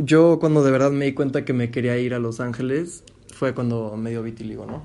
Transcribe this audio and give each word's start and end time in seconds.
Yo 0.00 0.38
cuando 0.38 0.62
de 0.62 0.70
verdad 0.70 0.92
me 0.92 1.06
di 1.06 1.12
cuenta 1.12 1.44
que 1.44 1.52
me 1.52 1.72
quería 1.72 1.98
ir 1.98 2.14
a 2.14 2.20
Los 2.20 2.38
Ángeles 2.38 3.02
fue 3.34 3.52
cuando 3.52 3.96
me 3.96 4.10
dio 4.10 4.22
vitiligo, 4.22 4.64
¿no? 4.64 4.82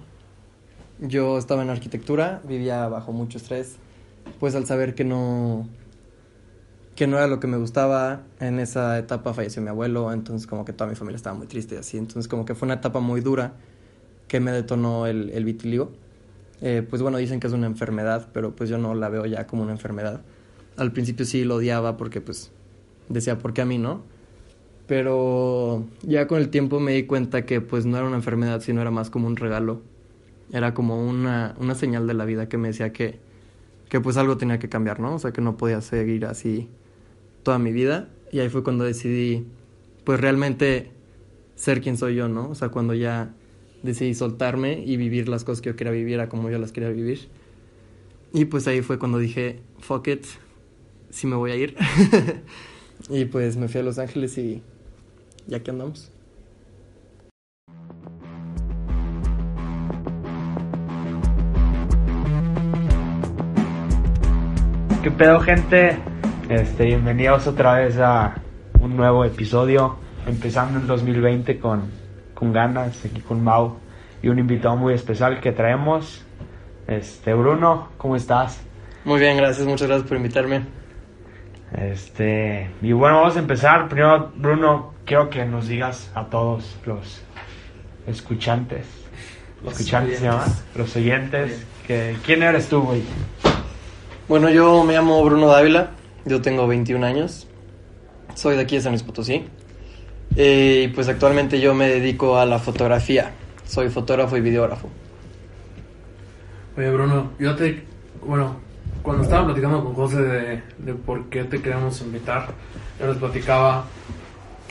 Yo 1.00 1.38
estaba 1.38 1.62
en 1.62 1.70
arquitectura, 1.70 2.42
vivía 2.47 2.88
bajo 2.88 3.12
mucho 3.12 3.38
estrés, 3.38 3.76
pues 4.39 4.55
al 4.55 4.65
saber 4.65 4.96
que 4.96 5.04
no 5.04 5.68
que 6.96 7.05
no 7.05 7.18
era 7.18 7.28
lo 7.28 7.39
que 7.39 7.46
me 7.46 7.57
gustaba, 7.57 8.23
en 8.39 8.60
esa 8.60 8.97
etapa 8.97 9.36
falleció 9.36 9.62
mi 9.62 9.70
abuelo, 9.70 10.12
entonces 10.12 10.47
como 10.47 10.65
que 10.65 10.74
toda 10.74 10.90
mi 10.90 10.96
familia 10.96 11.18
estaba 11.18 11.36
muy 11.36 11.46
triste 11.46 11.76
y 11.76 11.78
así, 11.78 11.98
entonces 12.00 12.28
como 12.28 12.46
que 12.46 12.56
fue 12.56 12.66
una 12.66 12.76
etapa 12.76 13.00
muy 13.00 13.22
dura 13.22 13.54
que 14.28 14.40
me 14.40 14.52
detonó 14.52 15.06
el, 15.06 15.30
el 15.30 15.46
vitiligo. 15.46 15.92
Eh, 16.62 16.86
pues 16.88 17.04
bueno, 17.04 17.20
dicen 17.20 17.40
que 17.40 17.45
es 17.45 17.54
una 17.54 17.68
enfermedad, 17.68 18.30
pero 18.34 18.55
pues 18.55 18.68
yo 18.68 18.80
no 18.80 18.95
la 18.95 19.09
veo 19.09 19.27
ya 19.27 19.45
como 19.45 19.62
una 19.62 19.73
enfermedad. 19.73 20.22
Al 20.76 20.91
principio 20.91 21.26
sí 21.26 21.44
lo 21.44 21.55
odiaba 21.55 21.98
porque 21.98 22.20
pues 22.20 22.52
decía, 23.09 23.38
¿por 23.38 23.54
qué 23.54 23.62
a 23.62 23.66
mí 23.66 23.77
no? 23.77 24.02
Pero 24.88 25.85
ya 26.02 26.27
con 26.27 26.39
el 26.39 26.49
tiempo 26.49 26.80
me 26.80 26.94
di 26.94 27.03
cuenta 27.03 27.45
que 27.45 27.62
pues 27.62 27.85
no 27.85 27.98
era 27.98 28.05
una 28.05 28.17
enfermedad, 28.17 28.62
sino 28.62 28.81
era 28.81 28.91
más 28.91 29.09
como 29.09 29.27
un 29.27 29.38
regalo. 29.38 29.81
Era 30.52 30.73
como 30.73 31.07
una, 31.07 31.55
una 31.59 31.73
señal 31.73 32.05
de 32.05 32.13
la 32.13 32.26
vida 32.26 32.49
que 32.49 32.57
me 32.57 32.67
decía 32.67 32.91
que, 32.91 33.20
que 33.90 34.02
pues 34.02 34.17
algo 34.17 34.38
tenía 34.38 34.59
que 34.59 34.70
cambiar, 34.70 34.99
¿no? 34.99 35.16
O 35.16 35.20
sea, 35.20 35.31
que 35.31 35.41
no 35.41 35.57
podía 35.57 35.81
seguir 35.81 36.26
así 36.26 36.70
toda 37.43 37.59
mi 37.59 37.71
vida. 37.71 38.09
Y 38.31 38.40
ahí 38.40 38.49
fue 38.49 38.63
cuando 38.63 38.84
decidí 38.84 39.45
pues 40.04 40.20
realmente 40.20 40.91
ser 41.55 41.81
quien 41.81 41.98
soy 41.98 42.15
yo, 42.15 42.27
¿no? 42.27 42.49
O 42.49 42.55
sea, 42.55 42.70
cuando 42.70 42.93
ya 42.93 43.34
decidí 43.84 44.13
soltarme 44.13 44.84
y 44.85 44.98
vivir 44.98 45.29
las 45.29 45.43
cosas 45.43 45.62
que 45.62 45.70
yo 45.70 45.76
quería 45.76 45.93
vivir 45.93 46.20
a 46.20 46.29
como 46.29 46.49
yo 46.49 46.57
las 46.59 46.71
quería 46.71 46.90
vivir. 46.90 47.29
Y 48.34 48.45
pues 48.45 48.68
ahí 48.68 48.81
fue 48.81 48.98
cuando 48.98 49.18
dije, 49.18 49.59
fuck 49.79 50.07
it, 50.07 50.26
sí 51.09 51.27
me 51.27 51.35
voy 51.35 51.52
a 51.52 51.55
ir. 51.55 51.76
y 53.09 53.26
pues 53.26 53.57
me 53.57 53.68
fui 53.68 53.81
a 53.81 53.84
Los 53.84 53.99
Ángeles 53.99 54.38
y 54.38 54.63
ya 55.47 55.61
que 55.61 55.71
andamos. 55.71 56.11
¿Qué 65.03 65.12
pedo, 65.12 65.42
gente? 65.42 65.98
Este, 66.48 66.86
bienvenidos 66.86 67.45
otra 67.48 67.73
vez 67.73 67.98
a 67.98 68.36
un 68.80 68.95
nuevo 68.95 69.26
episodio, 69.26 69.98
empezando 70.26 70.80
el 70.80 70.88
2020 70.88 71.59
con, 71.59 71.92
con 72.34 72.53
ganas, 72.53 73.03
aquí 73.03 73.20
con 73.20 73.44
Mau 73.44 73.78
y 74.22 74.30
un 74.30 74.40
invitado 74.40 74.78
muy 74.78 74.94
especial 74.94 75.42
que 75.42 75.52
traemos. 75.52 76.23
Este, 76.88 77.34
Bruno, 77.34 77.90
¿cómo 77.98 78.16
estás? 78.16 78.62
Muy 79.03 79.20
bien, 79.20 79.36
gracias, 79.36 79.68
muchas 79.68 79.88
gracias 79.88 80.08
por 80.08 80.16
invitarme. 80.16 80.83
Este, 81.78 82.70
y 82.82 82.92
bueno, 82.92 83.18
vamos 83.22 83.36
a 83.36 83.40
empezar. 83.40 83.88
Primero, 83.90 84.32
Bruno, 84.36 84.94
quiero 85.06 85.30
que 85.30 85.46
nos 85.46 85.68
digas 85.68 86.12
a 86.14 86.26
todos 86.26 86.76
los 86.86 87.22
escuchantes, 88.08 88.86
Los 89.64 89.74
escuchantes 89.74 90.20
se 90.20 90.26
llama, 90.26 90.44
oyentes. 90.44 90.64
los 90.76 90.96
oyentes, 90.96 91.66
que, 91.88 92.16
¿quién 92.26 92.44
eres 92.44 92.68
tú, 92.70 92.82
güey? 92.82 93.02
Bueno, 94.28 94.50
yo 94.50 94.84
me 94.84 94.94
llamo 94.94 95.24
Bruno 95.24 95.48
Dávila, 95.48 95.92
yo 96.26 96.42
tengo 96.42 96.68
21 96.68 97.06
años, 97.06 97.48
soy 98.36 98.56
de 98.56 98.62
aquí 98.62 98.76
de 98.76 98.82
San 98.82 98.92
Luis 98.92 99.04
Potosí. 99.04 99.46
Eh, 100.36 100.86
Y 100.86 100.88
pues 100.94 101.08
actualmente 101.10 101.60
yo 101.60 101.74
me 101.76 101.88
dedico 101.88 102.38
a 102.40 102.46
la 102.46 102.60
fotografía, 102.60 103.32
soy 103.66 103.90
fotógrafo 103.90 104.36
y 104.38 104.42
videógrafo. 104.42 104.90
Oye, 106.78 106.90
Bruno, 106.92 107.32
yo 107.40 107.56
te. 107.56 107.84
Bueno, 108.26 108.56
cuando 109.04 109.23
estaba 109.23 109.46
platicando 109.46 109.84
con 109.84 109.94
José 109.94 110.22
de, 110.22 110.62
de 110.80 110.94
por 110.96 111.26
qué 111.30 111.44
te 111.44 111.62
queremos 111.62 112.02
invitar, 112.02 112.48
yo 113.00 113.08
les 113.08 113.18
platicaba 113.18 113.86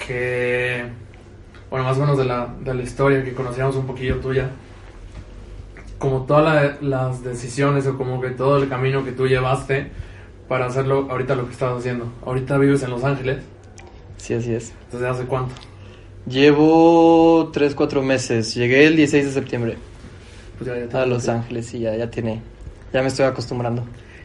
que. 0.07 0.85
Bueno, 1.71 1.87
más 1.87 1.97
o 1.97 2.01
menos 2.01 2.19
de 2.19 2.25
la, 2.25 2.49
de 2.61 2.75
la 2.75 2.83
historia 2.83 3.23
que 3.25 3.33
conocíamos 3.33 3.77
un 3.77 3.87
poquillo 3.87 4.17
tuya. 4.17 4.51
Como 5.99 6.23
todas 6.25 6.45
la- 6.83 6.89
las 6.89 7.23
decisiones 7.23 7.87
o 7.87 7.97
como 7.97 8.21
que 8.21 8.31
todo 8.31 8.57
el 8.59 8.69
camino 8.69 9.05
que 9.05 9.13
tú 9.13 9.27
llevaste 9.29 9.91
para 10.49 10.67
hacerlo 10.67 11.07
ahorita 11.11 11.35
lo 11.35 11.47
que 11.47 11.53
estás 11.53 11.79
haciendo. 11.79 12.13
Ahorita 12.27 12.59
vives 12.59 12.83
en 12.83 12.91
Los 12.91 13.05
Ángeles, 13.05 13.39
Sí, 14.19 14.35
así 14.35 14.53
es. 14.55 14.73
¿desde 14.93 15.09
hace 15.09 15.25
cuánto? 15.25 15.55
Llevo 16.27 17.51
3, 17.53 17.75
4 17.75 18.03
meses, 18.03 18.55
llegué 18.55 18.87
el 18.87 18.95
16 18.97 19.25
de 19.27 19.33
septiembre 19.33 19.77
Pues 20.59 20.69
ya- 20.71 20.87
ya 20.93 21.03
a 21.03 21.07
Los 21.07 21.29
Ángeles 21.29 21.73
y 21.75 21.81
ya, 21.81 21.97
ya 21.97 22.11
tiene, 22.11 22.41
ya 22.93 23.01
me 23.03 23.09
estoy 23.09 23.27
acostumbrando. 23.27 23.85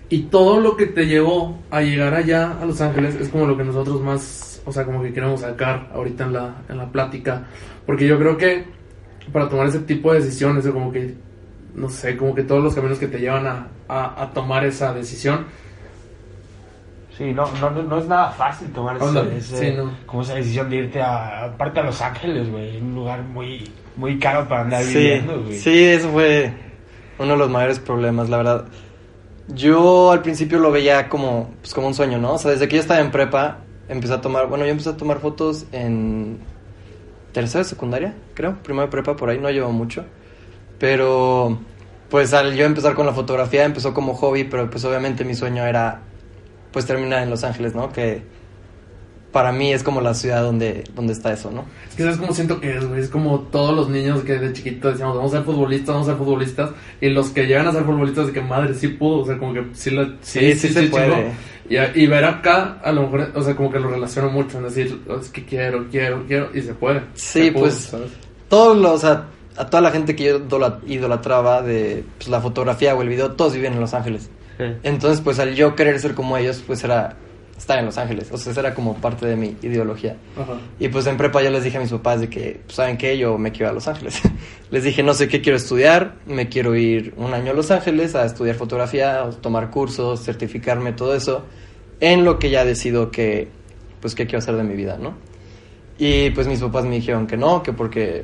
Y 0.09 0.23
todo 0.23 0.59
lo 0.61 0.77
que 0.77 0.85
te 0.85 1.05
llevó 1.05 1.57
a 1.69 1.81
llegar 1.81 2.13
allá 2.13 2.57
a 2.61 2.65
Los 2.65 2.79
Ángeles 2.81 3.15
es 3.15 3.27
como 3.29 3.45
lo 3.45 3.57
que 3.57 3.63
nosotros 3.65 4.01
más, 4.01 4.61
o 4.65 4.71
sea, 4.71 4.85
como 4.85 5.01
que 5.03 5.11
queremos 5.11 5.41
sacar 5.41 5.89
ahorita 5.93 6.23
en 6.25 6.33
la, 6.33 6.55
en 6.69 6.77
la 6.77 6.85
plática. 6.91 7.43
Porque 7.85 8.07
yo 8.07 8.17
creo 8.17 8.37
que 8.37 8.65
para 9.33 9.49
tomar 9.49 9.67
ese 9.67 9.79
tipo 9.79 10.13
de 10.13 10.19
decisiones, 10.21 10.65
o 10.65 10.73
como 10.73 10.91
que, 10.93 11.13
no 11.75 11.89
sé, 11.89 12.15
como 12.15 12.33
que 12.33 12.43
todos 12.43 12.63
los 12.63 12.73
caminos 12.73 12.99
que 12.99 13.07
te 13.07 13.19
llevan 13.19 13.45
a, 13.47 13.67
a, 13.89 14.23
a 14.23 14.31
tomar 14.31 14.65
esa 14.65 14.93
decisión, 14.93 15.45
Sí, 17.17 17.33
no, 17.33 17.51
no, 17.59 17.71
no, 17.71 17.81
no 17.81 17.97
es 17.97 18.07
nada 18.07 18.29
fácil 18.29 18.67
tomar 18.71 19.01
Ándale, 19.01 19.37
ese- 19.37 19.71
sí, 19.71 19.75
no. 19.75 19.91
como 20.05 20.21
esa 20.21 20.35
decisión 20.35 20.69
de 20.69 20.75
irte 20.75 21.01
a, 21.01 21.45
aparte 21.45 21.79
a 21.79 21.83
Los 21.83 21.99
Ángeles, 21.99 22.47
güey, 22.51 22.77
un 22.79 22.93
lugar 22.93 23.23
muy, 23.23 23.71
muy 23.95 24.19
caro 24.19 24.47
para 24.47 24.61
andar 24.61 24.83
Sí, 24.83 24.99
viviendo, 24.99 25.41
güey. 25.41 25.57
sí, 25.57 25.83
eso 25.85 26.09
fue 26.11 26.53
uno 27.17 27.31
de 27.31 27.37
los 27.37 27.49
mayores 27.49 27.79
problemas, 27.79 28.29
la 28.29 28.37
verdad. 28.37 28.65
Yo 29.47 30.11
al 30.11 30.21
principio 30.21 30.59
lo 30.59 30.71
veía 30.71 31.07
como, 31.07 31.51
pues, 31.61 31.73
como 31.73 31.87
un 31.87 31.93
sueño, 31.93 32.17
¿no? 32.17 32.33
O 32.33 32.37
sea, 32.37 32.51
desde 32.51 32.67
que 32.67 32.75
yo 32.75 32.81
estaba 32.81 32.99
en 32.99 33.11
prepa, 33.11 33.59
empecé 33.87 34.13
a 34.13 34.21
tomar, 34.21 34.47
bueno, 34.47 34.65
yo 34.65 34.71
empecé 34.71 34.89
a 34.89 34.97
tomar 34.97 35.19
fotos 35.19 35.65
en 35.71 36.39
tercera 37.31 37.63
secundaria, 37.63 38.15
creo, 38.33 38.61
primero 38.61 38.87
de 38.87 38.91
prepa, 38.91 39.15
por 39.15 39.29
ahí, 39.29 39.39
no 39.39 39.49
llevo 39.49 39.71
mucho. 39.71 40.05
Pero, 40.79 41.59
pues 42.09 42.33
al 42.33 42.55
yo 42.55 42.65
empezar 42.65 42.93
con 42.93 43.05
la 43.05 43.13
fotografía, 43.13 43.63
empezó 43.63 43.93
como 43.93 44.13
hobby, 44.15 44.43
pero 44.43 44.69
pues 44.69 44.83
obviamente 44.85 45.23
mi 45.23 45.35
sueño 45.35 45.65
era, 45.65 46.01
pues 46.71 46.85
terminar 46.85 47.23
en 47.23 47.29
Los 47.29 47.43
Ángeles, 47.43 47.73
¿no? 47.73 47.91
Que 47.91 48.23
para 49.37 49.51
mí 49.51 49.71
es 49.71 49.83
como 49.83 50.01
la 50.01 50.15
ciudad 50.15 50.41
donde, 50.41 50.83
donde 50.95 51.13
está 51.13 51.31
eso, 51.31 51.51
¿no? 51.51 51.63
es 51.87 51.95
que 51.95 52.01
sabes 52.01 52.17
cómo 52.17 52.33
siento 52.33 52.59
que 52.59 52.75
es, 52.75 52.83
güey. 52.87 53.01
Es 53.01 53.07
como 53.09 53.41
todos 53.51 53.75
los 53.75 53.87
niños 53.87 54.23
que 54.23 54.39
de 54.39 54.51
chiquitos 54.51 54.93
decíamos, 54.93 55.15
vamos 55.15 55.31
a 55.31 55.37
ser 55.37 55.45
futbolistas, 55.45 55.89
vamos 55.93 56.07
a 56.07 56.11
ser 56.13 56.17
futbolistas. 56.17 56.71
Y 56.99 57.09
los 57.09 57.29
que 57.29 57.45
llegan 57.45 57.67
a 57.67 57.71
ser 57.71 57.83
futbolistas, 57.83 58.25
de 58.25 58.33
que 58.33 58.41
madre, 58.41 58.73
sí 58.73 58.87
pudo, 58.87 59.19
o 59.19 59.25
sea, 59.27 59.37
como 59.37 59.53
que 59.53 59.63
sí, 59.73 59.91
la, 59.91 60.11
Sí, 60.21 60.55
sí 60.55 60.69
se 60.69 60.87
puede. 60.87 61.33
Y, 61.69 62.07
ver 62.07 62.25
acá, 62.25 62.79
a 62.83 62.91
lo 62.91 63.03
mejor, 63.03 63.31
o 63.35 63.43
sea, 63.43 63.55
como 63.55 63.69
que 63.71 63.79
lo 63.79 63.89
relaciono 63.91 64.31
mucho 64.31 64.57
en 64.57 64.63
decir, 64.63 64.99
"Oh, 65.07 65.17
es 65.17 65.29
que 65.29 65.45
quiero, 65.45 65.85
quiero, 65.91 66.23
quiero, 66.25 66.49
y 66.55 66.61
se 66.63 66.73
puede. 66.73 67.01
Sí, 67.13 67.43
Se 67.43 67.51
pudo, 67.51 67.61
pues, 67.65 67.73
¿sabes? 67.75 68.09
todos 68.49 68.75
los, 68.75 68.91
o 68.91 68.97
sea, 68.97 69.25
a 69.55 69.65
toda 69.67 69.81
la 69.81 69.91
gente 69.91 70.15
que 70.15 70.23
yo 70.23 70.37
idola- 70.39 70.79
idolatraba 70.87 71.61
de 71.61 72.03
pues, 72.17 72.27
la 72.27 72.41
fotografía 72.41 72.95
o 72.95 73.03
el 73.03 73.09
video, 73.09 73.33
todos 73.33 73.53
viven 73.53 73.73
en 73.73 73.81
Los 73.81 73.93
Ángeles. 73.93 74.31
Sí. 74.57 74.63
Entonces, 74.81 75.21
pues 75.21 75.37
al 75.37 75.53
yo 75.53 75.75
querer 75.75 75.99
ser 75.99 76.15
como 76.15 76.35
ellos, 76.37 76.63
pues 76.65 76.83
era 76.83 77.15
estar 77.57 77.79
en 77.79 77.85
Los 77.85 77.97
Ángeles. 77.97 78.31
O 78.31 78.37
sea, 78.37 78.51
esa 78.51 78.61
era 78.61 78.73
como 78.73 78.95
parte 78.95 79.25
de 79.25 79.35
mi 79.35 79.55
ideología. 79.61 80.15
Ajá. 80.37 80.57
Y 80.79 80.87
pues 80.89 81.07
en 81.07 81.17
prepa 81.17 81.41
yo 81.41 81.49
les 81.49 81.63
dije 81.63 81.77
a 81.77 81.81
mis 81.81 81.89
papás 81.89 82.21
de 82.21 82.29
que, 82.29 82.61
pues, 82.63 82.75
¿saben 82.75 82.97
qué? 82.97 83.17
Yo 83.17 83.37
me 83.37 83.51
quiero 83.51 83.65
ir 83.65 83.71
a 83.71 83.73
Los 83.73 83.87
Ángeles. 83.87 84.21
les 84.71 84.83
dije, 84.83 85.03
no 85.03 85.13
sé 85.13 85.27
qué 85.27 85.41
quiero 85.41 85.57
estudiar, 85.57 86.15
me 86.25 86.49
quiero 86.49 86.75
ir 86.75 87.13
un 87.17 87.33
año 87.33 87.51
a 87.51 87.55
Los 87.55 87.71
Ángeles 87.71 88.15
a 88.15 88.25
estudiar 88.25 88.55
fotografía, 88.55 89.29
tomar 89.41 89.71
cursos, 89.71 90.23
certificarme, 90.23 90.93
todo 90.93 91.15
eso, 91.15 91.43
en 91.99 92.23
lo 92.23 92.37
que 92.37 92.49
ya 92.49 92.63
decido 92.63 93.09
que, 93.09 93.47
pues, 94.01 94.13
qué 94.13 94.25
quiero 94.25 94.39
hacer 94.39 94.55
de 94.55 94.63
mi 94.63 94.75
vida, 94.75 94.97
¿no? 94.97 95.15
Y 95.99 96.29
pues 96.29 96.47
mis 96.47 96.59
papás 96.59 96.85
me 96.85 96.95
dijeron 96.95 97.25
que 97.25 97.37
no, 97.37 97.63
que 97.63 97.73
porque, 97.73 98.23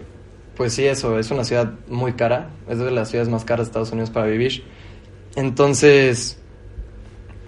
pues 0.56 0.74
sí, 0.74 0.86
eso, 0.86 1.18
es 1.18 1.32
una 1.32 1.44
ciudad 1.44 1.74
muy 1.88 2.14
cara, 2.14 2.52
es 2.70 2.78
de 2.78 2.92
las 2.92 3.10
ciudades 3.10 3.30
más 3.30 3.44
caras 3.46 3.66
de 3.66 3.70
Estados 3.70 3.92
Unidos 3.92 4.12
para 4.12 4.28
vivir. 4.28 4.64
Entonces, 5.36 6.38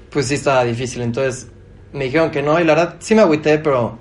pues 0.09 0.27
sí 0.27 0.33
estaba 0.33 0.63
difícil. 0.63 1.03
Entonces 1.03 1.49
me 1.95 2.05
dijeron 2.05 2.29
que 2.29 2.41
no 2.41 2.59
y 2.59 2.65
la 2.65 2.75
verdad 2.75 2.95
sí 2.99 3.15
me 3.15 3.21
agüité, 3.21 3.57
pero 3.57 3.97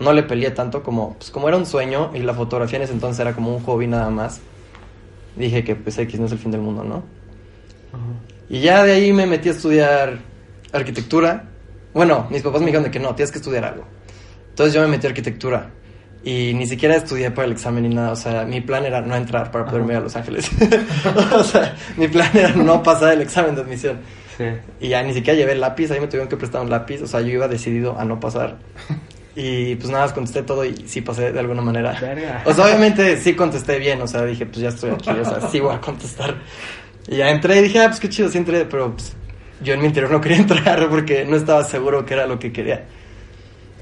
no 0.00 0.12
le 0.12 0.24
peleé 0.24 0.50
tanto 0.50 0.82
como, 0.82 1.14
pues 1.14 1.30
como 1.30 1.48
era 1.48 1.56
un 1.56 1.66
sueño 1.66 2.10
y 2.12 2.18
la 2.18 2.34
fotografía 2.34 2.76
en 2.76 2.82
ese 2.82 2.92
entonces 2.92 3.20
era 3.20 3.32
como 3.32 3.54
un 3.54 3.62
hobby 3.62 3.86
nada 3.86 4.10
más. 4.10 4.40
Dije 5.36 5.62
que 5.62 5.76
pues 5.76 5.96
X 5.98 6.18
no 6.18 6.26
es 6.26 6.32
el 6.32 6.38
fin 6.38 6.50
del 6.50 6.60
mundo, 6.60 6.82
¿no? 6.82 7.04
Y 8.48 8.60
ya 8.60 8.82
de 8.82 8.92
ahí 8.92 9.12
me 9.12 9.24
metí 9.24 9.48
a 9.48 9.52
estudiar 9.52 10.18
arquitectura. 10.72 11.44
Bueno, 11.94 12.26
mis 12.28 12.42
papás 12.42 12.60
me 12.60 12.66
dijeron 12.66 12.84
de 12.84 12.90
que 12.90 12.98
no, 12.98 13.14
tienes 13.14 13.30
que 13.30 13.38
estudiar 13.38 13.64
algo. 13.64 13.84
Entonces 14.50 14.74
yo 14.74 14.80
me 14.80 14.88
metí 14.88 15.06
a 15.06 15.10
arquitectura. 15.10 15.70
Y 16.24 16.52
ni 16.54 16.66
siquiera 16.66 16.96
estudié 16.96 17.30
para 17.30 17.46
el 17.46 17.52
examen 17.52 17.88
ni 17.88 17.94
nada. 17.94 18.12
O 18.12 18.16
sea, 18.16 18.44
mi 18.44 18.60
plan 18.60 18.84
era 18.84 19.00
no 19.00 19.14
entrar 19.14 19.52
para 19.52 19.64
poderme 19.64 19.92
ir 19.92 19.98
a 19.98 20.00
Los 20.00 20.16
Ángeles. 20.16 20.50
o 21.32 21.44
sea, 21.44 21.76
mi 21.96 22.08
plan 22.08 22.30
era 22.34 22.50
no 22.50 22.82
pasar 22.82 23.12
el 23.12 23.22
examen 23.22 23.54
de 23.54 23.62
admisión. 23.62 24.00
Sí. 24.38 24.44
Y 24.80 24.88
ya 24.88 25.02
ni 25.02 25.12
siquiera 25.12 25.36
llevé 25.36 25.52
el 25.52 25.60
lápiz, 25.60 25.90
ahí 25.90 26.00
me 26.00 26.06
tuvieron 26.06 26.28
que 26.28 26.36
prestar 26.36 26.62
un 26.62 26.70
lápiz, 26.70 27.02
o 27.02 27.06
sea, 27.06 27.20
yo 27.20 27.28
iba 27.28 27.48
decidido 27.48 27.98
a 27.98 28.04
no 28.04 28.20
pasar. 28.20 28.56
Y 29.34 29.74
pues 29.76 29.90
nada, 29.90 30.04
más 30.04 30.12
contesté 30.12 30.42
todo 30.42 30.64
y 30.64 30.74
sí 30.86 31.00
pasé 31.00 31.32
de 31.32 31.38
alguna 31.38 31.62
manera. 31.62 31.96
Verga. 32.00 32.42
O 32.44 32.52
sea, 32.52 32.66
obviamente 32.66 33.16
sí 33.18 33.34
contesté 33.34 33.78
bien, 33.78 34.00
o 34.00 34.06
sea, 34.06 34.24
dije, 34.24 34.46
pues 34.46 34.58
ya 34.58 34.68
estoy 34.68 34.90
aquí, 34.90 35.10
o 35.10 35.24
sea, 35.24 35.48
sí 35.48 35.60
voy 35.60 35.74
a 35.74 35.80
contestar. 35.80 36.36
Y 37.08 37.16
ya 37.16 37.30
entré 37.30 37.58
y 37.58 37.62
dije, 37.62 37.80
ah, 37.80 37.88
pues 37.88 38.00
qué 38.00 38.08
chido, 38.08 38.28
sí 38.28 38.38
entré, 38.38 38.64
pero 38.64 38.94
pues, 38.94 39.14
yo 39.62 39.74
en 39.74 39.80
mi 39.80 39.86
interior 39.86 40.10
no 40.10 40.20
quería 40.20 40.38
entrar 40.42 40.88
porque 40.88 41.24
no 41.24 41.36
estaba 41.36 41.64
seguro 41.64 42.04
que 42.06 42.14
era 42.14 42.26
lo 42.26 42.38
que 42.38 42.52
quería. 42.52 42.84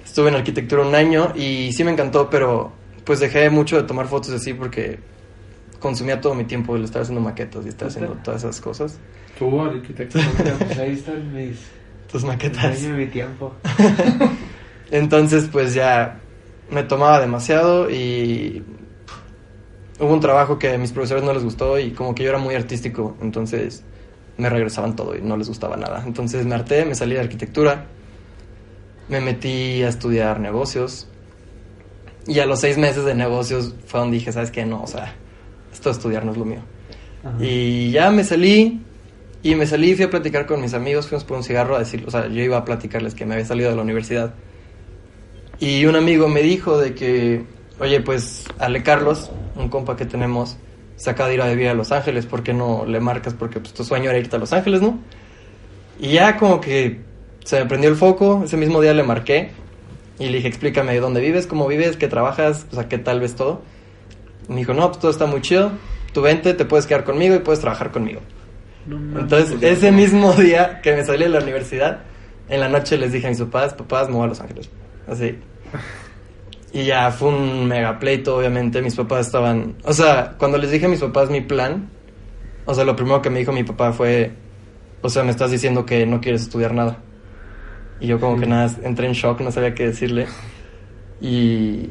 Estuve 0.05 0.29
en 0.31 0.37
arquitectura 0.37 0.83
un 0.83 0.95
año 0.95 1.33
y 1.35 1.73
sí 1.73 1.85
me 1.85 1.91
encantó, 1.93 2.31
pero 2.31 2.73
pues 3.05 3.21
dejé 3.21 3.51
mucho 3.51 3.77
de 3.77 3.83
tomar 3.83 4.07
fotos 4.07 4.31
así 4.31 4.55
porque 4.55 4.99
consumía 5.79 6.21
todo 6.21 6.35
mi 6.35 6.45
tiempo 6.45 6.75
el 6.77 6.85
estar 6.85 7.03
haciendo 7.03 7.21
maquetas 7.21 7.65
y 7.67 7.69
estar 7.69 7.89
haciendo 7.89 8.13
todas 8.23 8.43
esas 8.43 8.61
cosas. 8.61 8.99
Tú, 9.39 9.61
arquitecto. 9.61 10.19
Pues 10.59 10.79
ahí 10.79 10.93
están 10.93 11.33
mis... 11.33 11.59
Tus 12.11 12.25
maquetas. 12.25 12.81
mi 12.83 13.07
tiempo. 13.07 13.55
Entonces, 14.91 15.49
pues 15.51 15.75
ya 15.75 16.21
me 16.71 16.83
tomaba 16.83 17.21
demasiado 17.21 17.91
y 17.91 18.63
hubo 19.99 20.13
un 20.13 20.21
trabajo 20.21 20.59
que 20.59 20.75
a 20.75 20.79
mis 20.79 20.93
profesores 20.93 21.25
no 21.25 21.33
les 21.33 21.45
gustó 21.45 21.79
y 21.79 21.91
como 21.91 22.15
que 22.15 22.23
yo 22.25 22.31
era 22.31 22.39
muy 22.39 22.55
artístico, 22.55 23.17
entonces 23.21 23.83
me 24.37 24.51
regresaban 24.51 24.95
todo 24.95 25.17
y 25.17 25.23
no 25.23 25.37
les 25.37 25.49
gustaba 25.49 25.77
nada. 25.77 26.03
Entonces 26.05 26.45
me 26.45 26.55
harté, 26.55 26.85
me 26.85 26.95
salí 26.95 27.15
de 27.15 27.21
arquitectura, 27.21 27.87
me 29.09 29.21
metí 29.21 29.83
a 29.83 29.89
estudiar 29.89 30.41
negocios 30.41 31.09
y 32.27 32.41
a 32.41 32.47
los 32.47 32.61
seis 32.61 32.77
meses 32.77 33.05
de 33.05 33.15
negocios 33.15 33.75
fue 33.87 34.01
donde 34.01 34.19
dije, 34.19 34.33
¿sabes 34.33 34.51
qué? 34.51 34.67
No, 34.67 34.83
o 34.83 34.87
sea, 34.87 35.15
esto 35.73 35.89
de 35.89 35.97
estudiar 35.97 36.25
no 36.25 36.33
es 36.33 36.39
lo 36.39 36.45
mío. 36.45 36.61
Ajá. 37.25 37.37
Y 37.41 37.91
ya 37.93 38.11
me 38.11 38.25
salí 38.25 38.85
y 39.43 39.55
me 39.55 39.67
salí, 39.67 39.95
fui 39.95 40.05
a 40.05 40.11
platicar 40.11 40.47
con 40.47 40.61
mis 40.61 40.75
amigos, 40.75 41.09
fuimos 41.09 41.25
por 41.25 41.37
un 41.37 41.45
cigarro 41.45 41.77
a 41.77 41.79
decir, 41.79 42.05
o 42.07 42.11
sea, 42.11 42.27
yo 42.27 42.43
iba 42.43 42.57
a 42.57 42.65
platicarles 42.65 43.15
que 43.15 43.25
me 43.27 43.35
había 43.35 43.47
salido 43.47 43.71
de 43.71 43.77
la 43.77 43.83
universidad. 43.83 44.35
Y 45.59 45.85
un 45.87 45.97
amigo 45.97 46.29
me 46.29 46.43
dijo 46.43 46.79
de 46.79 46.95
que, 46.95 47.45
oye, 47.79 48.01
pues 48.01 48.45
Ale 48.59 48.83
Carlos, 48.83 49.31
un 49.55 49.69
compa 49.69 49.97
que 49.97 50.05
tenemos, 50.05 50.57
se 50.97 51.11
acaba 51.11 51.29
de 51.29 51.37
ir 51.37 51.43
a 51.43 51.49
vivir 51.49 51.69
a 51.69 51.75
Los 51.75 51.93
Ángeles, 51.93 52.27
¿por 52.27 52.43
qué 52.43 52.53
no 52.53 52.85
le 52.87 53.01
marcas? 53.01 53.35
Porque 53.35 53.61
pues 53.61 53.73
tu 53.73 53.85
sueño 53.85 54.11
era 54.11 54.19
irte 54.19 54.37
a 54.37 54.39
Los 54.39 54.53
Ángeles, 54.53 54.83
¿no? 54.83 54.99
Y 55.99 56.13
ya 56.13 56.37
como 56.37 56.61
que 56.61 57.01
se 57.45 57.61
me 57.61 57.67
prendió 57.67 57.89
el 57.89 57.97
foco, 57.97 58.43
ese 58.45 58.57
mismo 58.57 58.81
día 58.81 58.93
le 58.93 59.03
marqué 59.03 59.51
y 60.19 60.27
le 60.27 60.39
dije, 60.39 60.49
explícame 60.49 60.99
dónde 60.99 61.21
vives, 61.21 61.47
cómo 61.47 61.67
vives, 61.67 61.97
qué 61.97 62.09
trabajas, 62.09 62.67
o 62.73 62.75
sea, 62.75 62.89
qué 62.89 62.99
tal 62.99 63.21
ves 63.21 63.37
todo. 63.37 63.63
Y 64.49 64.53
me 64.53 64.59
dijo, 64.59 64.75
no, 64.75 64.89
pues 64.89 64.99
todo 64.99 65.11
está 65.11 65.27
muy 65.27 65.41
chido, 65.43 65.73
tú 66.13 66.23
vente, 66.23 66.55
te 66.55 66.65
puedes 66.65 66.87
quedar 66.87 67.05
conmigo 67.05 67.35
y 67.35 67.39
puedes 67.39 67.61
trabajar 67.61 67.93
conmigo. 67.93 68.21
No 68.87 68.97
mames. 68.99 69.23
Entonces, 69.23 69.63
ese 69.63 69.93
mismo 69.93 70.33
día 70.35 70.81
que 70.83 70.95
me 70.95 71.05
salí 71.05 71.25
de 71.25 71.31
la 71.31 71.41
universidad, 71.41 72.01
en 72.49 72.61
la 72.61 72.69
noche 72.69 72.97
les 72.97 73.13
dije 73.13 73.27
a 73.27 73.31
mis 73.31 73.41
papás, 73.41 73.75
papás, 73.75 74.09
me 74.09 74.15
voy 74.15 74.25
a 74.25 74.29
Los 74.29 74.41
Ángeles. 74.41 74.71
Así. 75.09 75.39
Y 76.73 76.85
ya 76.85 77.11
fue 77.11 77.29
un 77.29 77.67
mega 77.67 77.99
pleito, 77.99 78.37
obviamente. 78.37 78.83
Mis 78.83 78.95
papás 78.95 79.27
estaban. 79.27 79.77
O 79.85 79.93
sea, 79.93 80.35
cuando 80.39 80.59
les 80.59 80.71
dije 80.71 80.87
a 80.87 80.89
mis 80.89 81.01
papás 81.01 81.31
mi 81.31 81.41
plan, 81.41 81.89
o 82.67 82.75
sea, 82.75 82.85
lo 82.85 82.95
primero 82.97 83.23
que 83.23 83.31
me 83.31 83.39
dijo 83.39 83.53
mi 83.53 83.65
papá 83.65 83.93
fue: 83.93 84.33
O 85.01 85.09
sea, 85.09 85.23
me 85.23 85.31
estás 85.31 85.51
diciendo 85.51 85.87
que 85.87 86.05
no 86.07 86.21
quieres 86.21 86.43
estudiar 86.43 86.75
nada. 86.75 86.99
Y 87.99 88.09
yo, 88.09 88.21
como 88.21 88.35
Sí. 88.35 88.41
que 88.43 88.47
nada, 88.47 88.71
entré 88.83 89.07
en 89.07 89.15
shock, 89.15 89.41
no 89.41 89.51
sabía 89.51 89.75
qué 89.75 89.87
decirle. 89.87 90.27
Y 91.21 91.89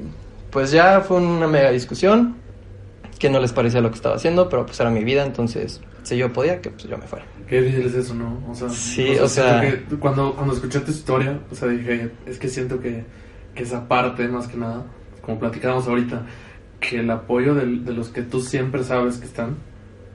pues 0.52 0.72
ya 0.72 1.02
fue 1.02 1.18
una 1.18 1.48
mega 1.48 1.72
discusión, 1.72 2.36
que 3.26 3.32
no 3.32 3.40
les 3.40 3.52
parecía 3.52 3.82
lo 3.82 3.90
que 3.90 3.96
estaba 3.96 4.16
haciendo, 4.18 4.48
pero 4.50 4.68
pues 4.68 4.80
era 4.80 4.92
mi 4.92 5.04
vida, 5.04 5.26
entonces, 5.26 5.82
si 6.04 6.16
yo 6.16 6.32
podía, 6.32 6.62
que 6.62 6.70
pues 6.70 6.84
yo 6.84 6.96
me 6.96 7.08
fuera. 7.08 7.26
Qué 7.50 7.60
difícil 7.60 7.88
es 7.88 7.96
eso, 7.96 8.14
¿no? 8.14 8.40
O 8.48 8.54
sea, 8.54 8.70
Sí, 8.70 9.18
o 9.18 9.28
sea- 9.28 9.62
que 9.62 9.96
cuando, 9.98 10.34
cuando 10.36 10.54
escuché 10.54 10.80
tu 10.82 10.92
historia, 10.92 11.40
o 11.52 11.56
sea, 11.56 11.68
dije, 11.70 12.12
es 12.28 12.38
que 12.38 12.48
siento 12.50 12.80
que, 12.80 13.04
que 13.56 13.64
esa 13.64 13.88
parte, 13.88 14.28
más 14.28 14.48
que 14.48 14.58
nada, 14.58 14.84
como 15.24 15.40
platicábamos 15.40 15.88
ahorita, 15.88 16.22
que 16.80 17.00
el 17.00 17.10
apoyo 17.10 17.56
de, 17.56 17.66
los 17.66 18.10
que 18.10 18.22
tú 18.22 18.42
siempre 18.42 18.84
sabes 18.84 19.18
que 19.18 19.26
están, 19.26 19.56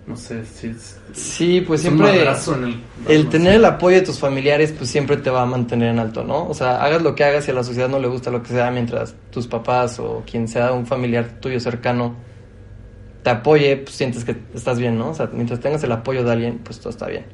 no 0.06 0.16
sé, 0.16 0.44
si 0.44 0.68
es, 0.68 0.96
Sí, 1.12 1.60
pues 1.66 1.84
es 1.84 1.90
un 1.90 1.98
siempre 1.98 2.16
madrazo 2.18 2.54
en 2.54 2.64
el... 2.64 2.80
el 3.08 3.24
no 3.24 3.30
tener 3.30 3.52
sé. 3.54 3.56
el 3.56 3.64
apoyo 3.64 3.96
de 3.96 4.02
tus 4.02 4.20
familiares 4.20 4.72
pues 4.76 4.88
siempre 4.88 5.16
te 5.16 5.30
va 5.30 5.42
a 5.42 5.46
mantener 5.46 5.88
en 5.88 5.98
alto, 5.98 6.22
¿no? 6.22 6.46
O 6.48 6.54
sea, 6.54 6.80
hagas 6.84 7.02
lo 7.02 7.16
que 7.16 7.24
hagas 7.24 7.48
y 7.48 7.50
a 7.50 7.54
la 7.54 7.64
sociedad 7.64 7.88
no 7.88 7.98
le 7.98 8.06
gusta 8.06 8.30
lo 8.30 8.40
que 8.40 8.50
sea 8.50 8.70
mientras 8.70 9.16
tus 9.32 9.48
papás 9.48 9.98
o 9.98 10.22
quien 10.30 10.46
sea 10.46 10.70
un 10.72 10.86
familiar 10.86 11.40
tuyo 11.40 11.58
cercano 11.58 12.14
te 13.22 13.30
apoye, 13.30 13.76
pues 13.76 13.94
sientes 13.94 14.24
que 14.24 14.36
estás 14.54 14.78
bien, 14.78 14.98
¿no? 14.98 15.10
O 15.10 15.14
sea, 15.14 15.28
mientras 15.32 15.60
tengas 15.60 15.82
el 15.84 15.92
apoyo 15.92 16.24
de 16.24 16.32
alguien, 16.32 16.58
pues 16.58 16.78
todo 16.78 16.90
está 16.90 17.06
bien. 17.06 17.26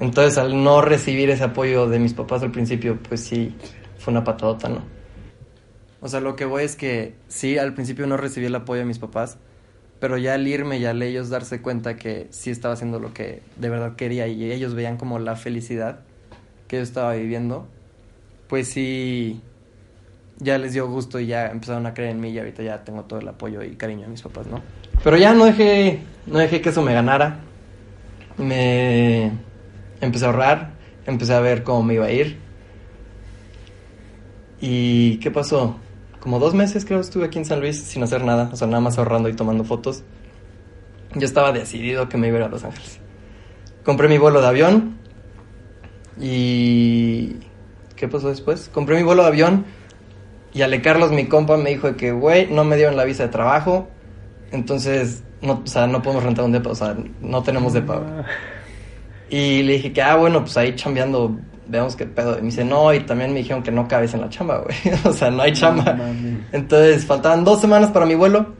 Entonces, 0.00 0.38
al 0.38 0.62
no 0.62 0.80
recibir 0.80 1.28
ese 1.30 1.44
apoyo 1.44 1.88
de 1.88 1.98
mis 1.98 2.14
papás 2.14 2.42
al 2.42 2.52
principio, 2.52 2.98
pues 3.08 3.20
sí, 3.20 3.54
fue 3.98 4.12
una 4.12 4.24
patadota, 4.24 4.68
¿no? 4.68 4.82
O 6.00 6.08
sea, 6.08 6.20
lo 6.20 6.36
que 6.36 6.44
voy 6.44 6.62
es 6.62 6.76
que 6.76 7.14
sí, 7.26 7.58
al 7.58 7.74
principio 7.74 8.06
no 8.06 8.16
recibí 8.16 8.46
el 8.46 8.54
apoyo 8.54 8.80
de 8.80 8.86
mis 8.86 9.00
papás, 9.00 9.38
pero 9.98 10.16
ya 10.16 10.34
al 10.34 10.46
irme 10.46 10.78
y 10.78 10.84
al 10.84 11.02
ellos 11.02 11.28
darse 11.28 11.60
cuenta 11.60 11.96
que 11.96 12.28
sí 12.30 12.50
estaba 12.50 12.74
haciendo 12.74 13.00
lo 13.00 13.12
que 13.12 13.42
de 13.56 13.68
verdad 13.68 13.96
quería 13.96 14.28
y 14.28 14.52
ellos 14.52 14.74
veían 14.74 14.96
como 14.96 15.18
la 15.18 15.34
felicidad 15.34 16.00
que 16.68 16.76
yo 16.76 16.82
estaba 16.82 17.14
viviendo, 17.14 17.66
pues 18.46 18.68
sí, 18.68 19.40
ya 20.38 20.56
les 20.58 20.72
dio 20.72 20.88
gusto 20.88 21.18
y 21.18 21.26
ya 21.26 21.48
empezaron 21.48 21.86
a 21.86 21.94
creer 21.94 22.10
en 22.10 22.20
mí 22.20 22.30
y 22.30 22.38
ahorita 22.38 22.62
ya 22.62 22.84
tengo 22.84 23.04
todo 23.04 23.18
el 23.18 23.26
apoyo 23.26 23.64
y 23.64 23.74
cariño 23.74 24.02
de 24.02 24.08
mis 24.08 24.22
papás, 24.22 24.46
¿no? 24.46 24.62
Pero 25.02 25.16
ya 25.16 25.32
no 25.32 25.44
dejé, 25.44 26.00
no 26.26 26.38
dejé 26.38 26.60
que 26.60 26.70
eso 26.70 26.82
me 26.82 26.92
ganara, 26.92 27.40
me 28.36 29.32
empecé 30.00 30.24
a 30.24 30.28
ahorrar, 30.28 30.70
empecé 31.06 31.34
a 31.34 31.40
ver 31.40 31.62
cómo 31.62 31.82
me 31.82 31.94
iba 31.94 32.06
a 32.06 32.10
ir. 32.10 32.38
¿Y 34.60 35.18
qué 35.18 35.30
pasó? 35.30 35.76
Como 36.20 36.38
dos 36.40 36.54
meses 36.54 36.84
creo 36.84 37.00
estuve 37.00 37.26
aquí 37.26 37.38
en 37.38 37.44
San 37.44 37.60
Luis 37.60 37.80
sin 37.80 38.02
hacer 38.02 38.24
nada, 38.24 38.50
o 38.52 38.56
sea, 38.56 38.66
nada 38.66 38.80
más 38.80 38.98
ahorrando 38.98 39.28
y 39.28 39.34
tomando 39.34 39.64
fotos. 39.64 40.02
Yo 41.14 41.24
estaba 41.24 41.52
decidido 41.52 42.08
que 42.08 42.16
me 42.18 42.28
iba 42.28 42.38
a 42.38 42.40
ir 42.40 42.46
a 42.46 42.48
Los 42.48 42.64
Ángeles. 42.64 43.00
Compré 43.84 44.08
mi 44.08 44.18
vuelo 44.18 44.40
de 44.40 44.46
avión 44.46 44.96
y... 46.20 47.36
¿Qué 47.96 48.06
pasó 48.06 48.28
después? 48.28 48.70
Compré 48.72 48.96
mi 48.96 49.02
vuelo 49.02 49.22
de 49.22 49.28
avión 49.28 49.64
y 50.52 50.62
Ale 50.62 50.82
Carlos, 50.82 51.10
mi 51.10 51.26
compa, 51.26 51.56
me 51.56 51.70
dijo 51.70 51.96
que, 51.96 52.12
güey, 52.12 52.48
no 52.48 52.64
me 52.64 52.76
dieron 52.76 52.96
la 52.96 53.04
visa 53.04 53.24
de 53.24 53.28
trabajo, 53.28 53.88
entonces, 54.52 55.22
no, 55.42 55.62
o 55.64 55.66
sea, 55.66 55.86
no 55.86 56.02
podemos 56.02 56.24
rentar 56.24 56.44
un 56.44 56.52
depa, 56.52 56.70
o 56.70 56.74
sea, 56.74 56.96
no 57.20 57.42
tenemos 57.42 57.72
depa. 57.72 57.96
güey. 57.98 58.24
Y 59.30 59.62
le 59.62 59.74
dije 59.74 59.92
que, 59.92 60.02
ah, 60.02 60.16
bueno, 60.16 60.40
pues 60.40 60.56
ahí 60.56 60.74
chambeando, 60.74 61.38
veamos 61.66 61.96
qué 61.96 62.06
pedo. 62.06 62.38
Y 62.38 62.40
me 62.40 62.46
dice, 62.46 62.64
no, 62.64 62.92
y 62.94 63.00
también 63.00 63.32
me 63.32 63.38
dijeron 63.38 63.62
que 63.62 63.70
no 63.70 63.86
cabes 63.86 64.14
en 64.14 64.22
la 64.22 64.28
chamba, 64.28 64.58
güey. 64.58 64.76
o 65.04 65.12
sea, 65.12 65.30
no 65.30 65.42
hay 65.42 65.52
chamba. 65.52 65.92
no. 65.92 66.04
Entonces, 66.52 67.04
faltaban 67.04 67.44
dos 67.44 67.60
semanas 67.60 67.90
para 67.90 68.06
mi 68.06 68.14
vuelo 68.14 68.54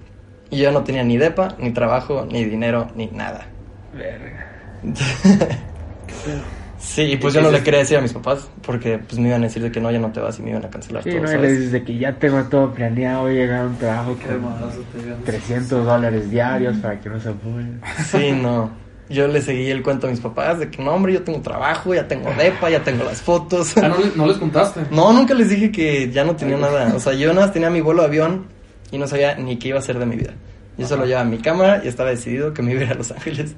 y 0.50 0.58
yo 0.58 0.70
no 0.72 0.82
tenía 0.82 1.04
ni 1.04 1.16
depa, 1.16 1.56
ni 1.58 1.72
trabajo, 1.72 2.26
ni 2.30 2.44
dinero, 2.44 2.88
ni 2.94 3.06
nada. 3.06 3.46
Verga. 3.94 4.46
sí, 6.78 7.02
y 7.02 7.16
pues 7.16 7.34
yo 7.34 7.40
no 7.40 7.50
le 7.50 7.62
quería 7.62 7.80
decir 7.80 7.96
a 7.96 8.00
mis 8.00 8.12
papás 8.12 8.48
porque 8.62 8.98
pues 8.98 9.18
me 9.18 9.28
iban 9.28 9.42
a 9.42 9.46
decir 9.46 9.62
de 9.62 9.70
que 9.70 9.80
no, 9.80 9.90
ya 9.90 9.98
no 9.98 10.10
te 10.12 10.20
vas 10.20 10.38
y 10.38 10.42
me 10.42 10.50
iban 10.50 10.64
a 10.64 10.70
cancelar 10.70 11.02
Sí, 11.02 11.10
todo, 11.10 11.22
no, 11.22 11.32
y 11.32 11.38
le 11.38 11.52
dices 11.52 11.72
de 11.72 11.82
que 11.84 11.98
ya 11.98 12.12
tengo 12.14 12.42
todo 12.44 12.72
planeado, 12.72 13.22
voy 13.22 13.32
a 13.32 13.34
llegar 13.34 13.60
a 13.60 13.66
un 13.66 13.76
trabajo 13.76 14.16
te 14.16 14.98
dieron. 14.98 15.22
300 15.24 15.84
dólares 15.84 16.30
diarios 16.30 16.76
para 16.78 17.00
que 17.00 17.08
no 17.08 17.20
se 17.20 17.28
apoyen. 17.28 17.80
Sí, 18.10 18.32
no. 18.42 18.70
Yo 19.10 19.26
le 19.26 19.40
seguí 19.40 19.70
el 19.70 19.82
cuento 19.82 20.06
a 20.06 20.10
mis 20.10 20.20
papás 20.20 20.58
de 20.58 20.70
que 20.70 20.82
no, 20.82 20.92
hombre, 20.92 21.14
yo 21.14 21.22
tengo 21.22 21.40
trabajo, 21.40 21.94
ya 21.94 22.06
tengo 22.06 22.30
depa, 22.34 22.68
ya 22.68 22.82
tengo 22.84 23.04
las 23.04 23.22
fotos. 23.22 23.76
Ah, 23.78 23.88
no, 23.88 23.96
no 24.14 24.26
les 24.26 24.36
contaste. 24.36 24.82
No, 24.90 25.12
nunca 25.14 25.32
les 25.32 25.48
dije 25.48 25.72
que 25.72 26.10
ya 26.10 26.24
no 26.24 26.36
tenía 26.36 26.58
nada. 26.58 26.94
O 26.94 27.00
sea, 27.00 27.14
yo 27.14 27.28
nada 27.32 27.46
más 27.46 27.54
tenía 27.54 27.70
mi 27.70 27.80
vuelo 27.80 28.02
de 28.02 28.08
avión 28.08 28.46
y 28.90 28.98
no 28.98 29.06
sabía 29.06 29.34
ni 29.36 29.58
qué 29.58 29.68
iba 29.68 29.78
a 29.78 29.80
hacer 29.80 29.98
de 29.98 30.04
mi 30.04 30.16
vida. 30.16 30.34
Yo 30.76 30.86
solo 30.86 31.06
llevaba 31.06 31.24
mi 31.24 31.38
cámara 31.38 31.80
y 31.84 31.88
estaba 31.88 32.10
decidido 32.10 32.52
que 32.52 32.62
me 32.62 32.72
iba 32.72 32.82
a 32.82 32.84
ir 32.84 32.92
a 32.92 32.94
Los 32.94 33.10
Ángeles. 33.10 33.54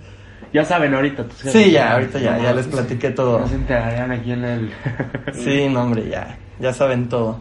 Ya 0.52 0.64
saben 0.64 0.94
ahorita. 0.94 1.24
tus 1.24 1.42
jefes. 1.42 1.52
Sí, 1.52 1.70
ya, 1.70 1.92
ahorita 1.92 2.18
ya, 2.18 2.38
ya 2.38 2.52
les 2.52 2.66
platiqué 2.66 3.10
todo. 3.10 3.40
No 3.40 3.48
se 3.48 3.54
enterarían 3.54 4.10
aquí 4.10 4.32
en 4.32 4.44
el... 4.44 4.70
Sí, 5.32 5.68
no, 5.68 5.82
hombre, 5.82 6.08
ya, 6.08 6.38
ya 6.58 6.72
saben 6.72 7.08
todo. 7.08 7.40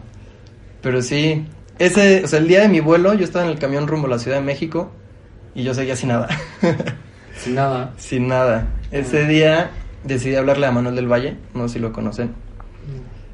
Pero 0.82 1.02
sí, 1.02 1.46
ese, 1.78 2.24
o 2.24 2.28
sea, 2.28 2.38
el 2.38 2.48
día 2.48 2.60
de 2.60 2.68
mi 2.68 2.80
vuelo 2.80 3.14
yo 3.14 3.24
estaba 3.24 3.44
en 3.44 3.50
el 3.50 3.58
camión 3.58 3.86
rumbo 3.86 4.06
a 4.06 4.10
la 4.10 4.18
Ciudad 4.18 4.38
de 4.38 4.44
México 4.44 4.90
y 5.54 5.62
yo 5.64 5.74
seguía 5.74 5.96
sin 5.96 6.10
nada. 6.10 6.28
Sin 7.36 7.54
nada. 7.54 7.94
sin 7.96 8.28
nada. 8.28 8.66
Ese 8.90 9.26
día 9.26 9.70
decidí 10.04 10.34
hablarle 10.34 10.66
a 10.66 10.72
Manuel 10.72 10.94
del 10.94 11.10
Valle, 11.10 11.38
no 11.54 11.68
sé 11.68 11.74
si 11.74 11.80
lo 11.80 11.90
conocen. 11.90 12.34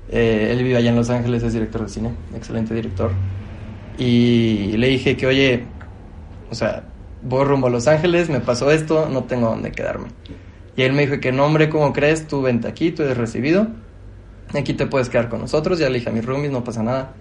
Eh, 0.09 0.51
él 0.53 0.63
vive 0.63 0.77
allá 0.77 0.91
en 0.91 0.97
Los 0.97 1.11
Ángeles, 1.11 1.43
es 1.43 1.53
director 1.53 1.83
de 1.83 1.89
cine, 1.89 2.11
excelente 2.37 2.73
director. 2.73 3.11
Y 3.99 4.77
le 4.77 4.89
dije 4.89 5.17
que, 5.17 5.27
oye, 5.27 5.65
o 6.51 6.55
sea, 6.55 6.85
voy 7.23 7.45
rumbo 7.45 7.67
a 7.67 7.71
Los 7.71 7.87
Ángeles, 7.89 8.29
me 8.29 8.41
pasó 8.41 8.71
esto, 8.71 9.09
no 9.11 9.25
tengo 9.25 9.49
dónde 9.49 9.73
quedarme. 9.73 10.09
Y 10.77 10.83
él 10.83 10.93
me 10.93 11.07
dijo 11.07 11.21
que, 11.21 11.33
no, 11.33 11.45
hombre, 11.47 11.69
¿cómo 11.71 11.93
crees? 11.93 12.27
Tú 12.29 12.43
vente 12.43 12.69
aquí, 12.69 12.93
tú 12.93 13.03
eres 13.03 13.17
recibido. 13.17 13.69
Aquí 14.55 14.75
te 14.75 14.87
puedes 14.87 15.09
quedar 15.09 15.29
con 15.29 15.41
nosotros. 15.41 15.79
Ya 15.79 15.89
le 15.89 15.99
dije 15.99 16.11
a 16.11 16.13
mis 16.13 16.25
roomies, 16.25 16.51
no 16.53 16.63
pasa 16.65 16.83
nada. 16.83 17.15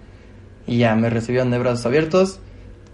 Y 0.66 0.78
ya 0.78 0.94
me 0.94 1.08
recibieron 1.10 1.50
de 1.50 1.58
brazos 1.58 1.86
abiertos. 1.86 2.38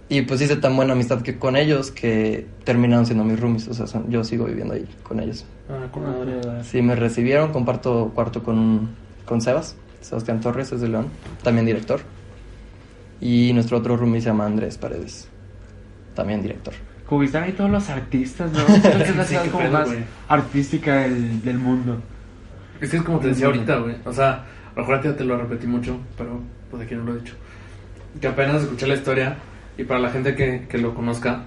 Y 0.08 0.22
pues 0.22 0.40
hice 0.40 0.56
tan 0.56 0.76
buena 0.76 0.92
amistad 0.92 1.22
que 1.22 1.38
con 1.38 1.56
ellos 1.56 1.90
que 1.90 2.46
terminaron 2.64 3.06
siendo 3.06 3.24
mis 3.24 3.40
roomies. 3.40 3.66
O 3.68 3.74
sea, 3.74 3.86
son- 3.86 4.08
yo 4.10 4.22
sigo 4.24 4.44
viviendo 4.44 4.74
ahí 4.74 4.86
con 5.02 5.20
ellos. 5.20 5.44
Ah, 5.68 5.88
con 5.90 6.02
madre. 6.04 6.40
Sí, 6.64 6.80
me 6.82 6.94
recibieron, 6.94 7.50
comparto 7.52 8.12
cuarto 8.14 8.42
con, 8.42 8.90
con 9.24 9.40
Sebas, 9.40 9.74
Sebastián 10.00 10.40
Torres, 10.40 10.70
es 10.72 10.80
de 10.80 10.88
León, 10.88 11.06
también 11.42 11.66
director. 11.66 12.00
Y 13.20 13.52
nuestro 13.54 13.78
otro 13.78 13.96
roomie 13.96 14.20
se 14.20 14.26
llama 14.28 14.46
Andrés 14.46 14.76
Paredes, 14.78 15.28
también 16.14 16.42
director. 16.42 16.74
Como 17.12 17.20
que 17.20 17.26
están 17.26 17.42
ahí 17.42 17.52
todos 17.52 17.70
los 17.70 17.90
artistas, 17.90 18.50
¿no? 18.52 18.64
Creo 18.80 18.96
que 18.96 19.04
es 19.04 19.16
la 19.16 19.22
Sí, 19.24 19.28
ciudad 19.28 19.42
qué 19.44 19.50
como 19.50 19.64
pedo, 19.64 19.72
más 19.74 19.88
güey. 19.88 19.98
artística 20.28 20.96
del, 21.00 21.42
del 21.42 21.58
mundo. 21.58 22.00
Es 22.80 22.88
que 22.88 22.96
es 22.96 23.02
como 23.02 23.18
te 23.18 23.28
decía 23.28 23.44
ahorita, 23.48 23.76
güey. 23.80 23.96
O 24.06 24.14
sea, 24.14 24.30
a 24.30 24.44
lo 24.76 24.80
mejor 24.80 25.02
ya 25.04 25.14
te 25.14 25.22
lo 25.22 25.36
repetí 25.36 25.66
mucho, 25.66 26.00
pero 26.16 26.40
pues 26.70 26.82
aquí 26.84 26.94
no 26.94 27.04
lo 27.04 27.14
he 27.14 27.18
dicho. 27.18 27.34
Que 28.18 28.28
apenas 28.28 28.62
escuché 28.62 28.86
la 28.86 28.94
historia 28.94 29.36
y 29.76 29.84
para 29.84 30.00
la 30.00 30.08
gente 30.08 30.34
que, 30.34 30.64
que 30.66 30.78
lo 30.78 30.94
conozca, 30.94 31.42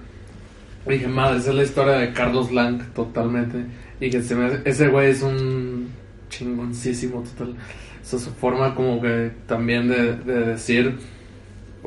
dije, 0.86 1.08
madre, 1.08 1.38
esa 1.38 1.50
es 1.50 1.56
la 1.56 1.62
historia 1.64 1.94
de 1.94 2.12
Carlos 2.12 2.52
Lang 2.52 2.80
totalmente. 2.94 3.64
Y 4.00 4.08
que 4.08 4.22
se 4.22 4.36
me, 4.36 4.60
ese 4.64 4.86
güey 4.86 5.10
es 5.10 5.22
un 5.22 5.88
chingoncísimo 6.28 7.24
total. 7.24 7.56
Esa 8.00 8.18
es 8.18 8.22
su 8.22 8.30
forma 8.30 8.72
como 8.76 9.02
que 9.02 9.32
también 9.48 9.88
de, 9.88 10.12
de 10.14 10.44
decir, 10.44 10.96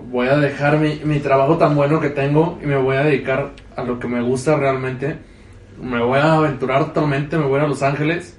voy 0.02 0.28
a 0.28 0.38
dejar 0.38 0.80
mi, 0.80 1.02
mi 1.04 1.20
trabajo 1.20 1.58
tan 1.58 1.76
bueno 1.76 2.00
que 2.00 2.10
tengo 2.10 2.60
y 2.62 2.66
me 2.66 2.78
voy 2.78 2.96
a 2.96 3.04
dedicar 3.04 3.52
a 3.76 3.84
lo 3.84 4.00
que 4.00 4.08
me 4.08 4.22
gusta 4.22 4.56
realmente. 4.56 5.18
Me 5.82 6.02
voy 6.02 6.20
a 6.20 6.34
aventurar 6.34 6.86
totalmente, 6.88 7.38
me 7.38 7.46
voy 7.46 7.60
a, 7.60 7.68
Los 7.68 7.84
Ángeles. 7.84 8.38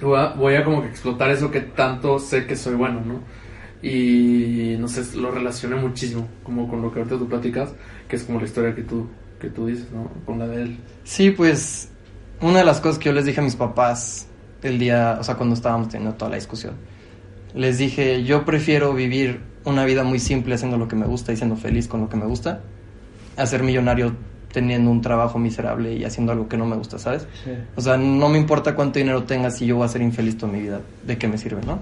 Voy 0.00 0.18
a, 0.18 0.28
voy 0.34 0.54
a 0.54 0.64
como 0.64 0.82
que 0.82 0.88
explotar 0.88 1.30
eso 1.30 1.50
que 1.50 1.60
tanto 1.60 2.18
sé 2.18 2.46
que 2.46 2.56
soy 2.56 2.74
bueno, 2.74 3.00
¿no? 3.04 3.20
Y 3.82 4.76
no 4.78 4.88
sé, 4.88 5.16
lo 5.16 5.30
relacioné 5.30 5.76
muchísimo, 5.76 6.28
como 6.42 6.68
con 6.68 6.82
lo 6.82 6.92
que 6.92 7.00
ahorita 7.00 7.18
tú 7.18 7.28
platicas, 7.28 7.74
que 8.08 8.16
es 8.16 8.24
como 8.24 8.38
la 8.38 8.46
historia 8.46 8.74
que 8.74 8.82
tú, 8.82 9.08
que 9.40 9.48
tú 9.48 9.66
dices, 9.66 9.90
¿no? 9.92 10.10
Con 10.24 10.38
la 10.38 10.46
de 10.46 10.62
él. 10.62 10.78
Sí, 11.04 11.30
pues 11.30 11.90
una 12.40 12.58
de 12.58 12.64
las 12.64 12.80
cosas 12.80 12.98
que 12.98 13.06
yo 13.06 13.12
les 13.12 13.24
dije 13.24 13.40
a 13.40 13.44
mis 13.44 13.56
papás 13.56 14.28
el 14.62 14.78
día, 14.78 15.18
o 15.20 15.24
sea, 15.24 15.36
cuando 15.36 15.54
estábamos 15.54 15.88
teniendo 15.88 16.16
toda 16.16 16.30
la 16.30 16.36
discusión, 16.36 16.74
les 17.54 17.78
dije, 17.78 18.24
yo 18.24 18.44
prefiero 18.44 18.92
vivir 18.92 19.40
una 19.70 19.84
vida 19.84 20.02
muy 20.04 20.18
simple 20.18 20.54
haciendo 20.54 20.78
lo 20.78 20.88
que 20.88 20.96
me 20.96 21.06
gusta 21.06 21.32
y 21.32 21.36
siendo 21.36 21.56
feliz 21.56 21.88
con 21.88 22.00
lo 22.00 22.08
que 22.08 22.16
me 22.16 22.26
gusta, 22.26 22.60
a 23.36 23.46
ser 23.46 23.62
millonario 23.62 24.12
teniendo 24.52 24.90
un 24.90 25.02
trabajo 25.02 25.38
miserable 25.38 25.92
y 25.94 26.04
haciendo 26.04 26.32
algo 26.32 26.48
que 26.48 26.56
no 26.56 26.64
me 26.66 26.76
gusta, 26.76 26.98
¿sabes? 26.98 27.26
Sí. 27.44 27.50
O 27.74 27.80
sea, 27.80 27.96
no 27.98 28.28
me 28.28 28.38
importa 28.38 28.74
cuánto 28.74 28.98
dinero 28.98 29.24
tenga 29.24 29.50
si 29.50 29.66
yo 29.66 29.76
voy 29.76 29.84
a 29.84 29.88
ser 29.88 30.00
infeliz 30.02 30.38
toda 30.38 30.50
mi 30.52 30.60
vida, 30.62 30.80
¿de 31.06 31.18
qué 31.18 31.28
me 31.28 31.36
sirve, 31.36 31.60
no? 31.66 31.74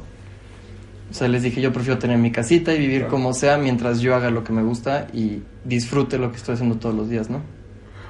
O 1.10 1.14
sea, 1.16 1.28
les 1.28 1.42
dije, 1.44 1.60
yo 1.60 1.72
prefiero 1.72 1.98
tener 1.98 2.18
mi 2.18 2.32
casita 2.32 2.74
y 2.74 2.78
vivir 2.78 3.00
Claro. 3.02 3.10
como 3.12 3.32
sea 3.34 3.56
mientras 3.58 4.00
yo 4.00 4.16
haga 4.16 4.30
lo 4.30 4.42
que 4.42 4.52
me 4.52 4.62
gusta 4.62 5.06
y 5.12 5.42
disfrute 5.64 6.18
lo 6.18 6.30
que 6.32 6.38
estoy 6.38 6.54
haciendo 6.54 6.76
todos 6.76 6.94
los 6.94 7.08
días, 7.08 7.30
¿no? 7.30 7.40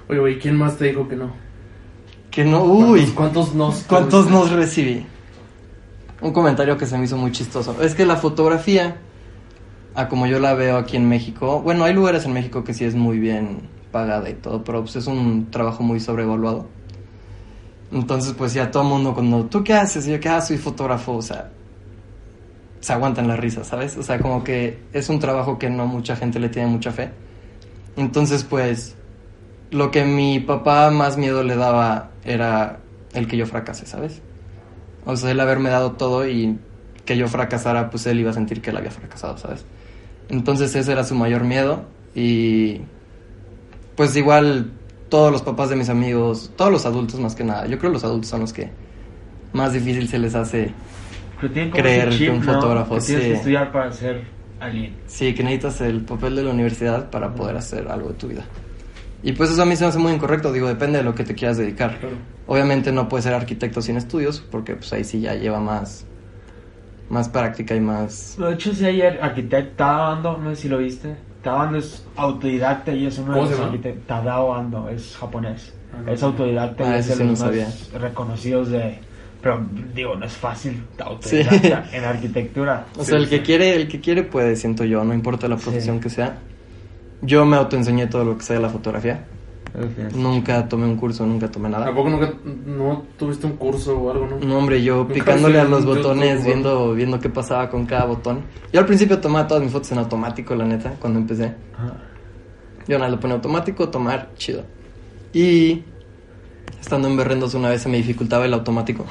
Oye, 0.08 0.20
güey, 0.20 0.38
¿quién 0.38 0.56
más 0.56 0.78
te 0.78 0.86
dijo 0.86 1.06
que 1.08 1.16
no? 1.16 1.32
Que 2.30 2.44
no, 2.44 2.64
uy, 2.64 3.02
¿Cuántos 3.14 3.54
nos? 3.54 3.82
¿cuántos 3.82 4.30
nos 4.30 4.50
recibí? 4.50 5.04
Un 6.22 6.32
comentario 6.32 6.78
que 6.78 6.86
se 6.86 6.96
me 6.96 7.04
hizo 7.04 7.18
muy 7.18 7.32
chistoso. 7.32 7.76
Es 7.82 7.94
que 7.94 8.06
la 8.06 8.16
fotografía, 8.16 8.96
a 9.94 10.08
como 10.08 10.26
yo 10.26 10.40
la 10.40 10.54
veo 10.54 10.76
aquí 10.76 10.96
en 10.96 11.08
México, 11.08 11.60
bueno, 11.60 11.84
hay 11.84 11.94
lugares 11.94 12.24
en 12.24 12.32
México 12.32 12.64
que 12.64 12.74
sí 12.74 12.84
es 12.84 12.94
muy 12.94 13.18
bien 13.18 13.68
pagada 13.92 14.28
y 14.28 14.34
todo, 14.34 14.64
pero 14.64 14.80
pues 14.82 14.96
es 14.96 15.06
un 15.06 15.50
trabajo 15.50 15.82
muy 15.82 16.00
sobrevaluado. 16.00 16.66
Entonces, 17.92 18.34
pues 18.36 18.52
ya 18.52 18.70
todo 18.70 18.82
el 18.82 18.88
mundo 18.88 19.14
cuando, 19.14 19.44
¿tú 19.44 19.62
qué 19.62 19.74
haces? 19.74 20.06
Yo, 20.06 20.18
¿qué 20.18 20.28
ah, 20.28 20.40
soy 20.40 20.58
fotógrafo? 20.58 21.14
O 21.14 21.22
sea, 21.22 21.50
se 22.80 22.92
aguantan 22.92 23.28
la 23.28 23.36
risa, 23.36 23.62
¿sabes? 23.62 23.96
O 23.96 24.02
sea, 24.02 24.18
como 24.18 24.42
que 24.42 24.78
es 24.92 25.08
un 25.08 25.20
trabajo 25.20 25.58
que 25.58 25.70
no 25.70 25.86
mucha 25.86 26.16
gente 26.16 26.40
le 26.40 26.48
tiene 26.48 26.68
mucha 26.68 26.90
fe. 26.90 27.10
Entonces, 27.96 28.42
pues, 28.42 28.96
lo 29.70 29.92
que 29.92 30.04
mi 30.04 30.40
papá 30.40 30.90
más 30.90 31.16
miedo 31.16 31.44
le 31.44 31.54
daba 31.54 32.10
era 32.24 32.80
el 33.12 33.28
que 33.28 33.36
yo 33.36 33.46
fracase, 33.46 33.86
¿sabes? 33.86 34.22
O 35.04 35.16
sea, 35.16 35.30
el 35.30 35.38
haberme 35.38 35.70
dado 35.70 35.92
todo 35.92 36.28
y 36.28 36.58
que 37.04 37.16
yo 37.16 37.28
fracasara, 37.28 37.90
pues 37.90 38.06
él 38.06 38.18
iba 38.18 38.30
a 38.30 38.34
sentir 38.34 38.60
que 38.60 38.70
él 38.70 38.76
había 38.76 38.90
fracasado, 38.90 39.38
¿sabes? 39.38 39.64
Entonces 40.28 40.74
ese 40.74 40.92
era 40.92 41.04
su 41.04 41.14
mayor 41.14 41.44
miedo 41.44 41.84
y 42.14 42.80
pues 43.96 44.16
igual 44.16 44.72
todos 45.08 45.30
los 45.30 45.42
papás 45.42 45.68
de 45.70 45.76
mis 45.76 45.88
amigos, 45.88 46.50
todos 46.56 46.72
los 46.72 46.86
adultos 46.86 47.20
más 47.20 47.34
que 47.34 47.44
nada, 47.44 47.66
yo 47.66 47.78
creo 47.78 47.90
que 47.90 47.94
los 47.94 48.04
adultos 48.04 48.30
son 48.30 48.40
los 48.40 48.52
que 48.52 48.70
más 49.52 49.72
difícil 49.72 50.08
se 50.08 50.18
les 50.18 50.34
hace, 50.34 50.72
Pero 51.40 51.70
Creer 51.72 52.08
que 52.16 52.30
un 52.30 52.44
¿no? 52.44 52.54
fotógrafo, 52.54 52.94
Que 52.96 53.00
tienes 53.02 53.24
sí. 53.24 53.30
que 53.30 53.36
estudiar 53.36 53.70
para 53.72 53.92
ser 53.92 54.22
alguien. 54.58 54.94
sí, 55.06 55.32
que 55.34 55.42
necesitas 55.44 55.80
el 55.82 56.00
papel 56.04 56.34
de 56.36 56.42
la 56.42 56.50
universidad 56.50 57.10
para 57.10 57.34
poder 57.34 57.56
hacer 57.56 57.86
algo 57.88 58.08
de 58.08 58.14
tu 58.14 58.28
vida. 58.28 58.44
Y 59.22 59.32
pues 59.32 59.50
eso 59.50 59.62
a 59.62 59.66
mí 59.66 59.76
se 59.76 59.84
me 59.84 59.88
hace 59.90 59.98
muy 59.98 60.12
incorrecto, 60.12 60.52
digo, 60.52 60.66
depende 60.68 60.98
de 60.98 61.04
lo 61.04 61.14
que 61.14 61.24
te 61.24 61.34
quieras 61.34 61.56
dedicar. 61.56 61.98
Claro. 61.98 62.16
Obviamente 62.46 62.90
no 62.92 63.08
puedes 63.08 63.24
ser 63.24 63.34
arquitecto 63.34 63.80
sin 63.80 63.96
estudios, 63.96 64.40
porque 64.50 64.74
pues 64.74 64.92
ahí 64.92 65.04
sí 65.04 65.20
ya 65.20 65.34
lleva 65.34 65.60
más, 65.60 66.04
más 67.10 67.28
práctica 67.28 67.74
y 67.74 67.80
más... 67.80 68.36
De 68.38 68.52
hecho, 68.52 68.74
si 68.74 68.84
ayer 68.86 69.18
arquitecto 69.22 69.74
Tadao 69.76 70.12
Ando, 70.14 70.38
no 70.38 70.50
sé 70.50 70.62
si 70.62 70.68
lo 70.68 70.78
viste. 70.78 71.14
Tadao 71.42 71.60
Ando 71.62 71.78
es 71.78 72.04
autodidacta 72.16 72.92
y 72.92 73.06
es 73.06 73.18
uno 73.18 73.28
de 73.28 73.32
¿Cómo 73.34 73.42
los 73.42 73.50
se 73.50 73.56
llama? 73.56 73.66
arquitectos. 73.72 74.06
Tadao 74.06 74.54
Ando 74.54 74.88
es 74.88 75.16
japonés. 75.16 75.74
Ah, 75.92 76.10
es 76.10 76.22
autodidacta 76.22 76.84
Ah, 76.92 76.96
y 76.96 77.00
es 77.00 77.06
eso 77.06 77.18
de 77.18 77.24
sí 77.24 77.30
los 77.30 77.40
no 77.40 77.46
más 77.46 77.54
sabía. 77.54 78.00
reconocidos 78.00 78.68
de. 78.70 78.98
Pero 79.42 79.62
digo, 79.94 80.16
no 80.16 80.24
es 80.24 80.32
fácil 80.32 80.82
autodidacta 80.98 81.84
en 81.92 82.04
arquitectura. 82.04 82.86
O 82.96 83.00
Sí, 83.04 83.10
sea, 83.10 83.18
el 83.18 83.24
sí. 83.24 83.30
que 83.30 83.42
quiere, 83.42 83.76
el 83.76 83.88
que 83.88 84.00
quiere 84.00 84.22
puede, 84.22 84.56
siento 84.56 84.84
yo, 84.84 85.04
no 85.04 85.12
importa 85.12 85.46
la 85.48 85.58
Sí. 85.58 85.64
profesión 85.64 86.00
que 86.00 86.08
sea. 86.08 86.38
Yo 87.20 87.44
me 87.44 87.56
autoenseñé 87.56 88.06
todo 88.06 88.24
lo 88.24 88.36
que 88.38 88.42
sé 88.44 88.54
de 88.54 88.60
la 88.60 88.70
fotografía. 88.70 89.24
Nunca 90.14 90.68
tomé 90.68 90.84
un 90.84 90.96
curso, 90.96 91.26
nunca 91.26 91.50
tomé 91.50 91.68
nada. 91.68 91.86
¿Tampoco 91.86 92.08
nunca 92.08 92.32
no 92.44 93.02
tuviste 93.18 93.46
un 93.46 93.56
curso 93.56 93.98
o 93.98 94.10
algo, 94.10 94.26
no? 94.26 94.38
No, 94.38 94.58
hombre, 94.58 94.82
yo 94.82 95.08
picándole 95.12 95.58
a 95.58 95.64
los 95.64 95.84
botones, 95.84 96.38
youtuber. 96.38 96.46
viendo, 96.46 96.94
viendo 96.94 97.20
qué 97.20 97.28
pasaba 97.28 97.68
con 97.68 97.84
cada 97.84 98.04
botón. 98.04 98.42
Yo 98.72 98.80
al 98.80 98.86
principio 98.86 99.18
tomaba 99.18 99.48
todas 99.48 99.62
mis 99.62 99.72
fotos 99.72 99.90
en 99.90 99.98
automático, 99.98 100.54
la 100.54 100.64
neta, 100.64 100.94
cuando 101.00 101.18
empecé. 101.18 101.54
Ajá. 101.76 101.94
Yo 102.86 102.98
nada, 102.98 103.10
lo 103.10 103.18
ponía 103.18 103.34
automático, 103.34 103.88
tomar, 103.88 104.30
chido. 104.36 104.62
Y 105.32 105.82
estando 106.80 107.08
en 107.08 107.16
Berrendos 107.16 107.54
una 107.54 107.70
vez 107.70 107.82
se 107.82 107.88
me 107.88 107.96
dificultaba 107.96 108.44
el 108.44 108.54
automático. 108.54 109.04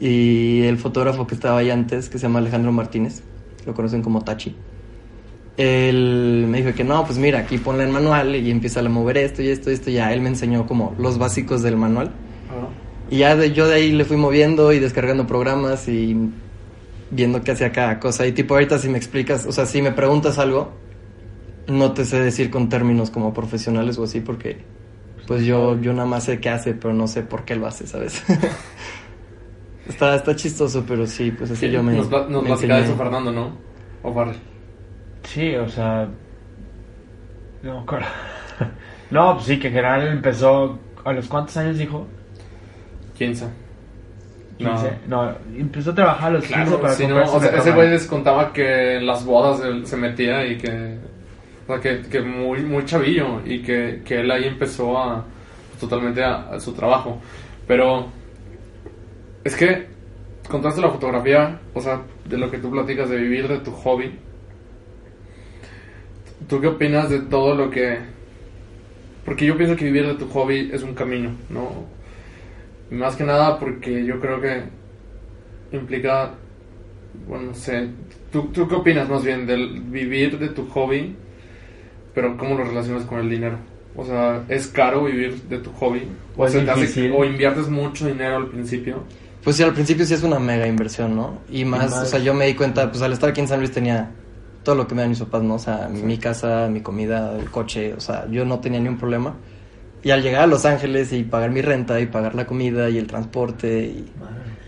Y 0.00 0.62
el 0.62 0.78
fotógrafo 0.78 1.26
que 1.26 1.34
estaba 1.34 1.58
ahí 1.58 1.70
antes, 1.70 2.08
que 2.08 2.18
se 2.18 2.26
llama 2.26 2.38
Alejandro 2.38 2.72
Martínez, 2.72 3.22
lo 3.66 3.74
conocen 3.74 4.02
como 4.02 4.22
Tachi. 4.22 4.56
Él 5.56 6.46
me 6.48 6.62
dijo 6.62 6.74
que 6.74 6.84
no, 6.84 7.04
pues 7.04 7.18
mira, 7.18 7.40
aquí 7.40 7.58
ponle 7.58 7.84
en 7.84 7.90
manual 7.90 8.34
y 8.34 8.50
empieza 8.50 8.80
a 8.80 8.88
mover 8.88 9.18
esto 9.18 9.42
y 9.42 9.48
esto 9.48 9.70
y 9.70 9.74
esto. 9.74 9.90
Y 9.90 9.94
ya 9.94 10.12
él 10.12 10.20
me 10.20 10.28
enseñó 10.30 10.66
como 10.66 10.94
los 10.98 11.18
básicos 11.18 11.62
del 11.62 11.76
manual. 11.76 12.10
Y 13.10 13.18
ya 13.18 13.36
de, 13.36 13.52
yo 13.52 13.68
de 13.68 13.74
ahí 13.74 13.92
le 13.92 14.04
fui 14.04 14.16
moviendo 14.16 14.72
y 14.72 14.78
descargando 14.78 15.26
programas 15.26 15.88
y 15.88 16.16
viendo 17.10 17.42
qué 17.42 17.50
hacía 17.52 17.70
cada 17.72 18.00
cosa. 18.00 18.26
Y 18.26 18.32
tipo, 18.32 18.54
ahorita 18.54 18.78
si 18.78 18.88
me 18.88 18.96
explicas, 18.96 19.44
o 19.46 19.52
sea, 19.52 19.66
si 19.66 19.82
me 19.82 19.92
preguntas 19.92 20.38
algo, 20.38 20.72
no 21.66 21.92
te 21.92 22.04
sé 22.06 22.20
decir 22.20 22.50
con 22.50 22.68
términos 22.70 23.10
como 23.10 23.34
profesionales 23.34 23.98
o 23.98 24.04
así, 24.04 24.20
porque 24.20 24.56
pues 25.26 25.44
yo, 25.44 25.78
yo 25.80 25.92
nada 25.92 26.06
más 26.08 26.24
sé 26.24 26.40
qué 26.40 26.48
hace, 26.48 26.72
pero 26.72 26.94
no 26.94 27.06
sé 27.06 27.22
por 27.22 27.44
qué 27.44 27.54
lo 27.54 27.66
hace, 27.66 27.86
¿sabes? 27.86 28.22
está, 29.88 30.16
está 30.16 30.34
chistoso, 30.34 30.84
pero 30.86 31.06
sí, 31.06 31.30
pues 31.30 31.50
así 31.50 31.70
yo 31.70 31.82
me. 31.82 31.94
Nos, 31.94 32.06
pla- 32.06 32.26
nos 32.28 32.42
me 32.42 32.50
enseñé. 32.50 32.80
eso 32.80 32.96
Fernando, 32.96 33.30
¿no? 33.30 33.50
O 34.02 34.12
Farrell. 34.14 34.51
Sí, 35.24 35.54
o 35.54 35.68
sea. 35.68 36.08
No 37.62 37.74
me 37.74 37.80
acuerdo. 37.80 38.06
No, 39.10 39.34
pues 39.34 39.44
sí, 39.44 39.58
que 39.58 39.68
en 39.68 39.74
general 39.74 40.08
empezó. 40.08 40.78
¿A 41.04 41.12
los 41.12 41.28
cuántos 41.28 41.54
años 41.58 41.76
dijo? 41.76 42.06
15. 43.18 43.44
No. 44.58 44.70
15. 44.70 44.98
No, 45.06 45.34
empezó 45.54 45.90
a 45.90 45.94
trabajar 45.94 46.30
a 46.30 46.34
los 46.34 46.44
15 46.44 46.54
Claro, 46.54 46.80
para 46.80 46.94
sí, 46.94 47.06
no, 47.06 47.22
o 47.22 47.40
sea, 47.40 47.50
ese 47.50 47.72
güey 47.72 47.90
les 47.90 48.06
contaba 48.06 48.54
que 48.54 48.96
en 48.96 49.06
las 49.06 49.22
bodas 49.26 49.60
él 49.66 49.86
se 49.86 49.98
metía 49.98 50.46
y 50.46 50.56
que, 50.56 50.96
o 51.64 51.66
sea, 51.66 51.80
que, 51.80 52.08
que 52.08 52.22
muy, 52.22 52.62
muy 52.62 52.86
chavillo 52.86 53.42
y 53.44 53.60
que, 53.60 54.00
que 54.02 54.20
él 54.20 54.30
ahí 54.30 54.44
empezó 54.44 54.96
a 54.96 55.26
totalmente 55.78 56.24
a, 56.24 56.48
a 56.48 56.58
su 56.58 56.72
trabajo. 56.72 57.18
Pero 57.66 58.06
es 59.44 59.54
que 59.56 59.88
contaste 60.48 60.80
la 60.80 60.90
fotografía, 60.90 61.60
o 61.74 61.80
sea, 61.80 62.00
de 62.24 62.38
lo 62.38 62.50
que 62.50 62.58
tú 62.58 62.70
platicas 62.70 63.10
de 63.10 63.16
vivir 63.16 63.48
de 63.48 63.58
tu 63.58 63.72
hobby. 63.72 64.18
¿Tú 66.48 66.60
qué 66.60 66.66
opinas 66.68 67.10
de 67.10 67.20
todo 67.20 67.54
lo 67.54 67.70
que... 67.70 67.98
Porque 69.24 69.46
yo 69.46 69.56
pienso 69.56 69.76
que 69.76 69.84
vivir 69.84 70.06
de 70.06 70.14
tu 70.14 70.28
hobby 70.28 70.70
es 70.72 70.82
un 70.82 70.94
camino, 70.94 71.30
¿no? 71.48 71.70
Y 72.90 72.94
más 72.94 73.14
que 73.16 73.24
nada 73.24 73.58
porque 73.58 74.04
yo 74.04 74.20
creo 74.20 74.40
que 74.40 74.62
implica, 75.72 76.34
bueno, 77.28 77.46
no 77.46 77.54
sé, 77.54 77.88
¿tú, 78.32 78.48
¿tú 78.52 78.68
qué 78.68 78.74
opinas 78.74 79.08
más 79.08 79.24
bien 79.24 79.46
del 79.46 79.80
vivir 79.80 80.38
de 80.38 80.48
tu 80.48 80.66
hobby, 80.68 81.14
pero 82.14 82.36
cómo 82.36 82.56
lo 82.56 82.64
relacionas 82.64 83.04
con 83.04 83.20
el 83.20 83.30
dinero? 83.30 83.56
O 83.94 84.04
sea, 84.04 84.44
¿es 84.48 84.66
caro 84.66 85.04
vivir 85.04 85.40
de 85.42 85.58
tu 85.58 85.70
hobby? 85.72 86.02
O 86.36 86.44
hace- 86.44 86.58
inviertes 87.24 87.68
mucho 87.68 88.06
dinero 88.06 88.36
al 88.36 88.48
principio. 88.48 89.04
Pues 89.44 89.56
sí, 89.56 89.62
al 89.62 89.72
principio 89.74 90.04
sí 90.04 90.14
es 90.14 90.22
una 90.22 90.38
mega 90.38 90.66
inversión, 90.66 91.14
¿no? 91.16 91.38
Y 91.50 91.64
más, 91.64 91.90
más. 91.90 92.02
o 92.02 92.06
sea, 92.06 92.18
yo 92.20 92.32
me 92.34 92.46
di 92.46 92.54
cuenta, 92.54 92.90
pues 92.90 93.02
al 93.02 93.12
estar 93.12 93.30
aquí 93.30 93.40
en 93.40 93.48
San 93.48 93.58
Luis 93.58 93.72
tenía 93.72 94.10
todo 94.62 94.74
lo 94.74 94.86
que 94.86 94.94
me 94.94 95.02
dan 95.02 95.10
mis 95.10 95.18
papás, 95.20 95.42
¿no? 95.42 95.54
O 95.54 95.58
sea, 95.58 95.88
mi 95.88 96.18
casa, 96.18 96.68
mi 96.68 96.80
comida, 96.80 97.36
el 97.38 97.50
coche, 97.50 97.94
o 97.94 98.00
sea, 98.00 98.26
yo 98.30 98.44
no 98.44 98.60
tenía 98.60 98.80
ni 98.80 98.88
un 98.88 98.98
problema. 98.98 99.34
Y 100.04 100.10
al 100.10 100.22
llegar 100.22 100.42
a 100.42 100.46
Los 100.46 100.64
Ángeles 100.64 101.12
y 101.12 101.22
pagar 101.24 101.50
mi 101.50 101.62
renta 101.62 102.00
y 102.00 102.06
pagar 102.06 102.34
la 102.34 102.46
comida 102.46 102.88
y 102.90 102.98
el 102.98 103.06
transporte 103.06 103.84
y, 103.84 104.04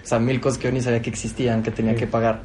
o 0.02 0.06
sea, 0.06 0.18
mil 0.18 0.40
cosas 0.40 0.58
que 0.58 0.68
yo 0.68 0.72
ni 0.72 0.80
sabía 0.80 1.02
que 1.02 1.10
existían, 1.10 1.62
que 1.62 1.70
tenía 1.70 1.92
Sí. 1.94 1.98
que 2.00 2.06
pagar, 2.06 2.42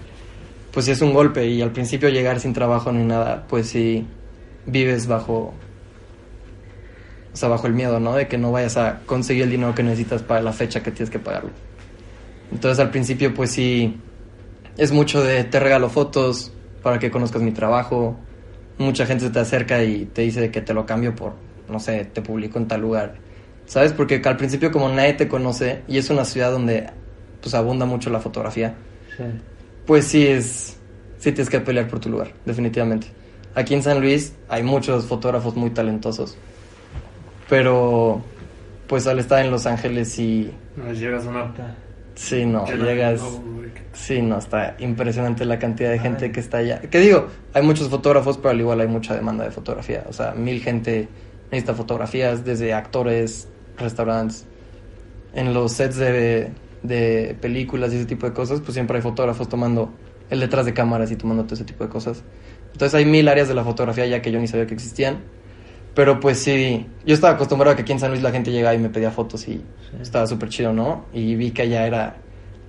pues 0.73 0.85
sí 0.85 0.91
es 0.91 1.01
un 1.01 1.13
golpe. 1.13 1.45
Y 1.47 1.61
al 1.61 1.71
principio 1.71 2.09
llegar 2.09 2.39
sin 2.39 2.53
trabajo 2.53 2.91
ni 2.91 3.03
nada, 3.03 3.45
pues 3.47 3.67
sí 3.69 4.05
vives 4.65 5.07
bajo, 5.07 5.53
o 7.33 7.37
sea, 7.37 7.49
bajo 7.49 7.67
el 7.67 7.73
miedo, 7.73 7.99
¿no? 7.99 8.15
De 8.15 8.27
que 8.27 8.37
no 8.37 8.51
vayas 8.51 8.77
a 8.77 9.01
conseguir 9.05 9.43
el 9.43 9.51
dinero 9.51 9.75
que 9.75 9.83
necesitas 9.83 10.23
para 10.23 10.41
la 10.41 10.51
fecha 10.53 10.81
que 10.81 10.91
tienes 10.91 11.09
que 11.11 11.19
pagarlo. 11.19 11.51
Entonces 12.51 12.79
al 12.79 12.89
principio 12.89 13.33
pues 13.33 13.51
sí, 13.51 13.97
es 14.77 14.91
mucho 14.91 15.23
de 15.23 15.43
te 15.43 15.59
regalo 15.59 15.89
fotos 15.89 16.51
para 16.83 16.99
que 16.99 17.09
conozcas 17.11 17.41
mi 17.41 17.51
trabajo. 17.51 18.15
Mucha 18.77 19.05
gente 19.05 19.25
se 19.25 19.31
te 19.31 19.39
acerca 19.39 19.83
y 19.83 20.05
te 20.05 20.21
dice 20.23 20.49
que 20.51 20.61
te 20.61 20.73
lo 20.73 20.85
cambio 20.85 21.13
por, 21.15 21.33
no 21.69 21.79
sé, 21.79 22.05
te 22.05 22.21
publico 22.21 22.57
en 22.59 22.67
tal 22.67 22.81
lugar. 22.81 23.15
¿Sabes? 23.65 23.93
Porque 23.93 24.21
al 24.23 24.37
principio 24.37 24.71
como 24.71 24.89
nadie 24.89 25.13
te 25.13 25.27
conoce 25.27 25.81
y 25.87 25.97
es 25.97 26.09
una 26.09 26.25
ciudad 26.25 26.51
donde 26.51 26.89
pues 27.41 27.53
abunda 27.53 27.85
mucho 27.85 28.09
la 28.09 28.19
fotografía, 28.19 28.73
Sí. 29.15 29.23
pues 29.85 30.05
sí 30.05 30.25
es, 30.27 30.77
sí 31.17 31.31
tienes 31.31 31.49
que 31.49 31.59
pelear 31.59 31.87
por 31.87 31.99
tu 31.99 32.09
lugar, 32.09 32.31
definitivamente. 32.45 33.07
Aquí 33.55 33.73
en 33.75 33.83
San 33.83 33.99
Luis 34.01 34.33
hay 34.49 34.63
muchos 34.63 35.05
fotógrafos 35.05 35.55
muy 35.55 35.69
talentosos, 35.69 36.37
pero 37.49 38.21
pues 38.87 39.05
al 39.07 39.19
estar 39.19 39.43
en 39.45 39.51
Los 39.51 39.65
Ángeles 39.65 40.09
sí, 40.11 40.51
No 40.75 40.91
llegas 40.93 41.25
a 41.25 41.29
una. 41.29 41.53
Sí 42.19 42.45
no, 42.45 42.65
llegas, 42.65 43.21
sí 43.93 44.21
no, 44.21 44.37
está 44.37 44.75
impresionante 44.79 45.45
la 45.45 45.57
cantidad 45.57 45.89
de 45.89 45.99
gente 45.99 46.31
que 46.33 46.41
está 46.41 46.57
allá. 46.57 46.81
Que 46.81 46.99
digo, 46.99 47.27
hay 47.53 47.63
muchos 47.63 47.87
fotógrafos, 47.87 48.37
pero 48.37 48.49
al 48.49 48.59
igual 48.59 48.81
hay 48.81 48.87
mucha 48.87 49.15
demanda 49.15 49.45
de 49.45 49.51
fotografía, 49.51 50.03
o 50.09 50.13
sea, 50.13 50.33
mil 50.33 50.61
gente 50.61 51.07
necesita 51.49 51.73
fotografías, 51.73 52.43
desde 52.43 52.73
actores, 52.73 53.47
restaurantes, 53.77 54.45
en 55.33 55.53
los 55.53 55.71
sets 55.71 55.95
de, 55.95 56.51
de 56.83 57.37
películas 57.39 57.93
y 57.93 57.95
ese 57.95 58.05
tipo 58.05 58.27
de 58.27 58.33
cosas, 58.33 58.59
pues 58.59 58.73
siempre 58.73 58.97
hay 58.97 59.01
fotógrafos 59.01 59.47
tomando 59.47 59.93
el 60.29 60.41
detrás 60.41 60.65
de 60.65 60.73
cámaras 60.73 61.11
y 61.11 61.15
tomando 61.15 61.45
todo 61.45 61.55
ese 61.55 61.63
tipo 61.63 61.85
de 61.85 61.89
cosas. 61.89 62.23
Entonces 62.73 62.93
hay 62.95 63.05
mil 63.05 63.27
áreas 63.29 63.47
de 63.47 63.55
la 63.55 63.63
fotografía 63.63 64.05
ya 64.05 64.21
que 64.21 64.31
yo 64.31 64.39
ni 64.39 64.47
sabía 64.47 64.67
que 64.67 64.73
existían. 64.73 65.19
Pero 65.99 66.17
pues 66.21 66.39
sí, 66.39 66.87
yo 67.05 67.13
estaba 67.13 67.33
acostumbrado 67.33 67.73
a 67.73 67.75
que 67.75 67.81
aquí 67.81 67.91
en 67.91 67.99
San 67.99 68.11
Luis 68.11 68.23
la 68.23 68.31
gente 68.31 68.51
llegaba 68.53 68.73
y 68.73 68.77
me 68.77 68.87
pedía 68.87 69.11
fotos 69.11 69.45
y 69.49 69.61
estaba 70.01 70.25
súper 70.27 70.47
chido, 70.47 70.71
¿no? 70.71 71.03
Y 71.11 71.35
vi 71.35 71.51
que 71.51 71.63
allá 71.63 71.85
era 71.85 72.15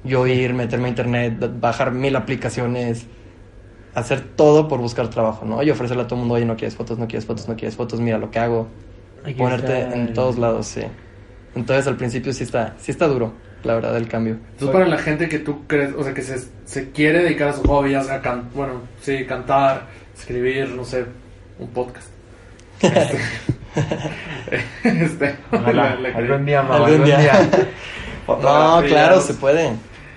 yo 0.02 0.26
ir, 0.26 0.52
meterme 0.52 0.86
a 0.86 0.88
internet, 0.88 1.34
bajar 1.60 1.92
mil 1.92 2.16
aplicaciones, 2.16 3.06
hacer 3.94 4.20
todo 4.34 4.66
por 4.66 4.80
buscar 4.80 5.10
trabajo, 5.10 5.44
¿no? 5.46 5.62
Y 5.62 5.70
ofrecerle 5.70 6.02
a 6.02 6.06
todo 6.08 6.16
el 6.16 6.20
mundo, 6.22 6.34
oye, 6.34 6.44
no 6.44 6.56
quieres 6.56 6.74
fotos, 6.74 6.98
no 6.98 7.06
quieres 7.06 7.24
fotos, 7.24 7.46
no 7.46 7.54
quieres 7.54 7.76
fotos, 7.76 8.00
mira 8.00 8.18
lo 8.18 8.32
que 8.32 8.40
hago. 8.40 8.66
Aquí 9.24 9.34
Ponerte 9.34 9.80
está 9.80 9.94
en 9.94 10.12
todos 10.12 10.36
lados, 10.36 10.66
sí. 10.66 10.80
Entonces 11.54 11.86
al 11.86 11.96
principio 11.96 12.32
sí 12.32 12.42
está, 12.42 12.74
sí 12.80 12.90
está 12.90 13.06
duro, 13.06 13.32
la 13.62 13.74
verdad, 13.74 13.96
el 13.96 14.08
cambio. 14.08 14.38
Entonces, 14.54 14.70
para 14.72 14.88
la 14.88 14.98
gente 14.98 15.28
que 15.28 15.38
tú 15.38 15.68
crees, 15.68 15.92
o 15.96 16.02
sea, 16.02 16.14
que 16.14 16.22
se, 16.22 16.36
se 16.64 16.90
quiere 16.90 17.22
dedicar 17.22 17.50
a 17.50 17.52
su 17.52 17.62
hobby, 17.62 17.92
ya 17.92 18.02
sea, 18.02 18.20
can- 18.22 18.48
bueno, 18.56 18.72
sí, 19.00 19.24
cantar, 19.24 19.86
escribir, 20.18 20.70
no 20.70 20.84
sé, 20.84 21.04
un 21.60 21.68
podcast. 21.68 22.08
Este, 24.82 25.36
Ojalá, 25.52 25.96
algún 26.14 26.46
día, 26.46 26.62
mamá, 26.62 26.74
Algún 26.76 26.90
algún 26.92 27.06
día. 27.06 27.18
día. 27.18 27.50
No, 28.28 28.80
claro, 28.86 29.20
se 29.20 29.34
puede. 29.34 29.72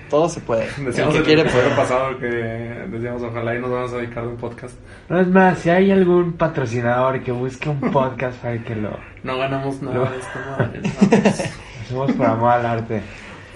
Todo 0.08 0.28
se 0.28 0.38
puede. 0.40 0.68
El 0.78 0.84
Decíamos 0.84 1.14
que 1.14 1.18
el 1.18 1.24
quiere 1.24 1.40
episodio 1.42 1.64
puede. 1.64 1.76
pasado 1.76 2.16
que 2.18 2.26
decíamos, 2.26 3.22
ojalá 3.22 3.56
y 3.56 3.60
nos 3.60 3.70
vamos 3.70 3.92
a 3.92 3.96
dedicar 3.96 4.22
a 4.22 4.28
un 4.28 4.36
podcast. 4.36 4.74
No 5.08 5.18
es 5.20 5.26
más, 5.26 5.58
si 5.58 5.70
hay 5.70 5.90
algún 5.90 6.34
patrocinador 6.34 7.24
que 7.24 7.32
busque 7.32 7.68
un 7.68 7.80
podcast 7.90 8.36
para 8.38 8.62
que 8.62 8.76
lo 8.76 8.96
No 9.24 9.36
ganamos 9.38 9.82
nada 9.82 10.08
de 10.10 10.18
esto, 10.18 10.38
no. 10.46 10.56
hacemos 11.84 12.12
por 12.12 12.26
amor 12.26 12.52
al 12.52 12.66
arte. 12.66 13.02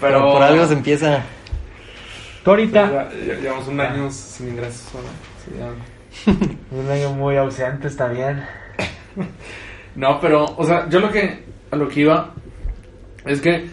Pero 0.01 0.33
por 0.33 0.43
algo 0.43 0.65
se 0.65 0.73
empieza. 0.73 1.21
Tú 2.43 2.49
ahorita, 2.51 2.91
Ya- 2.91 3.09
ya- 3.27 3.35
llevamos 3.39 3.67
un 3.69 3.79
año 3.79 4.11
sin 4.11 4.49
ingresos. 4.49 4.91
¿no? 4.95 5.01
Sí, 5.45 5.51
ya. 5.57 5.69
un 6.77 6.91
año 6.91 7.11
muy 7.13 7.37
ausente, 7.37 7.87
está 7.87 8.07
bien. 8.09 8.43
No, 9.95 10.19
pero, 10.19 10.45
o 10.45 10.65
sea, 10.65 10.87
yo 10.89 10.99
lo 10.99 11.11
que, 11.11 11.39
a 11.71 11.75
lo 11.75 11.87
que 11.87 12.01
iba 12.01 12.33
es 13.25 13.41
que, 13.41 13.65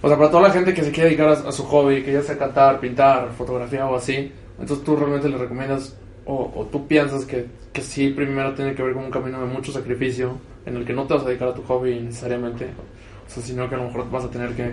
o 0.00 0.08
sea, 0.08 0.16
para 0.16 0.30
toda 0.30 0.44
la 0.44 0.50
gente 0.50 0.72
que 0.72 0.82
se 0.82 0.90
quiere 0.90 1.10
dedicar 1.10 1.28
a, 1.28 1.48
a 1.48 1.52
su 1.52 1.64
hobby, 1.64 2.02
que 2.02 2.12
ya 2.12 2.22
sea 2.22 2.38
cantar, 2.38 2.80
pintar, 2.80 3.30
fotografía 3.32 3.86
o 3.86 3.96
así, 3.96 4.32
entonces 4.58 4.84
tú 4.84 4.96
realmente 4.96 5.28
le 5.28 5.36
recomiendas, 5.36 5.96
o, 6.24 6.52
o 6.54 6.64
tú 6.66 6.86
piensas 6.86 7.24
que, 7.26 7.46
que 7.72 7.82
sí, 7.82 8.10
primero 8.10 8.54
tiene 8.54 8.74
que 8.74 8.82
ver 8.82 8.94
con 8.94 9.04
un 9.04 9.10
camino 9.10 9.40
de 9.40 9.46
mucho 9.46 9.72
sacrificio, 9.72 10.38
en 10.64 10.76
el 10.76 10.84
que 10.84 10.92
no 10.92 11.06
te 11.06 11.14
vas 11.14 11.24
a 11.24 11.26
dedicar 11.26 11.48
a 11.48 11.54
tu 11.54 11.62
hobby 11.64 12.00
necesariamente, 12.00 12.66
o 13.26 13.30
sea, 13.30 13.42
sino 13.42 13.68
que 13.68 13.74
a 13.74 13.78
lo 13.78 13.84
mejor 13.84 14.10
vas 14.10 14.24
a 14.24 14.30
tener 14.30 14.54
que 14.54 14.72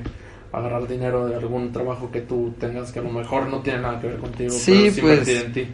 agarrar 0.52 0.88
dinero 0.88 1.28
de 1.28 1.36
algún 1.36 1.72
trabajo 1.72 2.12
que 2.12 2.22
tú 2.22 2.54
tengas 2.60 2.92
que 2.92 3.00
a 3.00 3.02
lo 3.02 3.10
mejor 3.10 3.48
no 3.48 3.62
tiene 3.62 3.82
nada 3.82 4.00
que 4.00 4.08
ver 4.08 4.18
contigo, 4.18 4.52
Sí, 4.52 4.92
pero 4.96 4.96
sí 4.96 5.02
pues, 5.02 5.28
en 5.28 5.54
ti. 5.54 5.68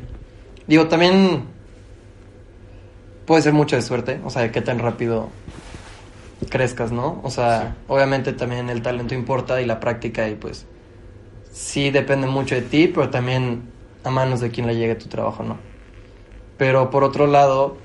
Digo, 0.67 0.87
también 0.87 1.43
puede 3.27 3.43
ser 3.43 3.53
mucho 3.53 3.75
de 3.75 3.83
suerte, 3.83 4.19
o 4.25 4.31
sea, 4.31 4.41
de 4.41 4.51
qué 4.51 4.61
tan 4.61 4.79
rápido 4.79 5.29
crezcas, 6.49 6.91
¿no? 6.91 7.19
O 7.23 7.29
sea, 7.29 7.61
Sí. 7.77 7.83
obviamente 7.87 8.33
también 8.33 8.69
el 8.69 8.81
talento 8.81 9.13
importa 9.13 9.61
y 9.61 9.65
la 9.65 9.79
práctica 9.79 10.27
y 10.29 10.35
pues 10.35 10.65
sí 11.51 11.89
depende 11.91 12.25
mucho 12.27 12.55
de 12.55 12.61
ti, 12.61 12.87
pero 12.87 13.09
también 13.09 13.63
a 14.03 14.09
manos 14.09 14.39
de 14.39 14.49
quien 14.49 14.65
le 14.67 14.75
llegue 14.75 14.95
tu 14.95 15.07
trabajo, 15.07 15.43
¿no? 15.43 15.57
Pero 16.57 16.89
por 16.89 17.03
otro 17.03 17.27
lado, 17.27 17.77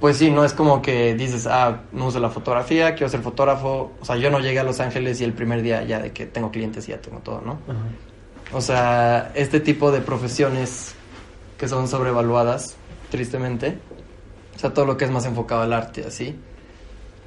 pues 0.00 0.16
sí, 0.16 0.30
no 0.30 0.44
es 0.44 0.52
como 0.54 0.80
que 0.80 1.14
dices, 1.14 1.46
ah, 1.46 1.82
no 1.92 2.06
uso 2.06 2.18
la 2.20 2.30
fotografía, 2.30 2.94
quiero 2.94 3.08
ser 3.10 3.20
fotógrafo. 3.20 3.92
O 4.00 4.04
sea, 4.04 4.16
yo 4.16 4.30
no 4.30 4.38
llegué 4.40 4.60
a 4.60 4.64
Los 4.64 4.80
Ángeles 4.80 5.20
y 5.20 5.24
el 5.24 5.32
primer 5.34 5.60
día 5.62 5.82
ya 5.84 5.98
de 6.00 6.12
que 6.12 6.24
tengo 6.26 6.50
clientes 6.50 6.88
y 6.88 6.92
ya 6.92 7.00
tengo 7.00 7.18
todo, 7.18 7.42
¿no? 7.44 7.58
O 8.52 8.60
sea, 8.60 9.30
este 9.34 9.60
tipo 9.60 9.92
de 9.92 10.00
profesiones 10.00 10.94
que 11.58 11.68
son 11.68 11.86
sobrevaluadas, 11.86 12.76
tristemente, 13.10 13.78
sea, 14.60 14.72
todo 14.74 14.84
lo 14.86 14.96
que 14.96 15.04
es 15.06 15.10
más 15.10 15.24
enfocado 15.26 15.62
al 15.62 15.72
arte, 15.72 16.04
así, 16.06 16.36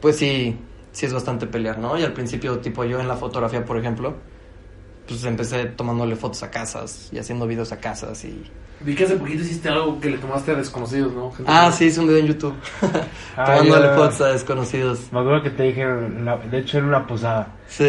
pues 0.01 0.17
sí, 0.17 0.57
sí 0.91 1.05
es 1.05 1.13
bastante 1.13 1.47
pelear, 1.47 1.77
¿no? 1.79 1.97
Y 1.97 2.03
al 2.03 2.13
principio, 2.13 2.59
tipo 2.59 2.83
yo 2.83 2.99
en 2.99 3.07
la 3.07 3.15
fotografía, 3.15 3.63
por 3.65 3.77
ejemplo, 3.77 4.15
pues 5.07 5.23
empecé 5.25 5.65
tomándole 5.65 6.15
fotos 6.15 6.43
a 6.43 6.51
casas 6.51 7.09
y 7.11 7.17
haciendo 7.19 7.45
videos 7.47 7.71
a 7.71 7.77
casas 7.79 8.23
y... 8.25 8.43
Vi 8.81 8.95
que 8.95 9.05
hace 9.05 9.15
poquito 9.15 9.41
hiciste 9.43 9.69
algo 9.69 9.97
que 10.01 10.09
le 10.09 10.17
tomaste 10.17 10.51
a 10.51 10.55
desconocidos, 10.55 11.13
¿no? 11.13 11.31
Gente 11.31 11.49
Ah, 11.53 11.67
que- 11.71 11.77
sí, 11.77 11.85
hice 11.85 11.99
un 12.01 12.07
video 12.07 12.19
en 12.19 12.27
YouTube, 12.27 12.53
Ah, 13.37 13.45
tomándole 13.45 13.87
yo- 13.87 13.95
fotos 13.95 14.21
a 14.21 14.27
desconocidos. 14.29 14.99
Me 15.11 15.19
acuerdo 15.21 15.41
que 15.43 15.49
te 15.51 15.63
dije, 15.63 15.85
la- 16.21 16.37
de 16.37 16.57
hecho 16.59 16.79
en 16.79 16.85
una 16.85 17.07
posada, 17.07 17.47
Sí. 17.67 17.85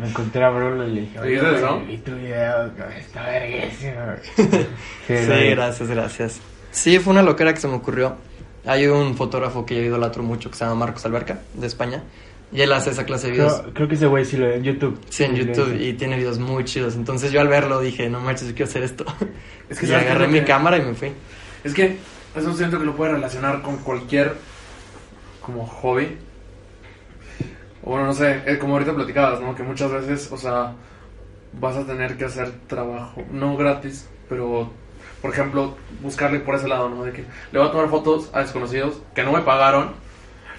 me 0.00 0.08
encontré 0.08 0.42
a 0.44 0.50
Bruno 0.50 0.86
y 0.86 0.90
le 0.94 1.00
dije, 1.02 1.18
¿Sí 1.22 1.28
dices, 1.28 1.60
no? 1.62 1.80
vi 1.80 1.98
tu 1.98 2.12
video, 2.16 2.66
está 2.98 3.22
verguísimo. 3.24 3.92
Sí, 5.06 5.16
Sí, 5.16 5.50
gracias, 5.50 5.88
gracias. 5.88 6.40
Sí, 6.72 6.98
fue 6.98 7.12
una 7.12 7.22
loquera 7.22 7.52
que 7.54 7.60
se 7.60 7.68
me 7.68 7.74
ocurrió. 7.74 8.16
Hay 8.64 8.86
un 8.86 9.16
fotógrafo 9.16 9.66
que 9.66 9.74
yo 9.76 9.82
idolatro 9.82 10.22
mucho 10.22 10.50
que 10.50 10.56
se 10.56 10.64
llama 10.64 10.76
Marcos 10.76 11.04
Alberca, 11.04 11.40
de 11.54 11.66
España, 11.66 12.02
y 12.52 12.60
él 12.60 12.72
hace 12.72 12.90
esa 12.90 13.04
clase 13.04 13.26
de 13.28 13.32
videos. 13.32 13.60
Creo, 13.60 13.74
creo 13.74 13.88
que 13.88 13.94
ese 13.94 14.06
güey 14.06 14.24
sí 14.24 14.36
lo 14.36 14.46
ve 14.46 14.56
en 14.56 14.62
YouTube. 14.62 15.00
Sí, 15.08 15.24
en 15.24 15.34
YouTube 15.34 15.74
y 15.80 15.94
tiene 15.94 16.16
videos 16.16 16.38
muy 16.38 16.64
chidos. 16.64 16.94
Entonces 16.94 17.32
yo 17.32 17.40
al 17.40 17.48
verlo 17.48 17.80
dije, 17.80 18.08
no 18.08 18.20
manches, 18.20 18.48
yo 18.48 18.54
quiero 18.54 18.68
hacer 18.70 18.82
esto. 18.82 19.04
Es 19.68 19.78
que 19.78 19.86
y 19.86 19.88
¿sabes 19.88 20.04
qué 20.04 20.10
es 20.10 20.16
agarré 20.16 20.28
mi 20.32 20.40
que- 20.40 20.46
cámara 20.46 20.76
y 20.78 20.82
me 20.82 20.94
fui. 20.94 21.12
Es 21.64 21.72
que 21.74 21.96
eso 22.36 22.52
siento 22.54 22.78
que 22.78 22.84
lo 22.84 22.94
puede 22.94 23.12
relacionar 23.12 23.62
con 23.62 23.78
cualquier 23.78 24.34
como 25.40 25.66
hobby. 25.66 26.16
O 27.84 27.90
bueno, 27.90 28.06
no 28.06 28.12
sé, 28.12 28.42
eh, 28.46 28.58
como 28.58 28.74
ahorita 28.74 28.94
platicabas, 28.94 29.40
¿no? 29.40 29.54
Que 29.56 29.62
muchas 29.62 29.90
veces, 29.90 30.30
o 30.30 30.36
sea, 30.36 30.74
vas 31.58 31.76
a 31.76 31.84
tener 31.86 32.16
que 32.16 32.26
hacer 32.26 32.52
trabajo, 32.68 33.22
no 33.32 33.56
gratis, 33.56 34.06
pero, 34.28 34.70
por 35.22 35.30
ejemplo, 35.30 35.76
buscarle 36.02 36.40
por 36.40 36.56
ese 36.56 36.68
lado, 36.68 36.88
¿no? 36.88 37.04
De 37.04 37.12
que 37.12 37.24
le 37.52 37.58
voy 37.58 37.68
a 37.68 37.70
tomar 37.70 37.88
fotos 37.88 38.28
a 38.34 38.40
desconocidos 38.40 39.00
que 39.14 39.22
no 39.22 39.32
me 39.32 39.40
pagaron, 39.40 39.92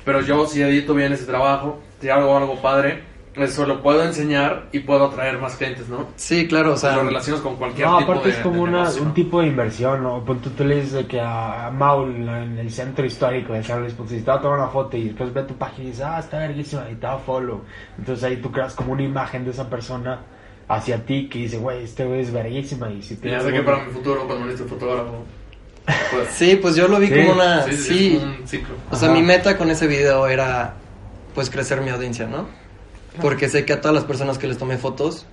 pero 0.06 0.21
yo 0.21 0.47
si 0.47 0.62
edito 0.62 0.93
bien 0.93 1.12
ese 1.12 1.26
trabajo, 1.26 1.82
si 1.99 2.10
hago 2.10 2.36
algo 2.36 2.62
padre, 2.62 3.04
eso 3.36 3.65
lo 3.65 3.82
puedo 3.82 4.04
enseñar 4.04 4.67
y 4.71 4.80
puedo 4.80 5.06
atraer 5.06 5.39
más 5.39 5.56
clientes, 5.56 5.89
¿no? 5.89 6.08
Sí, 6.15 6.47
claro, 6.47 6.73
o 6.73 6.78
sea, 6.78 6.95
lo 6.95 7.04
relacionas 7.04 7.41
con 7.41 7.56
cualquier 7.56 7.88
No, 7.88 7.97
tipo 7.97 8.12
aparte 8.12 8.30
de 8.30 8.36
es 8.36 8.41
como 8.41 8.56
de 8.56 8.62
una, 8.62 8.80
negocio, 8.80 9.02
un 9.02 9.08
¿no? 9.10 9.13
tipo 9.13 9.41
de 9.41 9.47
inversión, 9.47 10.04
¿no? 10.04 10.23
Pues 10.23 10.41
tú, 10.41 10.49
tú 10.52 10.63
le 10.63 10.76
dices 10.76 10.93
de 10.93 11.08
que 11.08 11.19
a, 11.19 11.67
a 11.67 11.71
Maul 11.71 12.30
en, 12.30 12.58
el 12.58 12.71
centro 12.71 13.06
histórico 13.06 13.54
de 13.54 13.63
San 13.63 13.82
Luis, 13.82 13.93
pues 13.93 14.12
si 14.12 14.21
te 14.21 14.30
va 14.30 14.38
a 14.38 14.41
tomar 14.41 14.60
una 14.60 14.67
foto 14.69 14.95
y 14.97 15.06
después 15.06 15.34
ve 15.34 15.43
tu 15.43 15.56
página 15.56 15.84
y 15.86 15.91
dices, 15.91 16.06
ah, 16.06 16.19
está 16.19 16.38
verguísima 16.38 16.89
y 16.89 16.95
te 16.95 17.08
da 17.08 17.17
follow. 17.17 17.62
Entonces 17.97 18.23
ahí 18.23 18.38
tú 18.38 18.52
creas 18.52 18.76
como 18.76 18.93
una 18.93 19.04
imagen 19.04 19.43
de 19.45 19.52
esa 19.52 19.69
persona 19.69 20.19
hacia 20.67 21.06
ti 21.06 21.28
que 21.30 21.39
dice, 21.39 21.58
güey, 21.58 21.84
este 21.84 22.06
güey 22.06 22.21
es 22.21 22.32
verguísima 22.32 22.89
y 22.91 23.02
si 23.02 23.15
te 23.15 23.30
ya 23.30 23.41
sé 23.41 23.52
que 23.52 23.62
para 23.62 23.84
mi 23.84 23.91
futuro, 23.91 24.26
cuando 24.26 24.45
necesite 24.45 24.69
fotógrafo, 24.69 25.23
pues, 26.12 26.30
sí, 26.34 26.56
pues 26.62 26.76
yo 26.76 26.88
lo 26.88 26.99
vi 26.99 27.08
Sí, 27.08 27.13
como 27.15 27.32
una... 27.34 27.63
sí, 27.63 27.73
Sí, 27.78 28.17
como 28.19 28.32
un 28.36 28.47
ciclo. 28.47 28.76
o 28.91 28.95
sea, 28.95 29.10
Ajá. 29.10 29.17
mi 29.17 29.23
meta 29.26 29.58
con 29.58 29.69
ese 29.69 29.88
video 29.88 30.28
era 30.28 30.76
pues 31.36 31.49
crecer 31.49 31.82
mi 31.82 31.89
audiencia, 31.89 32.28
¿no? 32.28 32.47
Porque 33.21 33.49
sé 33.49 33.65
que 33.65 33.73
a 33.73 33.82
todas 33.82 33.93
las 33.93 34.06
personas 34.06 34.38
que 34.38 34.47
les 34.47 34.58
tomé 34.58 34.78
fotos 34.78 35.26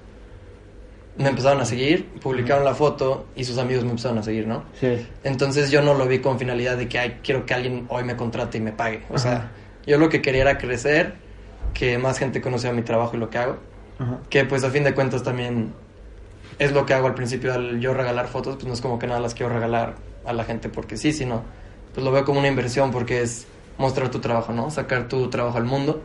me 1.17 1.29
empezaron 1.29 1.61
a 1.61 1.65
seguir, 1.67 2.07
publicaron 2.23 2.65
la 2.65 2.75
foto 2.75 3.27
y 3.37 3.45
sus 3.45 3.59
amigos 3.59 3.85
me 3.85 3.91
empezaron 3.91 4.19
a 4.19 4.23
seguir, 4.23 4.47
¿no? 4.47 4.65
Sí. 4.81 5.07
Entonces 5.25 5.71
yo 5.71 5.83
no 5.83 5.93
lo 5.95 6.07
vi 6.07 6.21
con 6.21 6.39
finalidad 6.39 6.77
de 6.79 6.89
que 6.89 6.99
Ay, 6.99 7.19
quiero 7.23 7.45
que 7.47 7.53
alguien 7.55 7.87
hoy 7.89 8.05
me 8.05 8.17
contrate 8.17 8.59
y 8.59 8.61
me 8.63 8.73
pague. 8.73 9.03
O 9.11 9.15
Ajá. 9.17 9.19
sea, 9.19 9.51
yo 9.87 9.99
lo 9.99 10.09
que 10.09 10.23
quería 10.23 10.43
era 10.43 10.59
crecer, 10.59 11.15
que 11.75 11.99
más 11.99 12.19
gente 12.19 12.41
conociera 12.41 12.75
mi 12.75 12.83
trabajo 12.83 13.17
y 13.17 13.19
lo 13.19 13.29
que 13.31 13.39
hago. 13.39 13.59
Ajá. 14.01 14.19
Que 14.29 14.45
pues 14.45 14.65
a 14.65 14.71
fin 14.71 14.83
de 14.83 14.95
cuentas 14.95 15.23
también 15.23 15.73
es 16.59 16.73
lo 16.73 16.85
que 16.85 16.95
hago 16.95 17.07
al 17.07 17.15
principio 17.15 17.55
al 17.55 17.81
yo 17.81 17.95
regalar 17.95 18.27
fotos, 18.27 18.57
pues 18.57 18.67
no 18.67 18.75
es 18.75 18.81
como 18.81 18.99
que 18.99 19.07
nada 19.07 19.21
las 19.21 19.35
quiero 19.35 19.53
regalar 19.53 19.95
a 20.25 20.33
la 20.33 20.45
gente 20.45 20.69
porque 20.69 20.97
sí, 20.97 21.13
sino 21.13 21.43
pues 21.95 22.05
lo 22.05 22.11
veo 22.11 22.25
como 22.25 22.39
una 22.39 22.49
inversión 22.49 22.91
porque 22.91 23.23
es 23.23 23.47
mostrar 23.79 24.11
tu 24.11 24.19
trabajo, 24.19 24.53
¿no? 24.53 24.71
Sacar 24.71 25.09
tu 25.09 25.31
trabajo 25.31 25.59
al 25.59 25.65
mundo, 25.65 26.03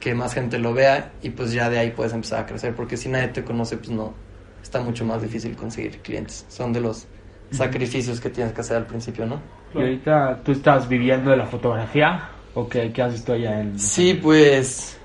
que 0.00 0.14
más 0.14 0.34
gente 0.34 0.58
lo 0.58 0.74
vea 0.74 1.12
y 1.22 1.30
pues 1.30 1.52
ya 1.52 1.70
de 1.70 1.78
ahí 1.78 1.90
puedes 1.90 2.12
empezar 2.12 2.40
a 2.40 2.46
crecer 2.46 2.74
porque 2.74 2.96
si 2.96 3.08
nadie 3.08 3.28
te 3.28 3.44
conoce 3.44 3.76
pues 3.76 3.90
no 3.90 4.14
está 4.62 4.80
mucho 4.80 5.04
más 5.04 5.22
difícil 5.22 5.56
conseguir 5.56 5.98
clientes. 5.98 6.44
Son 6.48 6.72
de 6.72 6.80
los 6.80 7.06
sacrificios 7.50 8.20
que 8.20 8.30
tienes 8.30 8.52
que 8.52 8.60
hacer 8.60 8.76
al 8.76 8.86
principio, 8.86 9.26
¿no? 9.26 9.40
¿Y 9.74 9.78
ahorita 9.78 10.40
tú 10.44 10.52
estás 10.52 10.88
viviendo 10.88 11.30
de 11.30 11.36
la 11.36 11.46
fotografía? 11.46 12.28
¿O 12.54 12.68
qué, 12.68 12.92
qué 12.92 13.02
haces 13.02 13.24
tú 13.24 13.32
allá 13.32 13.60
en.? 13.60 13.78
Sí, 13.78 14.14
pues. 14.14 14.97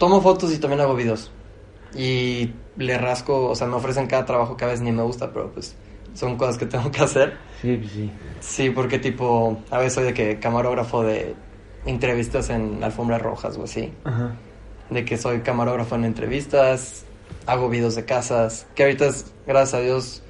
Tomo 0.00 0.22
fotos 0.22 0.50
y 0.50 0.58
también 0.58 0.80
hago 0.80 0.94
videos. 0.94 1.30
Y 1.94 2.54
le 2.78 2.96
rasco, 2.96 3.50
o 3.50 3.54
sea, 3.54 3.66
me 3.66 3.74
ofrecen 3.74 4.06
cada 4.06 4.24
trabajo 4.24 4.56
que 4.56 4.64
a 4.64 4.68
veces 4.68 4.80
ni 4.80 4.92
me 4.92 5.02
gusta, 5.02 5.30
pero 5.30 5.52
pues 5.52 5.76
son 6.14 6.38
cosas 6.38 6.56
que 6.56 6.64
tengo 6.74 6.90
que 6.90 7.02
hacer. 7.02 7.36
Sí, 7.60 7.76
pues 7.76 7.92
sí. 7.92 8.10
Sí, 8.40 8.70
porque 8.70 8.98
tipo, 8.98 9.58
a 9.70 9.76
veces 9.76 9.92
soy 9.92 10.04
de 10.04 10.14
que 10.14 10.38
camarógrafo 10.38 11.02
de 11.02 11.34
entrevistas 11.84 12.48
en 12.48 12.82
alfombras 12.82 13.20
rojas 13.20 13.58
o 13.58 13.64
así. 13.64 13.92
Ajá. 14.04 14.36
De 14.88 15.04
que 15.04 15.18
soy 15.18 15.40
camarógrafo 15.40 15.96
en 15.96 16.06
entrevistas, 16.06 17.04
hago 17.44 17.68
videos 17.68 17.94
de 17.94 18.06
casas, 18.06 18.66
que 18.74 18.84
ahorita 18.84 19.04
es, 19.04 19.30
gracias 19.46 19.74
a 19.74 19.82
Dios, 19.82 20.22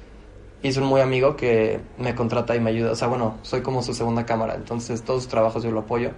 hice 0.63 0.81
un 0.81 0.87
muy 0.87 0.99
amigo 0.99 1.37
que 1.37 1.79
me 1.97 2.13
contrata 2.13 2.57
y 2.57 2.59
me 2.59 2.71
ayuda. 2.71 2.91
O 2.91 2.95
sea, 2.95 3.07
bueno, 3.07 3.37
soy 3.41 3.61
como 3.61 3.81
su 3.83 3.93
segunda 3.93 4.25
cámara, 4.25 4.55
entonces 4.55 5.01
todos 5.01 5.23
sus 5.23 5.31
trabajos 5.31 5.63
yo 5.63 5.71
lo 5.71 5.79
apoyo 5.79 6.11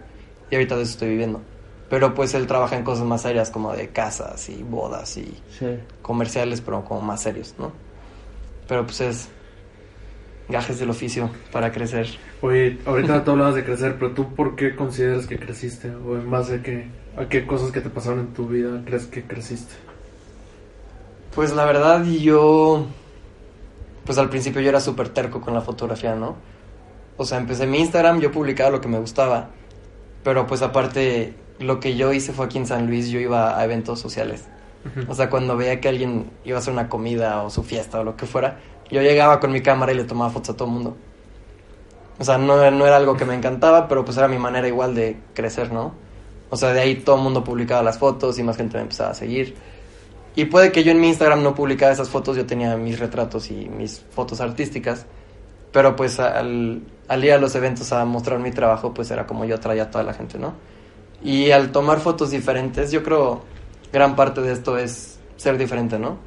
y 0.50 0.56
ahorita 0.56 0.76
de 0.76 0.82
eso 0.82 0.94
estoy 0.94 1.10
viviendo. 1.10 1.53
Pero 1.94 2.16
pues 2.16 2.34
él 2.34 2.48
trabaja 2.48 2.76
en 2.76 2.84
cosas 2.84 3.06
más 3.06 3.22
serias 3.22 3.52
como 3.52 3.72
de 3.72 3.90
casas 3.90 4.50
y 4.50 4.64
bodas 4.64 5.16
y 5.16 5.38
Sí. 5.60 5.78
comerciales, 6.02 6.60
pero 6.60 6.84
como 6.84 7.02
más 7.02 7.22
serios, 7.22 7.54
¿no? 7.60 7.72
Pero 8.68 8.84
pues 8.84 9.00
es 9.02 9.30
gajes 10.50 10.80
del 10.80 10.90
oficio 10.90 11.30
para 11.52 11.72
crecer. 11.72 12.08
Oye, 12.42 12.80
ahorita 12.88 13.24
tú 13.24 13.30
hablabas 13.30 13.54
de 13.54 13.64
crecer, 13.64 13.98
pero 14.00 14.12
tú 14.14 14.34
¿por 14.34 14.56
qué 14.56 14.76
consideras 14.76 15.28
que 15.28 15.38
creciste? 15.38 15.92
¿O 15.94 16.16
en 16.16 16.32
base 16.32 16.56
a 16.56 16.64
qué, 16.64 16.88
a 17.16 17.30
qué 17.30 17.46
cosas 17.46 17.72
que 17.72 17.80
te 17.80 17.92
pasaron 17.92 18.22
en 18.22 18.34
tu 18.34 18.48
vida 18.48 18.82
crees 18.84 19.06
que 19.06 19.22
creciste? 19.28 19.76
Pues 21.36 21.54
la 21.54 21.64
verdad 21.66 22.04
yo, 22.06 22.88
pues 24.04 24.18
al 24.18 24.30
principio 24.32 24.62
yo 24.62 24.70
era 24.70 24.80
súper 24.80 25.10
terco 25.10 25.42
con 25.42 25.54
la 25.54 25.62
fotografía, 25.62 26.16
¿no? 26.16 26.38
O 27.18 27.24
sea, 27.24 27.38
empecé 27.38 27.68
mi 27.68 27.78
Instagram, 27.82 28.20
yo 28.20 28.32
publicaba 28.32 28.72
lo 28.72 28.82
que 28.82 28.88
me 28.88 28.98
gustaba, 28.98 29.50
pero 30.24 30.48
pues 30.48 30.64
aparte 30.64 31.36
lo 31.64 31.80
que 31.80 31.96
yo 31.96 32.14
hice 32.14 32.34
fue 32.34 32.46
aquí 32.46 32.58
en 32.58 32.68
San 32.68 32.88
Luis, 32.88 33.10
yo 33.10 33.20
iba 33.20 33.58
a 33.58 33.64
eventos 33.64 34.00
sociales. 34.00 34.46
O 35.08 35.16
sea, 35.16 35.30
cuando 35.30 35.56
veía 35.56 35.80
que 35.80 35.88
alguien 35.88 36.30
iba 36.44 36.58
a 36.58 36.60
hacer 36.60 36.74
una 36.74 36.90
comida 36.90 37.42
o 37.44 37.50
su 37.50 37.64
fiesta 37.64 38.02
o 38.02 38.04
lo 38.04 38.18
que 38.18 38.26
fuera, 38.26 38.60
yo 38.92 39.02
llegaba 39.02 39.40
con 39.40 39.52
mi 39.52 39.62
cámara 39.62 39.94
y 39.94 39.96
le 39.96 40.04
tomaba 40.04 40.30
fotos 40.30 40.50
a 40.50 40.58
todo 40.58 40.68
el 40.68 40.74
mundo. 40.74 40.98
O 42.20 42.24
sea, 42.24 42.38
no, 42.38 42.70
no 42.70 42.86
era 42.86 42.98
algo 42.98 43.16
que 43.16 43.26
me 43.26 43.34
encantaba, 43.34 43.88
pero 43.88 44.04
pues 44.04 44.18
era 44.18 44.28
mi 44.28 44.38
manera 44.38 44.68
igual 44.68 44.94
de 44.94 45.18
crecer, 45.34 45.72
¿no? 45.72 45.94
O 46.50 46.58
sea, 46.58 46.74
de 46.74 46.82
ahí 46.82 46.96
todo 46.96 47.16
el 47.16 47.22
mundo 47.24 47.44
publicaba 47.44 47.82
las 47.82 47.98
fotos 47.98 48.38
y 48.38 48.44
más 48.44 48.58
gente 48.58 48.76
me 48.78 48.84
empezaba 48.84 49.12
a 49.12 49.14
seguir. 49.14 49.56
Y 50.36 50.46
puede 50.46 50.72
que 50.72 50.84
yo 50.84 50.92
en 50.92 51.00
mi 51.00 51.08
Instagram 51.08 51.44
no 51.44 51.56
publicaba 51.56 51.92
esas 51.92 52.10
fotos, 52.10 52.36
yo 52.36 52.46
tenía 52.46 52.76
mis 52.76 53.00
retratos 53.00 53.50
y 53.52 53.70
mis 53.70 54.04
fotos 54.12 54.42
artísticas, 54.42 55.06
pero 55.72 55.96
pues 55.96 56.20
al, 56.20 56.84
al 57.08 57.24
ir 57.24 57.32
a 57.32 57.38
los 57.38 57.56
eventos 57.56 57.92
a 57.94 58.04
mostrar 58.06 58.40
mi 58.40 58.52
trabajo, 58.52 58.94
pues 58.94 59.10
era 59.12 59.26
como 59.26 59.46
yo 59.46 59.60
traía 59.60 59.84
a 59.84 59.92
toda 59.92 60.04
la 60.04 60.14
gente, 60.14 60.38
¿no? 60.38 60.54
Y 61.24 61.52
al 61.52 61.72
tomar 61.72 62.00
fotos 62.00 62.32
diferentes, 62.32 62.92
yo 62.92 63.04
creo 63.04 63.44
gran 63.92 64.16
parte 64.16 64.42
de 64.42 64.52
esto 64.52 64.78
es 64.78 65.20
ser 65.38 65.58
diferente, 65.58 65.98
¿no? 66.00 66.18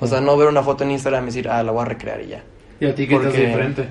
O 0.00 0.06
sea, 0.06 0.20
no 0.20 0.36
ver 0.36 0.48
una 0.48 0.62
foto 0.62 0.84
en 0.84 0.92
Instagram 0.92 1.24
y 1.24 1.26
decir, 1.26 1.48
ah, 1.48 1.62
la 1.62 1.72
voy 1.72 1.82
a 1.82 1.84
recrear 1.86 2.20
y 2.22 2.28
ya. 2.28 2.42
¿Y 2.80 2.86
a 2.86 2.94
ti 2.94 3.06
qué 3.08 3.14
te 3.18 3.26
hace 3.26 3.26
Porque 3.26 3.46
diferente? 3.46 3.88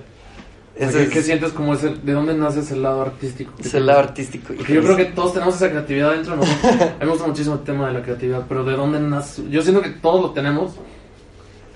O 0.76 0.80
sea, 0.80 0.88
Ese 0.90 0.98
¿qué, 1.00 1.04
es, 1.06 1.10
qué 1.10 1.22
sientes 1.24 1.52
como 1.52 1.74
ese, 1.74 1.90
de 1.90 2.14
dónde 2.14 2.34
nace 2.36 2.60
ese 2.62 2.76
lado 2.76 3.02
artístico? 3.02 3.52
es 3.60 3.74
el 3.74 3.86
lado 3.86 4.00
artístico. 4.00 4.54
Porque 4.56 4.74
yo 4.74 4.82
creo 4.84 4.96
que 4.96 5.06
todos 5.06 5.34
tenemos 5.34 5.56
esa 5.56 5.70
creatividad 5.70 6.12
dentro 6.12 6.34
de 6.36 6.46
nosotros. 6.46 6.82
A 6.82 6.86
mí 6.86 7.06
me 7.06 7.08
gusta 7.08 7.28
muchísimo 7.28 7.56
el 7.56 7.62
tema 7.64 7.88
de 7.88 7.94
la 7.94 8.02
creatividad, 8.04 8.46
pero 8.48 8.64
¿de 8.64 8.74
dónde 8.74 9.00
nace? 9.00 9.44
Yo 9.50 9.62
siento 9.62 9.82
que 9.82 9.90
todos 9.90 10.22
lo 10.22 10.32
tenemos, 10.32 10.74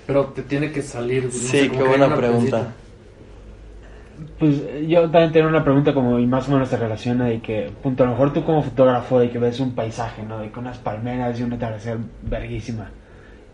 pero 0.06 0.26
te 0.26 0.42
tiene 0.42 0.72
que 0.72 0.82
salir. 0.82 1.24
no 1.24 1.30
sé, 1.32 1.38
Sí, 1.62 1.68
como 1.68 1.82
qué 1.82 1.88
buena 1.88 2.14
pregunta. 2.16 2.58
pencita. 2.58 2.74
Pues 4.38 4.62
yo 4.86 5.02
también 5.02 5.32
tengo 5.32 5.48
una 5.48 5.64
pregunta 5.64 5.94
como 5.94 6.18
y 6.18 6.26
más 6.26 6.48
o 6.48 6.52
menos 6.52 6.68
se 6.68 6.76
relaciona 6.76 7.26
de 7.26 7.40
que, 7.40 7.70
punto, 7.82 8.02
a 8.02 8.06
lo 8.06 8.12
mejor 8.12 8.32
tú 8.32 8.44
como 8.44 8.62
fotógrafo 8.62 9.18
de 9.18 9.30
que 9.30 9.38
ves 9.38 9.60
un 9.60 9.74
paisaje, 9.74 10.22
¿no? 10.22 10.38
De 10.38 10.50
que 10.50 10.58
unas 10.58 10.78
palmeras 10.78 11.38
y 11.38 11.42
un 11.42 11.52
atardecer 11.52 11.98
verguísima. 12.22 12.90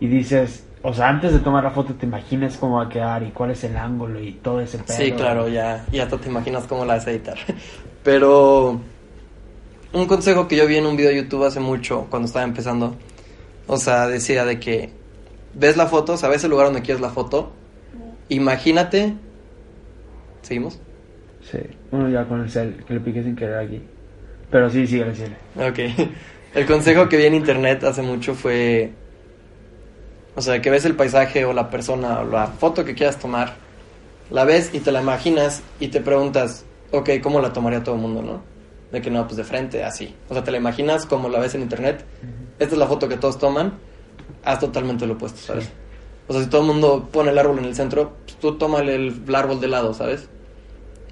Y 0.01 0.07
dices, 0.07 0.67
o 0.83 0.93
sea, 0.93 1.09
antes 1.09 1.33
de 1.33 1.41
tomar 1.41 1.65
la 1.65 1.71
foto 1.71 1.95
te 1.95 2.07
imaginas 2.07 2.57
cómo 2.57 2.77
va 2.77 2.85
a 2.85 2.89
quedar 2.89 3.23
y 3.23 3.31
cuál 3.31 3.51
es 3.51 3.65
el 3.65 3.77
ángulo 3.77 4.21
y 4.21 4.33
todo 4.33 4.61
ese 4.61 4.79
pedo. 4.79 4.97
Sí, 4.97 5.13
claro, 5.13 5.49
ya, 5.49 5.85
y 5.91 5.99
hasta 5.99 6.19
te 6.19 6.29
imaginas 6.29 6.65
cómo 6.65 6.85
la 6.85 6.95
vas 6.95 7.07
a 7.07 7.11
editar. 7.11 7.37
Pero 8.05 8.81
un 9.93 10.07
consejo 10.07 10.49
que 10.49 10.57
yo 10.57 10.67
vi 10.67 10.77
en 10.77 10.87
un 10.87 10.97
video 10.97 11.11
de 11.11 11.17
YouTube 11.23 11.45
hace 11.45 11.61
mucho, 11.61 12.07
cuando 12.11 12.27
estaba 12.27 12.45
empezando, 12.45 12.95
o 13.67 13.77
sea, 13.77 14.07
decía 14.07 14.45
de 14.45 14.61
que 14.61 14.91
ves 15.55 15.77
la 15.77 15.87
foto, 15.87 16.17
sabes 16.17 16.45
el 16.45 16.51
lugar 16.51 16.67
donde 16.67 16.83
quieres 16.83 17.01
la 17.01 17.11
foto, 17.11 17.53
imagínate, 18.29 19.15
¿seguimos? 20.49 20.81
Sí, 21.43 21.59
uno 21.93 22.09
ya 22.09 22.25
con 22.25 22.41
el 22.41 22.51
cel, 22.51 22.83
que 22.87 22.95
le 22.95 23.01
piqué 23.01 23.23
sin 23.23 23.37
querer 23.37 23.59
aquí. 23.59 23.83
Pero 24.51 24.71
sí, 24.71 24.87
sí, 24.87 25.03
sí. 25.15 25.25
Ok. 25.61 26.09
El 26.55 26.67
consejo 26.67 27.09
que 27.09 27.19
vi 27.19 27.27
en 27.27 27.35
internet 27.35 27.85
hace 27.85 28.01
mucho 28.01 28.35
fue, 28.35 28.91
o 30.35 30.41
sea, 30.41 30.63
que 30.63 30.71
ves 30.71 30.87
el 30.87 30.97
paisaje 30.97 31.45
o 31.45 31.53
la 31.53 31.69
persona 31.69 32.21
o 32.21 32.25
la 32.25 32.47
foto 32.47 32.85
que 32.87 32.95
quieras 32.95 33.19
tomar, 33.19 33.57
la 34.31 34.45
ves 34.45 34.71
y 34.73 34.81
te 34.81 34.91
la 34.91 35.03
imaginas 35.03 35.63
y 35.79 35.89
te 35.89 36.01
preguntas, 36.01 36.65
ok, 36.91 37.11
¿cómo 37.23 37.41
la 37.41 37.53
tomaría 37.53 37.85
todo 37.85 37.97
el 37.97 38.01
mundo, 38.01 38.23
no? 38.23 38.43
De 38.91 39.03
que 39.03 39.11
no, 39.11 39.27
pues 39.27 39.37
de 39.37 39.45
frente, 39.45 39.85
así. 39.85 40.15
O 40.31 40.35
sea, 40.35 40.43
te 40.43 40.51
la 40.51 40.57
imaginas 40.57 41.05
como 41.05 41.29
la 41.29 41.39
ves 41.39 41.55
en 41.55 41.61
internet. 41.61 42.03
Esta 42.59 42.75
es 42.75 42.79
la 42.79 42.87
foto 42.87 43.07
que 43.07 43.19
todos 43.19 43.39
toman, 43.39 43.75
haz 44.45 44.61
totalmente 44.61 45.07
lo 45.07 45.15
opuesto, 45.15 45.39
¿sabes? 45.41 45.69
O 46.27 46.33
sea, 46.33 46.43
si 46.43 46.49
todo 46.49 46.63
el 46.63 46.67
mundo 46.69 47.11
pone 47.13 47.31
el 47.31 47.39
árbol 47.39 47.59
en 47.59 47.67
el 47.67 47.75
centro, 47.75 48.17
pues 48.25 48.39
tú 48.39 48.57
tómale 48.57 48.95
el, 48.95 49.23
el 49.29 49.35
árbol 49.35 49.61
de 49.61 49.69
lado, 49.69 49.93
¿sabes? 49.93 50.31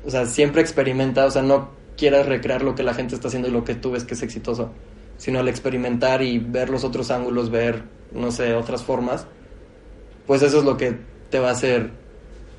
O 0.06 0.10
sea, 0.10 0.24
siempre 0.24 0.62
experimenta, 0.62 1.26
o 1.26 1.30
sea, 1.30 1.42
no 1.42 1.70
quieras 1.96 2.26
recrear 2.26 2.62
lo 2.62 2.74
que 2.74 2.84
la 2.84 2.94
gente 2.94 3.14
está 3.14 3.28
haciendo 3.28 3.48
y 3.48 3.50
lo 3.50 3.64
que 3.64 3.74
tú 3.74 3.90
ves 3.90 4.04
que 4.04 4.14
es 4.14 4.22
exitoso, 4.22 4.70
sino 5.16 5.40
al 5.40 5.48
experimentar 5.48 6.22
y 6.22 6.38
ver 6.38 6.70
los 6.70 6.84
otros 6.84 7.10
ángulos, 7.10 7.50
ver, 7.50 7.82
no 8.12 8.30
sé, 8.30 8.54
otras 8.54 8.84
formas, 8.84 9.26
pues 10.26 10.42
eso 10.42 10.58
es 10.58 10.64
lo 10.64 10.76
que 10.76 10.96
te 11.30 11.40
va 11.40 11.48
a 11.48 11.52
hacer 11.52 11.90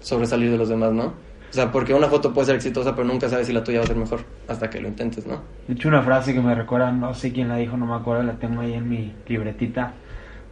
sobresalir 0.02 0.52
de 0.52 0.58
los 0.58 0.70
demás, 0.70 0.92
¿no? 0.92 1.06
O 1.50 1.54
sea, 1.54 1.72
porque 1.72 1.94
una 1.94 2.08
foto 2.08 2.34
puede 2.34 2.48
ser 2.48 2.56
exitosa, 2.56 2.94
pero 2.94 3.08
nunca 3.08 3.30
sabes 3.30 3.48
si 3.48 3.54
la 3.54 3.64
tuya 3.64 3.80
va 3.80 3.86
a 3.86 3.88
ser 3.88 3.96
mejor 3.96 4.20
hasta 4.48 4.70
que 4.70 4.82
lo 4.82 4.90
intentes, 4.90 5.26
¿no? 5.26 5.42
De 5.68 5.74
hecho, 5.74 5.88
una 5.88 6.02
frase 6.02 6.34
que 6.34 6.42
me 6.42 6.54
recuerda, 6.54 6.92
no 6.92 7.14
sé 7.14 7.32
quién 7.32 7.48
la 7.48 7.56
dijo, 7.56 7.78
no 7.78 7.86
me 7.86 7.96
acuerdo, 7.96 8.24
la 8.24 8.38
tengo 8.38 8.62
ahí 8.62 8.74
en 8.74 8.90
mi 8.90 9.14
libretita. 9.26 9.94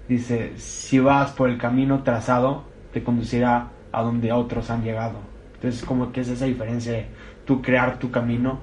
Dice, 0.08 0.53
si 0.58 0.99
vas 0.99 1.31
por 1.31 1.49
el 1.49 1.58
camino 1.58 2.03
trazado, 2.03 2.63
te 2.93 3.03
conducirá 3.03 3.71
a 3.91 4.01
donde 4.01 4.31
otros 4.31 4.69
han 4.69 4.84
llegado. 4.84 5.34
Entonces, 5.55 5.83
como 5.83 6.11
que 6.11 6.21
es 6.21 6.27
esa 6.29 6.45
diferencia 6.45 6.93
de 6.93 7.05
tú 7.45 7.61
crear 7.61 7.99
tu 7.99 8.11
camino, 8.11 8.59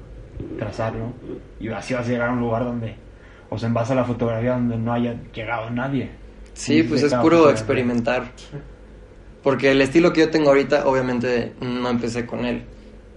trazarlo, 0.59 1.13
y 1.61 1.69
así 1.69 1.95
vas 1.95 2.07
a 2.07 2.11
llegar 2.11 2.29
a 2.29 2.33
un 2.33 2.41
lugar 2.41 2.65
donde, 2.65 2.95
o 3.51 3.59
sea, 3.59 3.69
en 3.69 3.75
base 3.75 3.93
a 3.93 3.97
la 3.97 4.05
fotografía, 4.05 4.53
donde 4.53 4.77
no 4.77 4.93
haya 4.93 5.17
llegado 5.33 5.71
nadie. 5.71 6.11
Sí, 6.55 6.83
pues 6.83 7.03
es 7.03 7.15
puro 7.15 7.51
experimentar. 7.51 8.31
Porque 9.43 9.73
el 9.73 9.81
estilo 9.81 10.13
que 10.13 10.21
yo 10.21 10.31
tengo 10.31 10.51
ahorita, 10.51 10.87
obviamente, 10.87 11.55
no 11.61 11.89
empecé 11.89 12.27
con 12.27 12.45
él. 12.45 12.63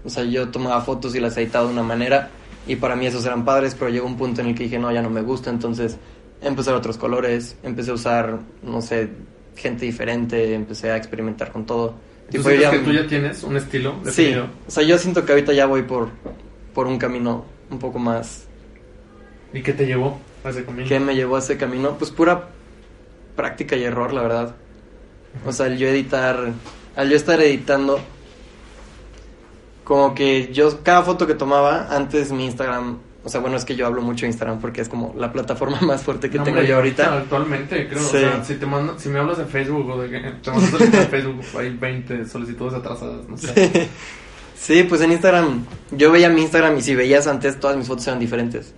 O 0.03 0.09
sea, 0.09 0.23
yo 0.23 0.49
tomaba 0.49 0.81
fotos 0.81 1.15
y 1.15 1.19
las 1.19 1.37
editaba 1.37 1.65
de 1.67 1.73
una 1.73 1.83
manera 1.83 2.29
y 2.67 2.75
para 2.75 2.95
mí 2.95 3.05
esos 3.05 3.25
eran 3.25 3.45
padres, 3.45 3.75
pero 3.75 3.91
llegó 3.91 4.07
un 4.07 4.17
punto 4.17 4.41
en 4.41 4.47
el 4.47 4.55
que 4.55 4.63
dije, 4.63 4.79
no, 4.79 4.91
ya 4.91 5.01
no 5.01 5.09
me 5.09 5.21
gusta, 5.21 5.49
entonces 5.49 5.97
empecé 6.41 6.69
a 6.69 6.73
usar 6.73 6.75
otros 6.75 6.97
colores, 6.97 7.57
empecé 7.63 7.91
a 7.91 7.93
usar, 7.93 8.39
no 8.63 8.81
sé, 8.81 9.09
gente 9.55 9.85
diferente, 9.85 10.53
empecé 10.53 10.91
a 10.91 10.97
experimentar 10.97 11.51
con 11.51 11.65
todo. 11.65 11.95
¿Tú 12.31 12.41
ya- 12.51 12.71
que 12.71 12.79
tú 12.79 12.91
ya 12.91 13.07
tienes 13.07 13.43
un 13.43 13.55
estilo 13.57 13.95
Sí, 14.03 14.23
definido? 14.23 14.47
o 14.67 14.71
sea, 14.71 14.83
yo 14.83 14.97
siento 14.97 15.23
que 15.25 15.31
ahorita 15.31 15.53
ya 15.53 15.65
voy 15.67 15.83
por, 15.83 16.09
por 16.73 16.87
un 16.87 16.97
camino 16.97 17.45
un 17.69 17.79
poco 17.79 17.99
más 17.99 18.45
¿Y 19.53 19.61
qué 19.61 19.71
te 19.73 19.85
llevó 19.85 20.19
a 20.43 20.49
ese 20.49 20.65
camino? 20.65 20.87
¿Qué 20.87 20.99
me 20.99 21.15
llevó 21.15 21.37
a 21.37 21.39
ese 21.39 21.55
camino? 21.57 21.95
Pues 21.97 22.11
pura 22.11 22.49
práctica 23.35 23.75
y 23.77 23.83
error, 23.83 24.11
la 24.13 24.21
verdad. 24.21 24.55
O 25.45 25.51
sea, 25.53 25.67
al 25.67 25.77
yo 25.77 25.87
editar, 25.87 26.51
al 26.95 27.09
yo 27.09 27.15
estar 27.15 27.39
editando, 27.41 27.99
como 29.83 30.15
que 30.15 30.51
yo, 30.51 30.81
cada 30.83 31.03
foto 31.03 31.27
que 31.27 31.35
tomaba, 31.35 31.87
antes 31.95 32.31
mi 32.31 32.45
Instagram, 32.45 32.97
o 33.25 33.29
sea, 33.29 33.41
bueno, 33.41 33.57
es 33.57 33.65
que 33.65 33.75
yo 33.75 33.87
hablo 33.87 34.03
mucho 34.03 34.21
de 34.21 34.27
Instagram 34.27 34.59
porque 34.59 34.81
es 34.81 34.87
como 34.87 35.15
la 35.17 35.33
plataforma 35.33 35.79
más 35.81 36.03
fuerte 36.03 36.29
que 36.29 36.37
No, 36.37 36.43
tengo 36.43 36.59
hombre, 36.59 36.69
yo 36.69 36.75
ahorita. 36.75 37.17
Actualmente, 37.17 37.87
creo. 37.87 37.99
Sí. 37.99 38.17
O 38.17 38.19
sea, 38.19 38.43
si, 38.43 38.53
te 38.55 38.67
mando, 38.67 38.99
si 38.99 39.09
me 39.09 39.17
hablas 39.17 39.39
de 39.39 39.45
Facebook 39.45 39.89
o 39.89 40.01
de 40.01 40.09
que 40.11 40.19
te 40.19 40.51
mandas 40.51 40.79
de 40.79 41.05
Facebook, 41.07 41.43
hay 41.59 41.75
20 41.75 42.27
solicitudes 42.27 42.75
atrasadas, 42.75 43.27
no 43.27 43.37
sé. 43.37 43.89
Sí, 44.57 44.81
pues 44.83 45.01
en 45.01 45.11
Instagram, 45.11 45.63
yo 45.91 46.11
veía 46.11 46.27
mi 46.29 46.41
Instagram 46.41 46.75
y 46.77 46.81
si 46.81 46.95
veías 46.95 47.27
antes, 47.27 47.59
todas 47.59 47.77
mis 47.77 47.87
fotos 47.87 48.07
eran 48.07 48.19
diferentes. 48.19 48.73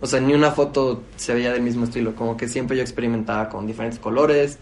O 0.00 0.06
sea, 0.06 0.18
ni 0.18 0.32
una 0.32 0.52
foto 0.52 1.02
se 1.16 1.34
veía 1.34 1.52
del 1.52 1.60
mismo 1.60 1.84
estilo, 1.84 2.14
como 2.14 2.38
que 2.38 2.48
siempre 2.48 2.74
yo 2.74 2.82
experimentaba 2.82 3.50
con 3.50 3.66
diferentes 3.66 3.98
colores, 3.98 4.58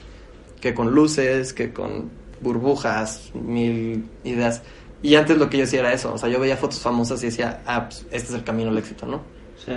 que 0.61 0.75
con 0.75 0.93
luces, 0.93 1.53
que 1.53 1.73
con 1.73 2.11
burbujas, 2.41 3.31
mil 3.35 4.07
ideas. 4.25 4.63
Y 5.05 5.17
antes 5.17 5.37
lo 5.37 5.51
que 5.51 5.59
yo 5.59 5.65
hacía 5.65 5.81
era 5.81 5.93
eso, 5.93 6.15
o 6.15 6.17
sea, 6.17 6.31
yo 6.31 6.41
veía 6.41 6.57
fotos 6.57 6.81
famosas 6.81 7.23
y 7.23 7.27
decía, 7.27 7.61
ah, 7.67 7.85
pues 7.89 8.07
este 8.11 8.29
es 8.31 8.35
el 8.37 8.43
camino 8.43 8.71
al 8.71 8.79
éxito, 8.79 9.05
¿no? 9.05 9.21
Sí. 9.63 9.73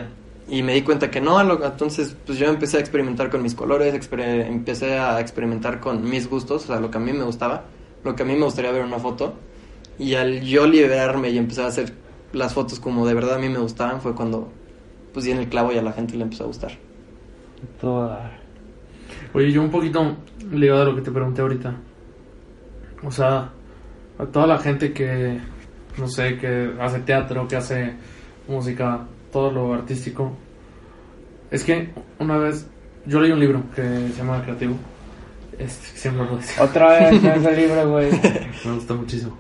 Y 0.47 0.63
me 0.63 0.73
di 0.73 0.83
cuenta 0.83 1.11
que 1.11 1.19
no, 1.19 1.37
entonces 1.41 2.15
pues 2.25 2.39
yo 2.39 2.47
empecé 2.47 2.77
a 2.77 2.79
experimentar 2.79 3.29
con 3.29 3.43
mis 3.43 3.53
colores, 3.53 3.93
exper- 3.93 4.47
empecé 4.47 4.97
a 4.97 5.19
experimentar 5.19 5.81
con 5.81 6.09
mis 6.09 6.29
gustos, 6.29 6.63
o 6.63 6.67
sea, 6.67 6.79
lo 6.79 6.89
que 6.89 6.97
a 6.97 7.01
mí 7.01 7.11
me 7.11 7.25
gustaba, 7.25 7.65
lo 8.05 8.15
que 8.15 8.23
a 8.23 8.25
mí 8.25 8.35
me 8.35 8.45
gustaría 8.45 8.71
ver 8.71 8.83
en 8.83 8.87
una 8.87 8.99
foto. 8.99 9.33
Y 9.99 10.13
al 10.15 10.39
yo 10.43 10.65
liberarme 10.65 11.29
y 11.29 11.37
empezar 11.37 11.65
a 11.65 11.67
hacer 11.67 11.91
las 12.31 12.53
fotos 12.53 12.79
como 12.79 13.05
de 13.05 13.13
verdad 13.13 13.35
a 13.35 13.37
mí 13.37 13.49
me 13.49 13.59
gustaban, 13.59 13.99
fue 13.99 14.15
cuando 14.15 14.47
pues 15.13 15.25
di 15.25 15.31
en 15.31 15.39
el 15.39 15.49
clavo 15.49 15.73
y 15.73 15.77
a 15.77 15.81
la 15.81 15.91
gente 15.91 16.15
le 16.15 16.23
empezó 16.23 16.45
a 16.45 16.47
gustar. 16.47 16.71
Toda. 17.81 18.39
Oye, 19.33 19.51
yo 19.51 19.61
un 19.61 19.71
poquito 19.71 20.15
ligado 20.53 20.83
a 20.83 20.85
lo 20.85 20.95
que 20.95 21.01
te 21.01 21.11
pregunté 21.11 21.41
ahorita. 21.41 21.75
O 23.03 23.11
sea, 23.11 23.51
a 24.19 24.25
toda 24.25 24.47
la 24.47 24.57
gente 24.59 24.93
que, 24.93 25.39
no 25.97 26.07
sé, 26.07 26.37
que 26.37 26.73
hace 26.79 26.99
teatro, 26.99 27.47
que 27.47 27.55
hace 27.55 27.93
música, 28.47 29.05
todo 29.31 29.51
lo 29.51 29.73
artístico. 29.73 30.35
Es 31.51 31.63
que 31.63 31.89
una 32.19 32.37
vez 32.37 32.67
yo 33.05 33.21
leí 33.21 33.31
un 33.31 33.39
libro 33.39 33.63
que 33.75 33.81
se 33.81 34.13
llama 34.17 34.43
Creativo. 34.43 34.75
Este, 35.57 35.93
que 35.93 35.99
siempre 35.99 36.25
lo 36.25 36.37
decía. 36.37 36.63
Otra 36.63 37.09
vez 37.09 37.23
ese 37.23 37.55
libro, 37.55 37.89
güey. 37.89 38.11
Me 38.65 38.73
gusta 38.73 38.93
muchísimo. 38.93 39.37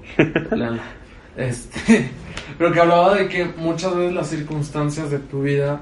Este, 1.35 2.09
pero 2.57 2.71
que 2.71 2.79
hablaba 2.79 3.15
de 3.15 3.27
que 3.27 3.45
muchas 3.45 3.95
veces 3.95 4.13
las 4.13 4.27
circunstancias 4.27 5.11
de 5.11 5.19
tu 5.19 5.43
vida, 5.43 5.81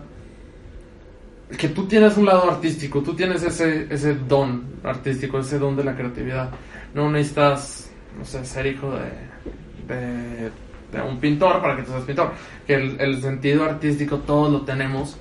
que 1.58 1.70
tú 1.70 1.88
tienes 1.88 2.18
un 2.18 2.26
lado 2.26 2.50
artístico, 2.50 3.02
tú 3.02 3.14
tienes 3.14 3.44
ese, 3.44 3.88
ese 3.90 4.16
don 4.16 4.64
artístico, 4.84 5.40
ese 5.40 5.60
don 5.60 5.76
de 5.76 5.84
la 5.84 5.96
creatividad. 5.96 6.50
No 6.94 7.10
necesitas, 7.10 7.85
no 8.18 8.26
sé, 8.26 8.46
ser 8.46 8.66
hijo 8.66 8.92
de, 8.92 9.94
de, 9.94 10.52
de 10.92 11.02
un 11.02 11.20
pintor 11.20 11.62
para 11.62 11.76
que 11.76 11.84
tú 11.84 11.92
seas 11.92 12.04
pintor. 12.04 12.32
Que 12.66 12.76
el, 12.76 13.00
el 13.00 13.22
sentido 13.22 13.64
artístico 13.66 14.20
todos 14.20 14.52
lo 14.52 14.62
tenemos, 14.62 15.18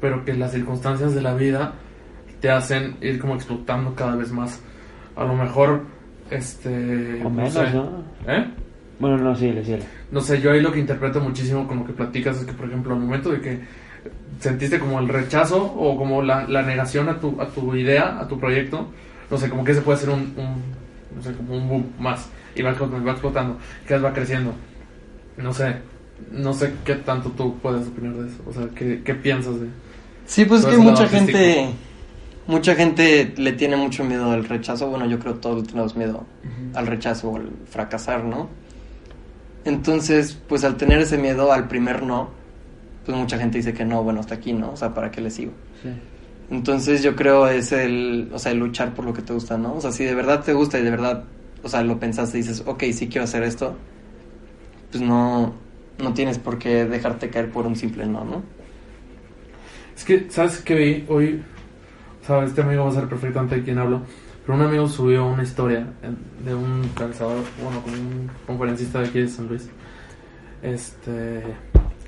pero 0.00 0.24
que 0.24 0.34
las 0.34 0.52
circunstancias 0.52 1.14
de 1.14 1.22
la 1.22 1.34
vida 1.34 1.74
te 2.40 2.50
hacen 2.50 2.96
ir 3.00 3.20
como 3.20 3.34
explotando 3.34 3.94
cada 3.94 4.16
vez 4.16 4.32
más. 4.32 4.60
A 5.14 5.24
lo 5.24 5.34
mejor, 5.34 5.82
este... 6.30 7.20
O 7.20 7.24
no 7.24 7.30
menos, 7.30 7.52
sé. 7.52 7.70
¿no? 7.72 8.04
¿Eh? 8.26 8.46
Bueno, 8.98 9.18
no, 9.18 9.34
síguele, 9.34 9.64
síguele. 9.64 9.84
No 10.10 10.20
sé, 10.20 10.40
yo 10.40 10.52
ahí 10.52 10.60
lo 10.60 10.72
que 10.72 10.80
interpreto 10.80 11.20
muchísimo 11.20 11.66
con 11.66 11.80
lo 11.80 11.84
que 11.84 11.92
platicas 11.92 12.38
es 12.38 12.44
que, 12.44 12.52
por 12.52 12.66
ejemplo, 12.66 12.94
al 12.94 13.00
momento 13.00 13.30
de 13.30 13.40
que 13.40 13.60
sentiste 14.40 14.78
como 14.78 14.98
el 14.98 15.08
rechazo 15.08 15.62
o 15.62 15.96
como 15.96 16.22
la, 16.22 16.46
la 16.48 16.62
negación 16.62 17.08
a 17.08 17.18
tu, 17.18 17.40
a 17.40 17.46
tu 17.46 17.74
idea, 17.74 18.18
a 18.18 18.26
tu 18.26 18.38
proyecto, 18.38 18.88
no 19.30 19.36
sé, 19.38 19.48
como 19.48 19.64
que 19.64 19.72
ese 19.72 19.82
puede 19.82 19.98
ser 19.98 20.10
un, 20.10 20.34
un, 20.36 20.62
no 21.14 21.22
sé, 21.22 21.32
como 21.34 21.56
un 21.56 21.68
boom 21.68 21.92
más 21.98 22.28
y 22.54 22.62
va 22.62 22.70
explotando, 22.70 23.04
va 23.04 23.12
explotando, 23.12 23.58
que 23.86 23.98
va 23.98 24.12
creciendo. 24.12 24.52
No 25.36 25.52
sé, 25.52 25.76
no 26.30 26.52
sé 26.52 26.74
qué 26.84 26.96
tanto 26.96 27.30
tú 27.30 27.58
puedes 27.58 27.88
opinar 27.88 28.14
de 28.14 28.28
eso, 28.28 28.42
o 28.46 28.52
sea, 28.52 28.68
qué, 28.74 29.02
qué 29.04 29.14
piensas 29.14 29.60
de... 29.60 29.68
Sí, 30.26 30.44
pues 30.44 30.62
es 30.62 30.66
que 30.66 30.76
mucha 30.76 31.04
artístico. 31.04 31.38
gente, 31.38 31.70
mucha 32.46 32.74
gente 32.74 33.32
le 33.36 33.52
tiene 33.52 33.76
mucho 33.76 34.04
miedo 34.04 34.30
al 34.30 34.44
rechazo. 34.44 34.88
Bueno, 34.88 35.06
yo 35.06 35.18
creo 35.18 35.34
que 35.34 35.40
todos 35.40 35.66
tenemos 35.66 35.96
miedo 35.96 36.24
al 36.74 36.86
rechazo 36.86 37.30
o 37.30 37.36
al 37.36 37.50
fracasar, 37.68 38.24
¿no? 38.24 38.48
Entonces, 39.64 40.38
pues 40.48 40.64
al 40.64 40.76
tener 40.76 41.00
ese 41.00 41.18
miedo 41.18 41.52
al 41.52 41.68
primer 41.68 42.02
no, 42.02 42.30
pues 43.04 43.16
mucha 43.16 43.38
gente 43.38 43.58
dice 43.58 43.74
que 43.74 43.84
no, 43.84 44.02
bueno, 44.02 44.20
hasta 44.20 44.36
aquí, 44.36 44.52
¿no? 44.52 44.72
O 44.72 44.76
sea, 44.76 44.94
¿para 44.94 45.10
qué 45.10 45.20
le 45.20 45.30
sigo? 45.30 45.52
Sí. 45.82 45.90
Entonces 46.52 47.02
yo 47.02 47.16
creo 47.16 47.48
es 47.48 47.72
el, 47.72 48.30
o 48.30 48.38
sea, 48.38 48.52
el 48.52 48.58
luchar 48.58 48.92
por 48.92 49.06
lo 49.06 49.14
que 49.14 49.22
te 49.22 49.32
gusta, 49.32 49.56
¿no? 49.56 49.74
O 49.74 49.80
sea, 49.80 49.90
si 49.90 50.04
de 50.04 50.14
verdad 50.14 50.44
te 50.44 50.52
gusta 50.52 50.78
y 50.78 50.82
de 50.82 50.90
verdad, 50.90 51.24
o 51.62 51.68
sea, 51.70 51.82
lo 51.82 51.98
pensaste 51.98 52.36
y 52.36 52.42
dices, 52.42 52.62
ok, 52.66 52.84
sí 52.92 53.08
quiero 53.08 53.24
hacer 53.24 53.42
esto, 53.42 53.74
pues 54.90 55.02
no, 55.02 55.54
no 55.98 56.12
tienes 56.12 56.38
por 56.38 56.58
qué 56.58 56.84
dejarte 56.84 57.30
caer 57.30 57.50
por 57.50 57.66
un 57.66 57.74
simple 57.74 58.04
no, 58.04 58.22
¿no? 58.24 58.42
Es 59.96 60.04
que, 60.04 60.26
¿sabes 60.28 60.58
qué 60.58 60.74
vi 60.74 61.06
hoy? 61.08 61.42
Sabes, 62.26 62.50
este 62.50 62.60
amigo 62.60 62.84
va 62.84 62.90
a 62.90 62.94
ser 62.94 63.08
perfectamente 63.08 63.56
de 63.56 63.62
quien 63.62 63.78
hablo. 63.78 64.02
Pero 64.44 64.58
un 64.58 64.62
amigo 64.62 64.86
subió 64.88 65.24
una 65.24 65.44
historia 65.44 65.86
de 66.44 66.54
un 66.54 66.82
pensador, 66.98 67.44
bueno, 67.62 67.80
como 67.80 67.96
un 67.96 68.30
conferencista 68.46 69.00
de 69.00 69.08
aquí 69.08 69.20
de 69.20 69.28
San 69.28 69.46
Luis. 69.48 69.70
Este. 70.62 71.44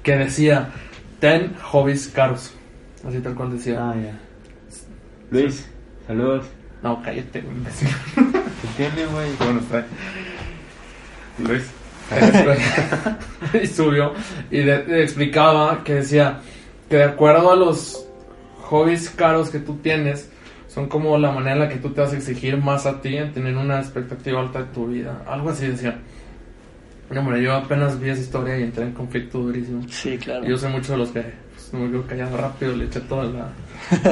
Que 0.02 0.16
decía: 0.16 0.70
Ten 1.18 1.54
hobbies 1.62 2.08
caros. 2.08 2.52
Así 3.06 3.20
tal 3.20 3.34
cual 3.34 3.52
decía. 3.52 3.78
Ah, 3.78 3.94
ya. 3.96 4.18
Luis, 5.34 5.68
saludos. 6.06 6.46
No, 6.80 7.02
cállate, 7.02 7.40
güey, 7.40 7.56
imbécil. 7.56 7.88
¿Qué 8.14 8.68
tiene, 8.76 9.04
güey? 9.10 9.32
Bueno, 9.40 9.58
está. 9.58 9.84
Luis. 11.38 11.68
y 13.62 13.66
subió 13.66 14.12
y 14.50 14.60
explicaba 14.60 15.82
que 15.82 15.94
decía 15.94 16.38
que 16.88 16.98
de 16.98 17.04
acuerdo 17.04 17.50
a 17.50 17.56
los 17.56 18.06
hobbies 18.60 19.10
caros 19.10 19.50
que 19.50 19.58
tú 19.58 19.78
tienes, 19.78 20.30
son 20.68 20.88
como 20.88 21.18
la 21.18 21.32
manera 21.32 21.54
en 21.54 21.58
la 21.60 21.68
que 21.68 21.76
tú 21.76 21.90
te 21.90 22.02
vas 22.02 22.12
a 22.12 22.16
exigir 22.16 22.56
más 22.58 22.86
a 22.86 23.00
ti 23.00 23.16
en 23.16 23.32
tener 23.32 23.56
una 23.56 23.80
expectativa 23.80 24.40
alta 24.40 24.60
de 24.60 24.66
tu 24.66 24.86
vida. 24.86 25.24
Algo 25.26 25.50
así 25.50 25.66
decía. 25.66 25.98
No, 27.10 27.20
hombre, 27.20 27.42
yo 27.42 27.54
apenas 27.54 27.98
vi 27.98 28.10
esa 28.10 28.20
historia 28.20 28.56
y 28.56 28.62
entré 28.62 28.84
en 28.84 28.92
conflicto 28.92 29.38
durísimo. 29.38 29.82
Sí, 29.88 30.16
claro. 30.16 30.46
Y 30.46 30.50
Yo 30.50 30.58
soy 30.58 30.70
mucho 30.70 30.92
de 30.92 30.98
los 30.98 31.10
que 31.10 31.24
no 31.72 31.80
me 31.80 31.90
quedo 31.90 32.06
callado 32.06 32.36
rápido, 32.36 32.76
le 32.76 32.84
eché 32.84 33.00
toda, 33.00 33.24
la, 33.24 33.48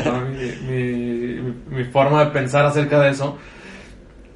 toda 0.03 0.21
mi, 0.21 0.37
mi- 0.67 1.55
mi- 1.71 1.85
forma 1.85 2.25
de 2.25 2.31
pensar 2.31 2.65
acerca 2.65 3.01
de 3.01 3.11
eso. 3.11 3.37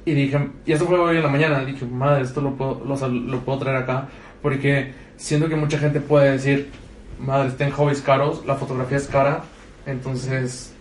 Y 0.05 0.13
dije, 0.13 0.49
y 0.65 0.71
esto 0.71 0.85
fue 0.85 0.97
hoy 0.99 1.17
en 1.17 1.23
la 1.23 1.29
mañana, 1.29 1.65
dije, 1.65 1.85
madre, 1.85 2.23
esto 2.23 2.39
lo 2.41 2.55
puedo, 2.55 2.81
lo, 2.85 3.07
lo 3.09 3.39
puedo 3.41 3.59
traer 3.59 3.77
acá, 3.77 4.07
porque 4.41 4.93
siento 5.17 5.49
que 5.49 5.55
mucha 5.55 5.77
gente 5.79 5.99
puede 5.99 6.31
decir, 6.31 6.69
madre, 7.19 7.51
ten 7.51 7.71
hobbies 7.71 8.01
caros, 8.01 8.45
la 8.45 8.55
fotografía 8.55 8.97
es 8.97 9.07
cara, 9.07 9.43
entonces, 9.85 10.73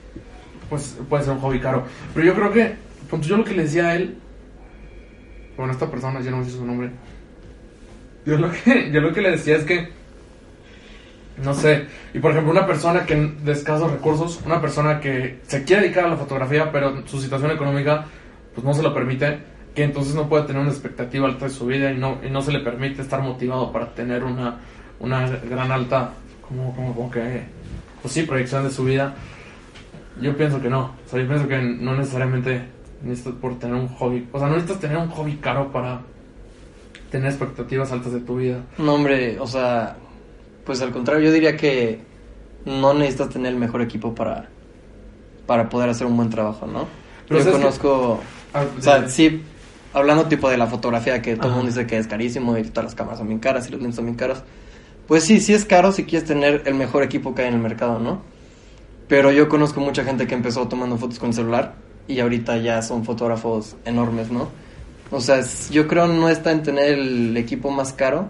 pues 0.71 0.97
puede 1.09 1.25
ser 1.25 1.33
un 1.33 1.41
hobby 1.41 1.59
caro. 1.59 1.85
Pero 2.15 2.27
yo 2.27 2.35
creo 2.35 2.53
que, 2.53 2.77
yo 3.23 3.37
lo 3.37 3.45
que 3.45 3.55
le 3.55 3.63
decía 3.65 3.89
a 3.89 3.97
él, 3.97 4.17
bueno, 5.57 5.73
esta 5.73 5.91
persona, 5.91 6.21
ya 6.21 6.31
no 6.31 6.45
sé 6.45 6.51
su 6.53 6.65
nombre, 6.65 6.91
yo 8.25 8.37
lo 8.39 8.51
que, 8.53 8.91
yo 8.93 9.01
lo 9.01 9.13
que 9.13 9.23
le 9.23 9.31
decía 9.33 9.57
es 9.57 9.65
que, 9.65 9.89
no 11.43 11.55
sé, 11.55 11.87
y 12.15 12.19
por 12.19 12.31
ejemplo, 12.31 12.53
una 12.53 12.67
persona 12.67 13.05
que 13.05 13.15
de 13.15 13.53
escasos 13.53 13.91
recursos, 13.91 14.41
una 14.47 14.61
persona 14.61 15.01
que 15.01 15.41
se 15.47 15.65
quiere 15.65 15.83
dedicar 15.83 16.05
a 16.05 16.09
la 16.09 16.17
fotografía, 16.17 16.73
pero 16.73 17.07
su 17.07 17.21
situación 17.21 17.51
económica 17.51 18.07
pues 18.55 18.65
no 18.65 18.73
se 18.73 18.83
lo 18.83 18.95
permite, 18.95 19.39
que 19.75 19.85
entonces 19.85 20.15
no 20.15 20.29
puede 20.29 20.45
tener 20.45 20.63
una 20.63 20.71
expectativa 20.71 21.27
alta 21.27 21.45
de 21.45 21.51
su 21.51 21.67
vida 21.67 21.93
y 21.93 21.99
no, 21.99 22.19
y 22.27 22.31
no 22.31 22.41
se 22.41 22.53
le 22.53 22.61
permite 22.61 23.03
estar 23.03 23.21
motivado 23.21 23.71
para 23.71 23.95
tener 23.95 24.25
una, 24.25 24.61
una 24.99 25.29
gran 25.29 25.71
alta, 25.71 26.13
como, 26.41 26.75
como, 26.75 26.95
como 26.95 27.11
que, 27.11 27.43
pues 28.01 28.15
sí, 28.15 28.23
proyección 28.23 28.65
de 28.65 28.71
su 28.71 28.85
vida. 28.85 29.15
Yo 30.19 30.35
pienso 30.35 30.63
que 30.63 30.71
no, 30.71 30.95
o 31.05 31.09
sea, 31.11 31.21
yo 31.21 31.29
pienso 31.29 31.47
que 31.47 31.61
no 31.61 31.95
necesariamente 31.95 32.63
necesitas 33.03 33.35
por 33.35 33.59
tener 33.59 33.77
un 33.77 33.89
hobby, 33.89 34.27
o 34.33 34.39
sea, 34.39 34.49
no 34.49 34.55
necesitas 34.55 34.81
tener 34.81 34.97
un 34.97 35.09
hobby 35.11 35.37
caro 35.37 35.71
para 35.71 36.01
tener 37.11 37.29
expectativas 37.29 37.93
altas 37.93 38.15
de 38.15 38.21
tu 38.21 38.37
vida. 38.37 38.63
No, 38.79 38.95
hombre, 38.95 39.39
o 39.39 39.47
sea, 39.47 39.97
pues 40.67 40.83
al 40.83 40.93
contrario, 40.93 41.25
yo 41.25 41.33
diría 41.33 41.57
que 41.57 42.01
no 42.67 42.93
necesitas 42.95 43.31
tener 43.31 43.53
el 43.53 43.59
mejor 43.59 43.81
equipo 43.83 44.15
para, 44.15 44.49
para 45.47 45.69
poder 45.69 45.89
hacer 45.91 46.07
un 46.07 46.17
buen 46.17 46.31
trabajo, 46.31 46.67
¿no? 46.67 46.87
Pero 47.29 47.41
yo 47.41 47.53
conozco, 47.53 48.21
Ah, 48.53 48.65
o 48.79 48.83
sea, 48.83 49.01
de- 49.01 49.11
sí, 49.11 49.43
hablando 49.93 50.27
tipo 50.27 50.49
de 50.51 50.57
la 50.57 50.67
fotografía, 50.67 51.23
que 51.23 51.37
todo 51.37 51.49
el 51.49 51.55
mundo 51.55 51.69
dice 51.69 51.87
que 51.87 51.99
es 51.99 52.07
carísimo 52.07 52.57
y 52.59 52.65
todas 52.65 52.85
las 52.85 52.95
cámaras 52.95 53.19
son 53.19 53.29
bien 53.29 53.39
caras 53.41 53.69
y 53.69 53.71
los 53.71 53.81
lentes 53.81 53.97
son 53.97 54.07
bien 54.07 54.17
caros. 54.17 54.43
Pues 55.07 55.23
sí, 55.25 55.41
sí 55.41 55.55
es 55.55 55.65
caro 55.65 55.93
si 55.93 56.05
quieres 56.05 56.27
tener 56.29 56.63
el 56.67 56.75
mejor 56.75 57.03
equipo 57.05 57.35
que 57.35 57.43
hay 57.43 57.49
en 57.49 57.55
el 57.55 57.61
mercado, 57.61 57.99
¿no? 58.01 58.23
Pero 59.09 59.31
yo 59.31 59.49
conozco 59.49 59.81
mucha 59.81 60.05
gente 60.05 60.27
que 60.27 60.35
empezó 60.35 60.67
tomando 60.67 60.97
fotos 60.97 61.19
con 61.21 61.33
celular 61.33 61.75
y 62.09 62.19
ahorita 62.21 62.57
ya 62.59 62.83
son 62.83 63.05
fotógrafos 63.05 63.77
enormes, 63.85 64.31
¿no? 64.31 64.49
O 65.13 65.21
sea, 65.21 65.43
yo 65.71 65.87
creo 65.87 66.09
no 66.09 66.29
está 66.29 66.51
en 66.51 66.63
tener 66.65 66.99
el 66.99 67.37
equipo 67.37 67.71
más 67.71 67.93
caro, 67.93 68.29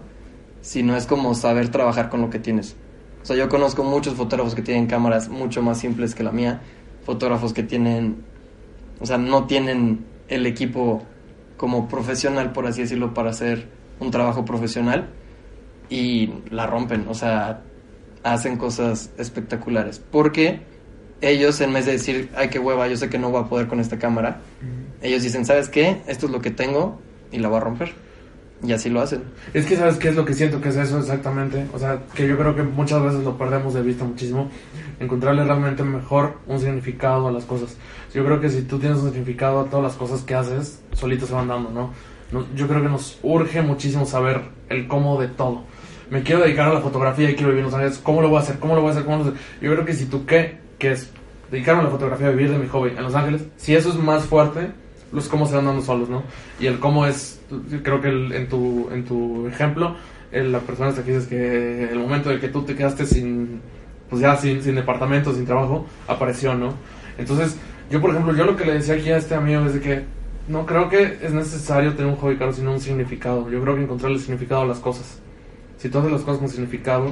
sino 0.67 0.97
es 0.97 1.07
como 1.07 1.33
saber 1.37 1.69
trabajar 1.69 2.09
con 2.09 2.21
lo 2.21 2.29
que 2.29 2.41
tienes. 2.41 2.75
O 3.23 3.25
sea, 3.25 3.37
yo 3.37 3.49
conozco 3.49 3.85
muchos 3.85 4.15
fotógrafos 4.15 4.57
que 4.57 4.63
tienen 4.63 4.89
cámaras 4.89 5.29
mucho 5.29 5.63
más 5.63 5.79
simples 5.79 6.13
que 6.13 6.25
la 6.25 6.33
mía, 6.33 6.61
fotógrafos 7.05 7.53
que 7.53 7.63
tienen, 7.63 8.25
o 8.99 9.07
sea, 9.07 9.17
no 9.17 9.45
tienen 9.45 10.05
el 10.27 10.45
equipo 10.45 11.05
como 11.57 11.87
profesional, 11.87 12.51
por 12.51 12.67
así 12.67 12.81
decirlo, 12.81 13.15
para 13.15 13.31
hacer 13.31 13.69
un 14.01 14.11
trabajo 14.11 14.45
profesional 14.45 15.11
y 15.89 16.33
la 16.51 16.67
rompen, 16.67 17.07
o 17.09 17.15
sea, 17.15 17.63
hacen 18.25 18.57
cosas 18.57 19.11
espectaculares. 19.19 20.03
Porque 20.11 20.63
ellos, 21.21 21.61
en 21.61 21.75
vez 21.75 21.87
de 21.87 21.93
decir, 21.93 22.29
ay, 22.35 22.49
qué 22.49 22.59
hueva, 22.59 22.89
yo 22.89 22.97
sé 22.97 23.09
que 23.09 23.21
no 23.21 23.31
voy 23.31 23.45
a 23.45 23.49
poder 23.49 23.69
con 23.69 23.79
esta 23.79 24.01
cámara, 24.01 24.41
ellos 25.01 25.23
dicen, 25.23 25.45
¿sabes 25.47 25.69
qué? 25.69 26.03
Esto 26.09 26.27
es 26.27 26.33
lo 26.33 26.41
que 26.41 26.51
tengo 26.51 27.01
y 27.31 27.39
la 27.39 27.47
voy 27.47 27.59
a 27.59 27.61
romper. 27.61 28.06
Y 28.63 28.73
así 28.73 28.89
lo 28.89 29.01
hacen. 29.03 29.23
Es 29.53 29.67
que 29.67 29.77
sabes 29.77 29.97
qué 29.97 30.09
es 30.09 30.17
lo 30.17 30.25
que 30.25 30.33
siento 30.35 30.61
que 30.61 30.71
es 30.71 30.77
eso 30.77 30.99
exactamente. 30.99 31.67
O 31.75 31.79
sea, 31.79 32.01
que 32.15 32.27
yo 32.27 32.39
creo 32.39 32.55
que 32.57 32.63
muchas 32.63 33.03
veces 33.03 33.23
lo 33.23 33.37
perdemos 33.37 33.75
de 33.75 33.83
vista 33.83 34.05
muchísimo. 34.05 34.49
Encontrarle 34.99 35.45
realmente 35.45 35.83
mejor 35.83 36.39
un 36.47 36.59
significado 36.59 37.29
a 37.29 37.33
las 37.33 37.45
cosas. 37.45 37.77
Yo 38.15 38.25
creo 38.25 38.41
que 38.41 38.49
si 38.49 38.63
tú 38.63 38.79
tienes 38.79 38.99
un 38.99 39.11
significado 39.11 39.61
a 39.61 39.65
todas 39.67 39.85
las 39.85 39.95
cosas 39.95 40.23
que 40.23 40.35
haces, 40.35 40.81
solitos 40.95 41.29
se 41.29 41.35
van 41.35 41.49
dando, 41.49 41.71
¿no? 41.71 41.91
No- 42.33 42.47
Yo 42.57 42.67
creo 42.67 42.83
que 42.83 42.89
nos 42.89 43.19
urge 43.23 43.61
muchísimo 43.63 44.07
saber 44.07 44.41
el 44.71 44.89
cómo 44.89 45.21
de 45.21 45.29
todo. 45.29 45.65
me 46.11 46.23
quiero 46.23 46.41
dedicar 46.43 46.69
a 46.69 46.75
la 46.75 46.81
fotografía 46.81 47.29
y 47.31 47.35
quiero 47.35 47.49
vivir 47.49 47.59
en 47.61 47.65
Los 47.67 47.75
Ángeles, 47.75 47.99
¿cómo 48.03 48.23
lo 48.23 48.29
voy 48.29 48.39
a 48.39 48.41
hacer? 48.41 48.59
¿Cómo 48.61 48.75
lo 48.77 48.81
voy 48.81 48.89
a 48.89 48.93
hacer? 48.93 49.05
¿Cómo 49.05 49.17
lo 49.19 49.25
voy 49.25 49.33
a 49.33 49.37
hacer? 49.37 49.49
Yo 49.61 49.73
creo 49.73 49.85
que 49.85 49.93
si 49.93 50.07
tú 50.07 50.25
qué, 50.25 50.59
que 50.79 50.93
es 50.93 51.11
dedicarme 51.51 51.81
a 51.83 51.85
la 51.85 51.91
fotografía, 51.91 52.31
vivir 52.31 52.51
de 52.53 52.59
mi 52.59 52.69
hobby 52.69 52.91
en 52.97 53.03
Los 53.03 53.15
Ángeles, 53.17 53.45
si 53.57 53.75
eso 53.75 53.89
es 53.91 53.97
más 53.97 54.25
fuerte, 54.25 54.71
los 55.13 55.29
cómo 55.29 55.47
se 55.47 55.55
van 55.55 55.65
dando 55.67 55.83
solos, 55.83 56.09
¿no? 56.09 56.23
Y 56.61 56.67
el 56.67 56.79
cómo 56.79 57.07
es, 57.07 57.41
creo 57.83 58.01
que 58.01 58.09
el- 58.09 58.33
en, 58.33 58.49
tu, 58.49 58.89
en 58.93 59.05
tu 59.05 59.47
ejemplo, 59.47 59.97
el- 60.33 60.53
la 60.53 60.61
persona 60.61 60.93
que 60.95 61.03
dices 61.13 61.27
que 61.29 61.85
el 61.91 61.99
momento 61.99 62.31
en 62.31 62.41
que 62.41 62.49
tú 62.49 62.63
te 62.63 62.75
quedaste 62.75 63.07
sin, 63.07 63.61
pues 64.11 64.23
ya 64.23 64.37
sin, 64.37 64.63
sin 64.63 64.75
departamento, 64.75 65.33
sin 65.35 65.47
trabajo, 65.47 65.87
apareció, 66.09 66.55
¿no? 66.55 66.75
Entonces, 67.19 67.57
yo 67.91 68.01
por 68.01 68.11
ejemplo, 68.11 68.35
yo 68.35 68.45
lo 68.45 68.57
que 68.57 68.65
le 68.65 68.75
decía 68.75 68.95
aquí 68.95 69.11
a 69.11 69.17
este 69.17 69.35
amigo 69.35 69.65
es 69.67 69.75
de 69.75 69.81
que 69.81 70.03
no 70.49 70.67
creo 70.67 70.89
que 70.89 71.19
es 71.23 71.33
necesario 71.33 71.95
tener 71.95 72.11
un 72.13 72.19
hobby 72.19 72.37
caro, 72.37 72.53
sino 72.53 72.73
un 72.73 72.81
significado. 72.81 73.51
Yo 73.51 73.61
creo 73.63 73.75
que 73.77 73.83
encontrar 73.83 74.13
el 74.13 74.21
significado 74.21 74.63
a 74.63 74.67
las 74.67 74.79
cosas. 74.79 75.21
Si 75.79 75.89
tú 75.89 75.99
haces 75.99 76.11
las 76.13 76.23
cosas 76.23 76.39
con 76.41 76.49
significado, 76.49 77.11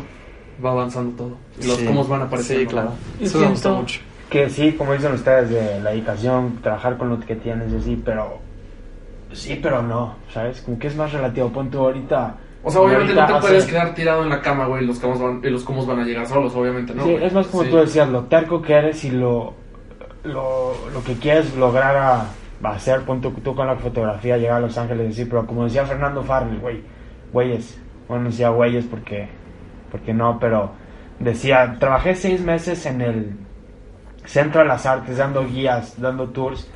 va 0.64 0.70
avanzando 0.72 1.16
todo. 1.16 1.36
Y 1.60 1.66
los 1.66 1.78
Sí. 1.78 1.84
cómo 1.84 2.04
van 2.04 2.22
apareciendo. 2.22 2.62
Sí, 2.62 2.66
claro. 2.66 2.92
Eso 3.20 3.40
me 3.40 3.48
gusta 3.48 3.70
mucho. 3.72 4.00
Que 4.30 4.48
sí, 4.50 4.72
como 4.72 4.92
dicen 4.94 5.12
ustedes, 5.12 5.50
de 5.50 5.80
la 5.80 5.90
dedicación, 5.90 6.58
trabajar 6.62 6.96
con 6.96 7.08
lo 7.10 7.20
que 7.20 7.36
tienes 7.36 7.72
y 7.72 7.76
así, 7.76 8.02
pero 8.04 8.38
sí, 9.32 9.58
pero 9.62 9.82
no, 9.82 10.16
¿sabes? 10.32 10.60
Como 10.62 10.78
que 10.78 10.88
es 10.88 10.96
más 10.96 11.12
relativo. 11.12 11.50
Pon 11.50 11.70
tú 11.70 11.78
ahorita. 11.78 12.36
O 12.62 12.70
sea, 12.70 12.80
obviamente 12.80 13.14
no 13.14 13.26
te 13.26 13.34
puedes 13.40 13.66
quedar 13.66 13.94
tirado 13.94 14.22
en 14.22 14.30
la 14.30 14.40
cama, 14.40 14.66
güey, 14.66 14.84
y 14.84 14.86
los 14.86 14.98
cómo 14.98 15.18
van, 15.18 15.40
los 15.42 15.64
cómo 15.64 15.84
van 15.84 16.00
a 16.00 16.04
llegar 16.04 16.26
solos, 16.26 16.54
obviamente, 16.56 16.94
¿no? 16.94 17.04
sí, 17.04 17.12
güey? 17.12 17.24
es 17.24 17.32
más 17.34 17.46
como 17.48 17.64
Sí. 17.64 17.70
tú 17.70 17.76
decías, 17.76 18.08
lo 18.08 18.24
terco 18.24 18.62
que 18.62 18.72
eres 18.72 19.04
y 19.04 19.10
lo, 19.10 19.52
lo, 20.24 20.72
lo 20.92 21.04
que 21.04 21.12
quieres 21.14 21.54
lograr 21.56 21.94
a, 21.96 22.20
a 22.62 22.70
hacer, 22.74 23.02
pon 23.02 23.20
tú, 23.20 23.34
con 23.54 23.66
la 23.66 23.76
fotografía, 23.76 24.38
llegar 24.38 24.56
a 24.56 24.60
Los 24.60 24.78
Ángeles 24.78 25.08
y 25.08 25.12
así, 25.12 25.24
pero 25.26 25.46
como 25.46 25.64
decía 25.64 25.84
Fernando 25.84 26.22
Farrell, 26.22 26.58
güey, 26.58 26.82
güeyes, 27.34 27.78
bueno, 28.08 28.30
decía 28.30 28.48
güeyes 28.48 28.86
porque, 28.86 29.28
porque 29.90 30.14
no, 30.14 30.38
pero 30.40 30.70
decía, 31.20 31.76
trabajé 31.78 32.14
seis 32.14 32.40
meses 32.40 32.86
en 32.86 33.02
el 33.02 33.36
Centro 34.24 34.62
de 34.62 34.66
las 34.68 34.86
Artes, 34.86 35.16
dando 35.18 35.46
guías, 35.46 36.00
dando 36.00 36.28
tours, 36.28 36.68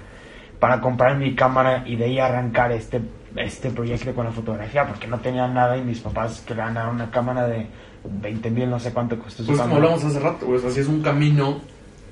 para 0.60 0.80
comprar 0.80 1.16
mi 1.16 1.34
cámara 1.34 1.84
y 1.86 1.96
de 1.96 2.04
ahí 2.06 2.18
arrancar 2.18 2.72
este, 2.72 3.00
este 3.36 3.70
proyecto 3.70 4.12
con 4.14 4.24
la 4.26 4.32
fotografía, 4.32 4.86
porque 4.86 5.06
no 5.06 5.18
tenía 5.20 5.46
nada 5.48 5.76
y 5.76 5.82
mis 5.82 6.00
papás 6.00 6.42
querían 6.46 6.74
dar 6.74 6.88
una 6.88 7.10
cámara 7.10 7.46
de 7.46 7.66
20 8.04 8.50
mil, 8.50 8.68
no 8.70 8.78
sé 8.80 8.92
cuánto 8.92 9.18
costó 9.18 9.42
su 9.42 9.48
Pues 9.48 9.60
como 9.60 9.74
cámara. 9.74 9.92
hablamos 9.94 10.04
hace 10.04 10.20
rato, 10.20 10.46
güey, 10.46 10.58
o 10.58 10.62
sea, 10.62 10.70
si 10.70 10.80
es 10.80 10.88
un 10.88 11.00
camino 11.02 11.60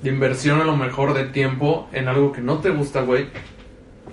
de 0.01 0.09
inversión 0.11 0.61
a 0.61 0.63
lo 0.63 0.75
mejor 0.77 1.13
de 1.13 1.25
tiempo 1.25 1.87
en 1.91 2.07
algo 2.07 2.31
que 2.31 2.41
no 2.41 2.59
te 2.59 2.69
gusta, 2.69 3.01
güey, 3.01 3.27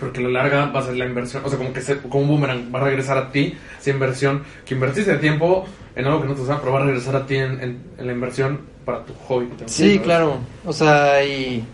porque 0.00 0.20
a 0.20 0.22
la 0.24 0.42
larga 0.42 0.66
va 0.66 0.80
a 0.80 0.82
ser 0.82 0.96
la 0.96 1.06
inversión, 1.06 1.42
o 1.44 1.48
sea, 1.48 1.56
como 1.58 1.72
que 1.72 1.80
se, 1.80 1.98
como 2.00 2.22
un 2.24 2.28
boomerang, 2.28 2.74
va 2.74 2.80
a 2.80 2.84
regresar 2.84 3.16
a 3.16 3.30
ti 3.30 3.56
esa 3.78 3.90
inversión 3.90 4.42
que 4.66 4.74
invertiste 4.74 5.12
de 5.12 5.18
tiempo 5.18 5.64
en 5.94 6.06
algo 6.06 6.20
que 6.22 6.26
no 6.28 6.34
te 6.34 6.40
gusta, 6.40 6.58
pero 6.60 6.72
va 6.72 6.80
a 6.80 6.84
regresar 6.87 7.14
a 7.14 7.26
ti 7.26 7.37
en, 7.37 7.60
en- 7.62 7.82
en 7.98 8.06
la 8.06 8.12
inversión 8.12 8.60
para 8.85 9.05
tu 9.05 9.14
hobby. 9.27 9.47
que 9.49 9.68
Sí, 9.68 9.99
claro. 9.99 10.38
O 10.64 10.73
sea, 10.73 11.25
y. 11.25 11.64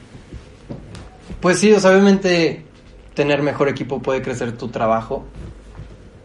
Pues 1.40 1.58
sí, 1.58 1.72
o 1.72 1.80
sea, 1.80 1.90
obviamente 1.90 2.64
tener 3.14 3.42
mejor 3.42 3.68
equipo 3.68 4.00
puede 4.00 4.22
crecer 4.22 4.56
tu 4.56 4.68
trabajo, 4.68 5.24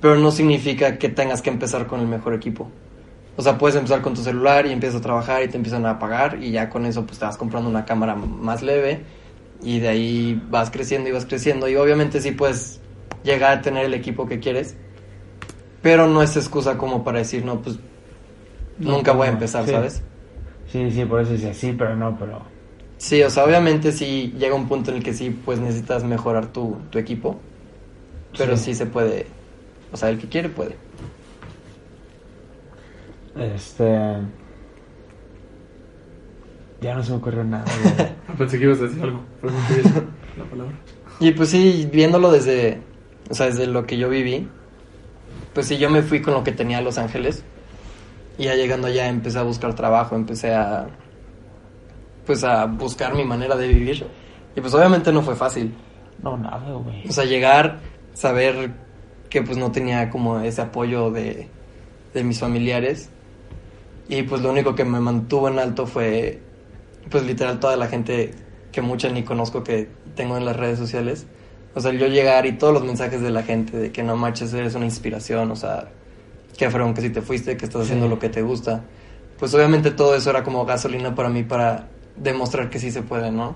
pero 0.01 0.15
no 0.15 0.31
significa 0.31 0.97
que 0.97 1.09
tengas 1.09 1.41
que 1.41 1.49
empezar 1.49 1.87
con 1.87 1.99
el 1.99 2.07
mejor 2.07 2.33
equipo. 2.33 2.69
O 3.37 3.41
sea, 3.41 3.57
puedes 3.57 3.75
empezar 3.75 4.01
con 4.01 4.13
tu 4.13 4.21
celular 4.21 4.65
y 4.65 4.71
empiezas 4.71 4.99
a 4.99 5.03
trabajar 5.03 5.43
y 5.43 5.49
te 5.49 5.57
empiezan 5.57 5.85
a 5.85 5.99
pagar 5.99 6.41
y 6.41 6.51
ya 6.51 6.69
con 6.69 6.85
eso 6.85 7.05
pues 7.05 7.19
te 7.19 7.25
vas 7.25 7.35
comprando 7.35 7.69
una 7.69 7.83
cámara 7.83 8.15
más 8.15 8.61
leve 8.61 9.01
y 9.61 9.79
de 9.79 9.87
ahí 9.89 10.41
vas 10.49 10.69
creciendo 10.69 11.09
y 11.09 11.11
vas 11.11 11.25
creciendo 11.25 11.67
y 11.67 11.75
obviamente 11.75 12.21
sí 12.21 12.31
puedes 12.31 12.79
llegar 13.23 13.57
a 13.57 13.61
tener 13.61 13.85
el 13.85 13.93
equipo 13.93 14.25
que 14.25 14.39
quieres, 14.39 14.77
pero 15.81 16.07
no 16.07 16.21
es 16.21 16.37
excusa 16.37 16.77
como 16.77 17.03
para 17.03 17.19
decir, 17.19 17.43
no, 17.43 17.61
pues 17.61 17.77
No, 18.77 18.91
nunca 18.91 19.11
voy 19.11 19.27
a 19.27 19.31
empezar, 19.31 19.65
sí. 19.65 19.71
¿sabes? 19.71 20.01
Sí, 20.75 20.91
sí, 20.91 21.05
por 21.05 21.21
eso 21.21 21.31
decía 21.31 21.53
sí, 21.53 21.73
pero 21.77 21.95
no, 21.95 22.17
pero... 22.19 22.41
Sí, 22.97 23.23
o 23.23 23.29
sea, 23.29 23.45
obviamente 23.45 23.93
sí 23.93 24.33
llega 24.37 24.55
un 24.55 24.67
punto 24.67 24.91
en 24.91 24.97
el 24.97 25.03
que 25.03 25.13
sí, 25.13 25.29
pues 25.29 25.57
necesitas 25.57 26.03
mejorar 26.03 26.47
tu, 26.47 26.75
tu 26.89 26.99
equipo. 26.99 27.39
Pero 28.37 28.57
Sí. 28.57 28.65
sí. 28.65 28.75
se 28.75 28.85
puede. 28.85 29.25
O 29.93 29.95
sea, 29.95 30.09
el 30.09 30.17
que 30.19 30.27
quiere 30.27 30.49
puede. 30.49 30.75
Este... 33.39 34.17
Ya 36.81 36.93
no 36.95 37.03
se 37.03 37.11
me 37.11 37.17
ocurrió 37.19 37.45
nada. 37.45 37.63
Pensé 38.37 38.59
que 38.59 38.65
ibas 38.65 38.79
a 38.79 38.83
decir 38.83 39.01
algo, 39.01 39.21
la 40.37 40.43
palabra. 40.43 40.75
Y 41.21 41.31
pues 41.31 41.47
sí, 41.51 41.89
viéndolo 41.89 42.33
desde. 42.33 42.81
O 43.29 43.33
sea, 43.33 43.45
desde 43.45 43.65
lo 43.65 43.85
que 43.85 43.97
yo 43.97 44.09
viví. 44.09 44.45
Pues 45.53 45.67
sí, 45.67 45.77
yo 45.77 45.89
me 45.89 46.01
fui 46.01 46.21
con 46.21 46.33
lo 46.33 46.43
que 46.43 46.51
tenía 46.51 46.79
a 46.79 46.81
Los 46.81 46.97
Ángeles. 46.97 47.45
Y 48.37 48.45
ya 48.45 48.55
llegando 48.55 48.87
allá 48.87 49.07
empecé 49.07 49.39
a 49.39 49.43
buscar 49.43 49.73
trabajo, 49.75 50.15
empecé 50.15 50.53
a. 50.53 50.87
Pues 52.25 52.43
a 52.43 52.65
buscar 52.65 53.13
mi 53.13 53.23
manera 53.23 53.55
de 53.55 53.67
vivir. 53.67 54.07
Y 54.55 54.61
pues 54.61 54.73
obviamente 54.73 55.11
no 55.11 55.21
fue 55.21 55.35
fácil. 55.35 55.73
no, 56.21 56.37
nada, 56.37 56.73
güey. 56.73 57.07
O 57.07 57.11
sea, 57.11 57.25
llegar, 57.25 57.79
saber 58.13 58.71
que 59.29 59.41
pues 59.41 59.57
no 59.57 59.71
tenía 59.71 60.09
como 60.09 60.39
ese 60.39 60.61
apoyo 60.61 61.11
de, 61.11 61.49
de 62.13 62.23
mis 62.23 62.39
familiares. 62.39 63.09
Y 64.07 64.23
pues 64.23 64.41
lo 64.41 64.51
único 64.51 64.75
que 64.75 64.85
me 64.85 64.99
mantuvo 64.99 65.49
en 65.49 65.59
alto 65.59 65.85
fue 65.85 66.41
pues 67.09 67.25
literal 67.25 67.59
toda 67.59 67.75
la 67.75 67.87
gente 67.87 68.33
que 68.71 68.81
mucha 68.81 69.09
ni 69.09 69.23
conozco 69.23 69.63
que 69.63 69.89
tengo 70.15 70.37
en 70.37 70.45
las 70.45 70.55
redes 70.55 70.77
sociales. 70.79 71.27
O 71.75 71.81
sea, 71.81 71.91
yo 71.91 72.07
llegar 72.07 72.45
y 72.45 72.53
todos 72.53 72.73
los 72.73 72.83
mensajes 72.83 73.21
de 73.21 73.29
la 73.29 73.43
gente 73.43 73.77
de 73.77 73.91
que 73.91 74.03
no 74.03 74.15
marches, 74.15 74.53
eres 74.53 74.75
una 74.75 74.85
inspiración, 74.85 75.51
o 75.51 75.55
sea, 75.55 75.89
que 76.57 76.69
fueron 76.69 76.93
que 76.93 77.01
si 77.01 77.09
te 77.09 77.21
fuiste, 77.21 77.57
que 77.57 77.65
estás 77.65 77.83
haciendo 77.83 78.05
Sí. 78.05 78.09
lo 78.09 78.19
que 78.19 78.29
te 78.29 78.41
gusta. 78.41 78.83
Pues 79.39 79.53
obviamente 79.53 79.91
todo 79.91 80.15
eso 80.15 80.29
era 80.29 80.43
como 80.43 80.65
gasolina 80.65 81.13
para 81.15 81.29
mí 81.29 81.43
para 81.43 81.87
demostrar 82.15 82.69
que 82.69 82.79
sí 82.79 82.91
se 82.91 83.01
puede, 83.01 83.31
¿no? 83.31 83.55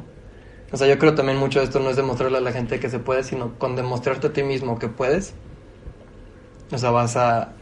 O 0.72 0.78
sea, 0.78 0.88
yo 0.88 1.00
creo 1.00 1.16
también 1.16 1.38
mucho 1.38 1.60
de 1.60 1.66
esto 1.66 1.80
no 1.80 1.90
es 1.90 1.96
demostrarle 1.96 2.38
a 2.38 2.42
la 2.42 2.52
gente 2.52 2.80
que 2.80 2.90
se 2.90 3.00
puede, 3.00 3.24
sino 3.24 3.58
con 3.58 3.76
demostrarte 3.76 4.28
a 4.28 4.34
ti 4.34 4.44
mismo 4.44 4.78
que 4.78 4.88
puedes. 4.88 5.34
O 6.72 6.78
sea, 6.78 6.92
vas 6.92 7.16
a, 7.18 7.54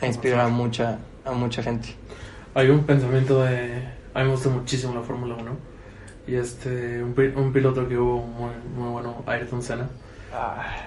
a 0.00 0.06
inspirar 0.06 0.40
a 0.40 0.48
mucha, 0.48 0.98
a 1.24 1.32
mucha 1.32 1.62
gente. 1.62 1.88
Hay 2.54 2.70
un 2.70 2.84
pensamiento 2.84 3.42
de... 3.42 3.82
A 4.14 4.20
mí 4.20 4.24
me 4.26 4.30
gusta 4.30 4.48
muchísimo 4.48 4.94
la 4.94 5.02
Fórmula 5.02 5.34
1. 5.34 5.50
Y 6.28 6.36
este, 6.36 7.02
un, 7.02 7.14
un 7.36 7.52
piloto 7.52 7.86
que 7.88 7.98
hubo 7.98 8.20
muy, 8.22 8.50
muy 8.76 8.88
bueno, 8.90 9.22
Ayrton 9.26 9.62
Senna. 9.62 9.88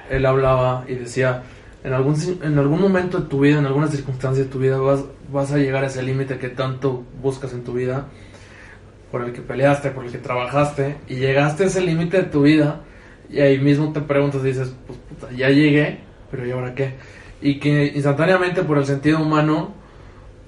él 0.09 0.25
hablaba 0.25 0.83
y 0.87 0.95
decía, 0.95 1.43
en 1.83 1.93
algún, 1.93 2.15
en 2.43 2.59
algún 2.59 2.79
momento 2.79 3.19
de 3.19 3.27
tu 3.27 3.39
vida, 3.39 3.59
en 3.59 3.65
alguna 3.65 3.87
circunstancia 3.87 4.43
de 4.43 4.49
tu 4.49 4.59
vida, 4.59 4.77
vas, 4.77 5.03
vas 5.31 5.51
a 5.51 5.57
llegar 5.57 5.83
a 5.83 5.87
ese 5.87 6.03
límite 6.03 6.37
que 6.37 6.49
tanto 6.49 7.03
buscas 7.21 7.53
en 7.53 7.63
tu 7.63 7.73
vida, 7.73 8.07
por 9.11 9.23
el 9.23 9.33
que 9.33 9.41
peleaste, 9.41 9.91
por 9.91 10.05
el 10.05 10.11
que 10.11 10.19
trabajaste, 10.19 10.97
y 11.07 11.15
llegaste 11.15 11.63
a 11.63 11.67
ese 11.67 11.81
límite 11.81 12.17
de 12.17 12.23
tu 12.23 12.43
vida, 12.43 12.81
y 13.29 13.39
ahí 13.39 13.57
mismo 13.59 13.91
te 13.91 14.01
preguntas 14.01 14.41
y 14.43 14.47
dices, 14.47 14.73
pues 14.85 14.99
puta, 15.09 15.31
ya 15.33 15.49
llegué, 15.49 15.99
pero 16.29 16.45
¿y 16.45 16.51
ahora 16.51 16.75
qué? 16.75 16.93
Y 17.41 17.59
que 17.59 17.91
instantáneamente 17.95 18.63
por 18.63 18.77
el 18.77 18.85
sentido 18.85 19.19
humano 19.19 19.73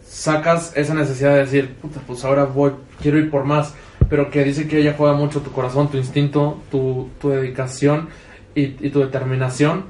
sacas 0.06 0.74
esa 0.76 0.93
necesidad 0.93 1.34
de 1.34 1.39
decir, 1.39 1.74
puta, 1.82 2.00
pues 2.06 2.24
ahora 2.24 2.43
voy, 2.43 2.74
quiero 3.02 3.17
ir 3.17 3.32
por 3.32 3.46
más, 3.46 3.74
pero 4.10 4.30
que 4.30 4.43
dice 4.43 4.67
que 4.67 4.80
ella 4.80 4.93
juega 4.96 5.15
mucho 5.15 5.41
tu 5.41 5.52
corazón, 5.52 5.89
tu 5.89 5.98
instinto, 5.98 6.62
tu, 6.69 7.10
tu 7.19 7.30
dedicación 7.30 8.10
y, 8.54 8.63
y 8.86 8.89
tu 8.91 9.00
determinación 9.00 9.86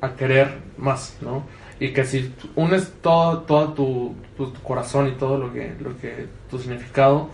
a 0.00 0.14
querer 0.14 0.58
más, 0.78 1.16
¿no? 1.20 1.44
Y 1.78 1.92
que 1.92 2.04
si 2.04 2.34
unes 2.56 2.92
todo, 3.00 3.40
todo 3.40 3.72
tu, 3.72 4.14
tu, 4.36 4.52
corazón 4.62 5.08
y 5.08 5.12
todo 5.12 5.38
lo 5.38 5.52
que, 5.52 5.74
lo 5.80 5.96
que, 5.98 6.26
tu 6.50 6.58
significado, 6.58 7.28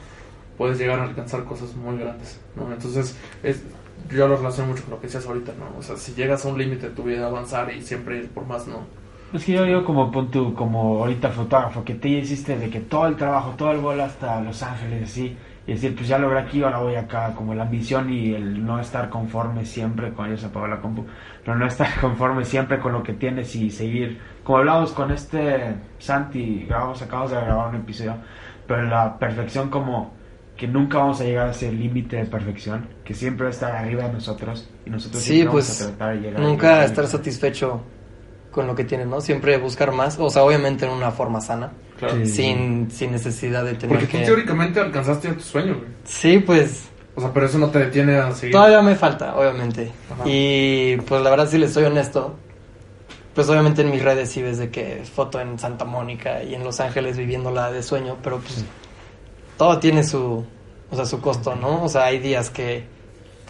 puedes 0.57 0.79
llegar 0.79 1.01
a 1.01 1.05
alcanzar 1.05 1.45
cosas 1.45 1.75
muy 1.75 1.99
grandes, 1.99 2.41
¿no? 2.55 2.73
Entonces, 2.73 3.17
es, 3.43 3.63
yo 4.11 4.29
lo 4.29 4.37
relaciono 4.37 4.69
mucho 4.69 4.85
con 4.85 4.93
lo 4.93 5.01
que 5.01 5.07
decías 5.09 5.27
ahorita, 5.27 5.53
¿no? 5.59 5.79
O 5.79 5.83
sea, 5.83 5.97
si 5.97 6.15
llegas 6.15 6.45
a 6.45 6.49
un 6.49 6.59
límite 6.59 6.89
de 6.89 6.95
tu 6.95 7.03
vida, 7.03 7.27
avanzar 7.27 7.73
y 7.75 7.83
siempre 7.83 8.19
ir 8.19 8.29
por 8.29 8.47
más, 8.47 8.67
¿no? 8.67 8.87
Es 9.33 9.45
que 9.45 9.53
yo 9.53 9.65
digo 9.65 9.85
como 9.85 10.11
pon 10.11 10.31
tú, 10.31 10.55
como 10.55 10.99
ahorita 11.01 11.31
fotógrafo, 11.31 11.85
que 11.85 11.95
te 11.95 12.09
hiciste 12.09 12.57
de 12.57 12.71
que 12.71 12.81
todo 12.81 13.07
el 13.07 13.17
trabajo, 13.17 13.55
todo 13.57 13.73
el 13.73 13.79
vuelo 13.79 14.05
hasta 14.05 14.41
Los 14.41 14.63
Ángeles, 14.63 15.11
así, 15.11 15.37
y 15.67 15.73
decir, 15.73 15.97
pues 15.97 16.07
ya 16.07 16.17
logré 16.19 16.39
aquí, 16.39 16.63
ahora 16.63 16.79
voy 16.79 16.95
acá, 16.95 17.35
como 17.35 17.53
la 17.53 17.65
ambición 17.65 18.13
y 18.13 18.33
el 18.35 18.65
no 18.65 18.79
estar 18.79 19.11
conforme 19.11 19.65
siempre, 19.65 20.13
con 20.13 20.27
ellos 20.27 20.45
apagó 20.45 20.69
la 20.69 20.81
compu, 20.81 21.05
pero 21.45 21.59
no 21.59 21.67
estar 21.67 21.89
conforme 22.01 22.45
siempre 22.45 22.79
con 22.79 22.93
lo 22.93 23.03
que 23.03 23.15
tienes 23.15 23.55
y 23.57 23.71
seguir, 23.71 24.21
como 24.45 24.59
hablamos 24.59 24.93
con 24.93 25.11
este 25.11 25.75
Santi, 25.99 26.65
grabamos, 26.69 27.03
acabamos 27.03 27.33
de 27.33 27.37
grabar 27.41 27.71
un 27.71 27.77
episodio, 27.77 28.17
pero 28.67 28.83
la 28.83 29.19
perfección 29.19 29.71
como 29.71 30.15
que 30.57 30.69
nunca 30.69 30.99
vamos 30.99 31.21
a 31.21 31.25
llegar 31.25 31.49
a 31.49 31.51
ese 31.51 31.71
límite 31.73 32.17
de 32.17 32.27
perfección, 32.27 32.87
que 33.05 33.13
siempre 33.13 33.45
va 33.45 33.49
a 33.49 33.53
estar 33.53 33.73
arriba 33.73 34.05
de 34.05 34.13
nosotros, 34.13 34.71
y 34.87 34.91
nosotros 34.91 35.21
Sí, 35.21 35.33
siempre 35.33 35.53
pues 35.53 35.67
vamos 35.67 35.83
a 35.83 35.97
tratar 35.97 36.15
de 36.15 36.23
llegar 36.23 36.41
nunca 36.41 36.69
llegar 36.69 36.85
estar 36.85 37.07
satisfecho 37.09 37.83
con 38.57 38.67
lo 38.67 38.75
que 38.75 38.83
tienes, 38.85 39.07
¿no? 39.07 39.21
Siempre 39.21 39.57
buscar 39.59 39.93
más, 39.93 40.19
o 40.19 40.31
sea, 40.31 40.43
obviamente 40.43 40.87
en 40.87 40.91
una 40.91 41.13
forma 41.13 41.41
sana, 41.41 41.71
Claro. 41.99 42.17
Sí. 42.17 42.27
sin, 42.27 42.91
sin 42.91 43.13
necesidad 43.13 43.65
de 43.65 43.75
tener 43.75 43.99
Porque 43.99 44.07
tú 44.13 44.19
que... 44.19 44.25
teóricamente 44.25 44.81
alcanzaste 44.81 45.29
tu 45.35 45.41
sueño, 45.41 45.75
güey. 45.77 45.87
Sí, 46.05 46.39
pues 46.39 46.89
O 47.15 47.21
sea, 47.21 47.33
pero 47.33 47.47
eso 47.47 47.59
no 47.59 47.69
te 47.71 47.79
detiene 47.79 48.17
a 48.17 48.33
seguir. 48.33 48.53
todavía 48.55 48.83
me 48.83 48.95
falta, 48.97 49.37
obviamente. 49.37 49.93
Ajá. 50.13 50.23
Y 50.27 50.97
pues 51.07 51.23
la 51.23 51.31
verdad, 51.31 51.49
si 51.49 51.59
les 51.59 51.73
soy 51.73 51.85
honesto, 51.85 52.35
pues 53.35 53.49
obviamente 53.51 53.83
en 53.83 53.91
mis 53.91 54.03
redes 54.03 54.31
sí 54.31 54.41
ves 54.43 54.59
de 54.59 54.71
que 54.71 55.03
foto 55.05 55.39
en 55.41 55.59
Santa 55.59 55.85
Mónica 55.85 56.43
y 56.43 56.55
en 56.55 56.65
Los 56.65 56.81
Ángeles 56.81 57.17
viviéndola 57.19 57.71
de 57.71 57.83
sueño, 57.83 58.17
pero 58.23 58.39
pues 58.39 58.65
todo 59.59 59.79
tiene 59.79 60.03
su, 60.03 60.45
o 60.91 60.97
sea, 60.97 61.05
su 61.07 61.21
costo, 61.21 61.55
¿no? 61.55 61.85
O 61.85 61.89
sea, 61.91 62.05
hay 62.07 62.19
días 62.19 62.49
que 62.51 62.85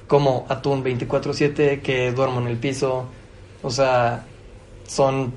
como 0.06 0.46
atún 0.48 0.84
24/7, 0.84 1.80
que 1.82 2.12
duermo 2.12 2.40
en 2.40 2.46
el 2.48 2.56
piso, 2.58 3.06
o 3.62 3.70
sea, 3.70 4.24
son, 4.86 5.32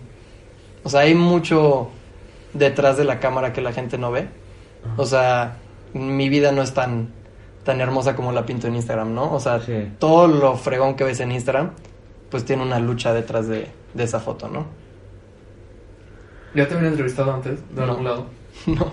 o 0.84 0.89
sea, 0.89 1.02
hay 1.02 1.16
mucho 1.16 1.89
detrás 2.54 2.97
de 2.97 3.04
la 3.04 3.20
cámara 3.20 3.54
que 3.54 3.62
la 3.62 3.74
gente 3.74 3.97
no 3.97 4.12
ve. 4.12 4.28
O 4.97 5.06
sea, 5.06 5.58
mi 5.93 6.30
vida 6.30 6.52
no 6.52 6.62
es 6.62 6.74
tan 6.74 7.10
tan 7.64 7.82
hermosa 7.82 8.16
como 8.16 8.32
la 8.32 8.45
pinto 8.45 8.68
en 8.68 8.76
Instagram, 8.76 9.14
¿no? 9.14 9.32
O 9.34 9.39
sea, 9.39 9.60
Sí. 9.60 9.91
todo 10.00 10.28
lo 10.28 10.56
fregón 10.56 10.95
que 10.95 11.04
ves 11.04 11.20
en 11.20 11.32
Instagram, 11.32 11.72
pues 12.32 12.45
tiene 12.45 12.64
una 12.64 12.80
lucha 12.80 13.14
detrás 13.14 13.47
de, 13.47 13.68
de 13.93 14.04
esa 14.04 14.20
foto, 14.20 14.47
¿no? 14.47 14.66
¿Ya 16.56 16.68
te 16.68 16.74
habían 16.74 16.91
entrevistado 16.91 17.32
antes 17.34 17.60
de 17.70 17.76
No. 17.76 17.84
algún 17.91 18.06
lado? 18.06 18.26
No, 18.68 18.91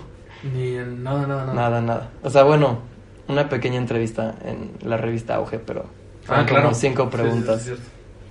Ni 0.53 0.75
en 0.75 1.03
nada, 1.03 1.25
nada, 1.25 1.45
nada. 1.45 1.53
nada, 1.53 1.81
nada. 1.81 2.09
O 2.23 2.29
sea, 2.29 2.43
bueno, 2.43 2.79
una 3.27 3.49
pequeña 3.49 3.77
entrevista 3.77 4.35
en 4.45 4.71
la 4.87 4.97
revista 4.97 5.35
Auge, 5.35 5.57
pero 5.59 5.85
Ah, 5.85 6.25
fueron 6.27 6.45
claro. 6.45 6.63
como 6.65 6.75
cinco 6.75 7.03
Sí, 7.03 7.09
sí, 7.09 7.17
preguntas 7.17 7.61
sí, 7.63 7.73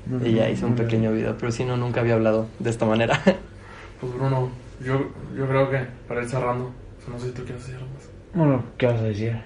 sí, 0.07 0.11
cierto. 0.11 0.27
y 0.29 0.35
ya 0.35 0.49
hice 0.51 0.65
un 0.65 0.75
pequeño 0.77 1.13
video, 1.13 1.37
pero 1.39 1.53
si 1.53 1.65
no, 1.65 1.77
nunca 1.77 2.01
había 2.01 2.15
hablado 2.15 2.47
de 2.59 2.71
esta 2.71 2.87
manera. 2.87 3.21
Pues 4.01 4.13
Bruno, 4.13 4.51
yo, 4.85 5.07
yo 5.35 5.49
creo 5.49 5.71
que 5.71 5.79
para 6.07 6.23
ir 6.23 6.29
cerrando, 6.29 6.67
o 6.67 7.03
sea, 7.05 7.15
no 7.15 7.19
sé 7.19 7.29
si 7.29 7.33
tú 7.33 7.45
quieres 7.45 7.63
decir 7.63 7.77
algo 7.77 7.89
más. 7.95 8.09
Bueno, 8.35 8.63
¿qué 8.77 8.87
vas 8.87 9.01
a 9.01 9.05
decir? 9.05 9.37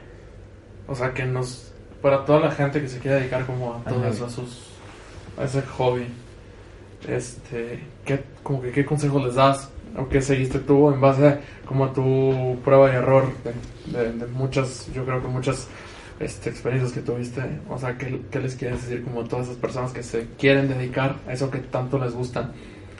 O 0.89 0.95
sea, 0.97 1.15
que 1.15 1.25
nos. 1.25 1.73
Para 2.03 2.25
toda 2.25 2.41
la 2.41 2.51
gente 2.51 2.81
que 2.81 2.89
se 2.89 2.99
quiera 2.99 3.19
dedicar 3.19 3.47
como 3.47 3.75
a 3.75 3.89
todo 3.89 4.05
eso, 4.07 4.25
a 4.27 4.29
sus. 4.31 4.71
a 5.39 5.45
ese 5.45 5.63
hobby, 5.63 6.07
este. 7.09 7.81
¿qué, 8.05 8.25
como 8.43 8.61
que, 8.63 8.71
¿Qué 8.73 8.85
consejo 8.85 9.19
les 9.25 9.35
das? 9.37 9.71
¿O 9.97 10.09
qué 10.09 10.21
seguiste 10.23 10.59
tú 10.61 10.91
en 10.91 11.01
base 11.01 11.27
a, 11.29 11.41
como 11.67 11.85
a 11.87 11.93
tu 11.93 12.57
prueba 12.65 12.91
y 12.93 12.97
error 12.97 13.27
de, 13.45 13.99
de- 13.99 14.13
de 14.13 14.27
muchas, 14.27 14.89
yo 14.95 15.05
creo 15.05 15.21
que 15.23 15.29
muchas 15.29 15.69
este, 16.21 16.51
experiencias 16.51 16.93
que 16.93 17.01
tuviste? 17.01 17.43
O 17.69 17.79
sea, 17.79 17.97
¿qué, 17.97 18.21
¿qué 18.31 18.39
les 18.39 18.55
quieres 18.55 18.83
decir 18.83 19.03
como 19.03 19.23
a 19.23 19.25
todas 19.25 19.47
esas 19.47 19.59
personas 19.59 19.93
que 19.93 20.03
se 20.03 20.29
quieren 20.39 20.69
dedicar 20.69 21.17
a 21.27 21.33
eso 21.33 21.51
que 21.51 21.59
tanto 21.59 21.99
les 21.99 22.15
gusta? 22.15 22.53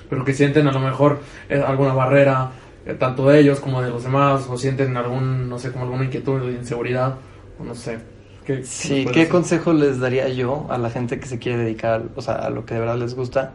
Pero 0.09 0.25
que 0.25 0.33
sienten 0.33 0.67
a 0.67 0.73
lo 0.73 0.81
mejor 0.81 1.21
eh, 1.49 1.63
alguna 1.65 1.93
barrera, 1.93 2.51
eh, 2.87 2.95
tanto 2.95 3.29
de 3.29 3.39
ellos 3.39 3.61
como 3.61 3.83
de 3.83 3.91
los 3.91 4.03
demás, 4.03 4.47
o 4.49 4.57
sienten 4.57 4.97
algún, 4.97 5.49
no 5.49 5.59
sé, 5.59 5.71
como 5.71 5.85
alguna 5.85 6.05
inquietud 6.05 6.43
o 6.43 6.51
inseguridad, 6.51 7.17
o 7.59 7.65
no 7.65 7.75
sé. 7.75 7.99
¿Qué, 8.45 8.65
Sí, 8.65 9.05
¿qué 9.05 9.21
decir? 9.21 9.29
consejo 9.29 9.73
les 9.75 10.01
daría 10.01 10.29
yo 10.31 10.67
a 10.71 10.79
la 10.79 10.91
gente 10.91 11.21
que 11.21 11.27
se 11.27 11.39
quiere 11.39 11.59
dedicar, 11.59 12.03
o 12.17 12.23
sea, 12.23 12.37
a 12.37 12.51
lo 12.51 12.65
que 12.65 12.75
de 12.75 12.81
verdad 12.81 12.97
les 12.97 13.15
gusta? 13.15 13.53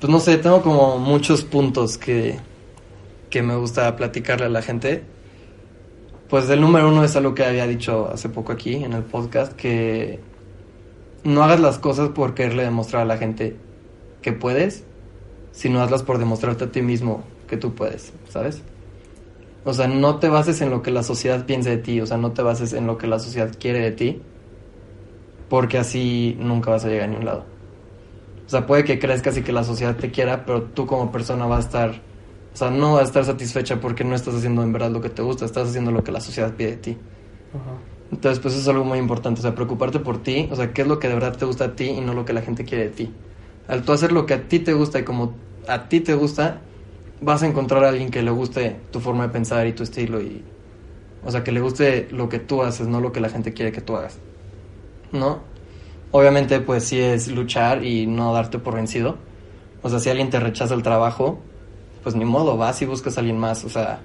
Pues 0.00 0.10
no 0.10 0.20
sé, 0.20 0.36
tengo 0.36 0.62
como 0.62 0.98
muchos 0.98 1.44
puntos 1.44 1.96
que, 1.96 2.38
que 3.30 3.42
me 3.42 3.56
gusta 3.56 3.96
platicarle 3.96 4.46
a 4.46 4.48
la 4.50 4.60
gente. 4.60 5.02
Pues 6.32 6.48
el 6.48 6.62
número 6.62 6.88
uno 6.88 7.04
es 7.04 7.14
algo 7.14 7.34
que 7.34 7.44
había 7.44 7.66
dicho 7.66 8.08
hace 8.10 8.30
poco 8.30 8.52
aquí 8.52 8.76
en 8.76 8.94
el 8.94 9.02
podcast, 9.02 9.52
que 9.52 10.18
no 11.24 11.44
hagas 11.44 11.60
las 11.60 11.78
cosas 11.78 12.08
por 12.08 12.32
quererle 12.32 12.62
demostrar 12.62 13.02
a 13.02 13.04
la 13.04 13.18
gente 13.18 13.58
que 14.22 14.32
puedes, 14.32 14.82
sino 15.50 15.82
hazlas 15.82 16.02
por 16.02 16.16
demostrarte 16.16 16.64
a 16.64 16.72
ti 16.72 16.80
mismo 16.80 17.22
que 17.46 17.58
tú 17.58 17.74
puedes, 17.74 18.14
¿sabes? 18.30 18.62
O 19.66 19.74
sea, 19.74 19.88
no 19.88 20.20
te 20.20 20.30
bases 20.30 20.62
en 20.62 20.70
lo 20.70 20.80
que 20.80 20.90
la 20.90 21.02
sociedad 21.02 21.44
piensa 21.44 21.68
de 21.68 21.76
ti, 21.76 22.00
o 22.00 22.06
sea, 22.06 22.16
no 22.16 22.32
te 22.32 22.40
bases 22.40 22.72
en 22.72 22.86
lo 22.86 22.96
que 22.96 23.08
la 23.08 23.18
sociedad 23.18 23.54
quiere 23.60 23.80
de 23.80 23.90
ti, 23.90 24.22
porque 25.50 25.76
así 25.76 26.34
nunca 26.40 26.70
vas 26.70 26.86
a 26.86 26.88
llegar 26.88 27.04
a 27.04 27.08
ningún 27.08 27.26
lado. 27.26 27.44
O 28.46 28.48
sea, 28.48 28.66
puede 28.66 28.84
que 28.84 28.98
crezcas 28.98 29.36
y 29.36 29.42
que 29.42 29.52
la 29.52 29.64
sociedad 29.64 29.96
te 29.96 30.10
quiera, 30.10 30.46
pero 30.46 30.62
tú 30.62 30.86
como 30.86 31.12
persona 31.12 31.44
vas 31.44 31.66
a 31.66 31.68
estar, 31.68 32.00
o 32.52 32.56
sea, 32.56 32.70
no 32.70 32.94
vas 32.94 33.02
a 33.02 33.06
estar 33.06 33.24
satisfecha 33.24 33.80
porque 33.80 34.04
no 34.04 34.14
estás 34.14 34.34
haciendo 34.34 34.62
en 34.62 34.72
verdad 34.72 34.90
lo 34.90 35.00
que 35.00 35.08
te 35.08 35.22
gusta, 35.22 35.44
estás 35.44 35.68
haciendo 35.68 35.90
lo 35.90 36.04
que 36.04 36.12
la 36.12 36.20
sociedad 36.20 36.52
pide 36.54 36.72
de 36.72 36.76
ti. 36.76 36.98
Ajá. 37.54 37.92
Entonces, 38.12 38.40
pues 38.40 38.52
eso 38.52 38.62
es 38.62 38.68
algo 38.68 38.84
muy 38.84 38.98
importante, 38.98 39.40
o 39.40 39.42
sea, 39.42 39.54
preocuparte 39.54 39.98
por 39.98 40.22
ti, 40.22 40.46
o 40.52 40.56
sea, 40.56 40.74
qué 40.74 40.82
es 40.82 40.88
lo 40.88 40.98
que 40.98 41.08
de 41.08 41.14
verdad 41.14 41.34
te 41.34 41.46
gusta 41.46 41.64
a 41.64 41.74
ti 41.74 41.86
y 41.86 42.00
no 42.02 42.12
lo 42.12 42.26
que 42.26 42.34
la 42.34 42.42
gente 42.42 42.64
quiere 42.64 42.84
de 42.84 42.90
ti. 42.90 43.14
Al 43.68 43.84
tú 43.84 43.92
hacer 43.92 44.12
lo 44.12 44.26
que 44.26 44.34
a 44.34 44.48
ti 44.48 44.58
te 44.58 44.74
gusta 44.74 44.98
y 44.98 45.02
como 45.02 45.34
a 45.66 45.88
ti 45.88 46.00
te 46.00 46.14
gusta, 46.14 46.60
vas 47.22 47.42
a 47.42 47.46
encontrar 47.46 47.84
a 47.84 47.88
alguien 47.88 48.10
que 48.10 48.22
le 48.22 48.30
guste 48.30 48.76
tu 48.90 49.00
forma 49.00 49.26
de 49.26 49.32
pensar 49.32 49.66
y 49.66 49.72
tu 49.72 49.82
estilo 49.82 50.20
y, 50.20 50.44
o 51.24 51.30
sea, 51.30 51.42
que 51.42 51.52
le 51.52 51.60
guste 51.60 52.08
lo 52.10 52.28
que 52.28 52.38
tú 52.38 52.62
haces, 52.62 52.86
no 52.86 53.00
lo 53.00 53.12
que 53.12 53.20
la 53.20 53.30
gente 53.30 53.54
quiere 53.54 53.72
que 53.72 53.80
tú 53.80 53.96
hagas. 53.96 54.18
¿No? 55.10 55.40
Obviamente, 56.10 56.60
pues 56.60 56.84
sí 56.84 57.00
es 57.00 57.28
luchar 57.28 57.82
y 57.82 58.06
no 58.06 58.34
darte 58.34 58.58
por 58.58 58.74
vencido. 58.74 59.16
O 59.80 59.88
sea, 59.88 60.00
si 60.00 60.10
alguien 60.10 60.28
te 60.28 60.38
rechaza 60.38 60.74
el 60.74 60.82
trabajo, 60.82 61.40
pues 62.02 62.14
ni 62.14 62.24
modo, 62.24 62.56
vas 62.56 62.82
y 62.82 62.86
buscas 62.86 63.16
a 63.16 63.20
alguien 63.20 63.38
más. 63.38 63.64
O 63.64 63.68
sea, 63.68 64.00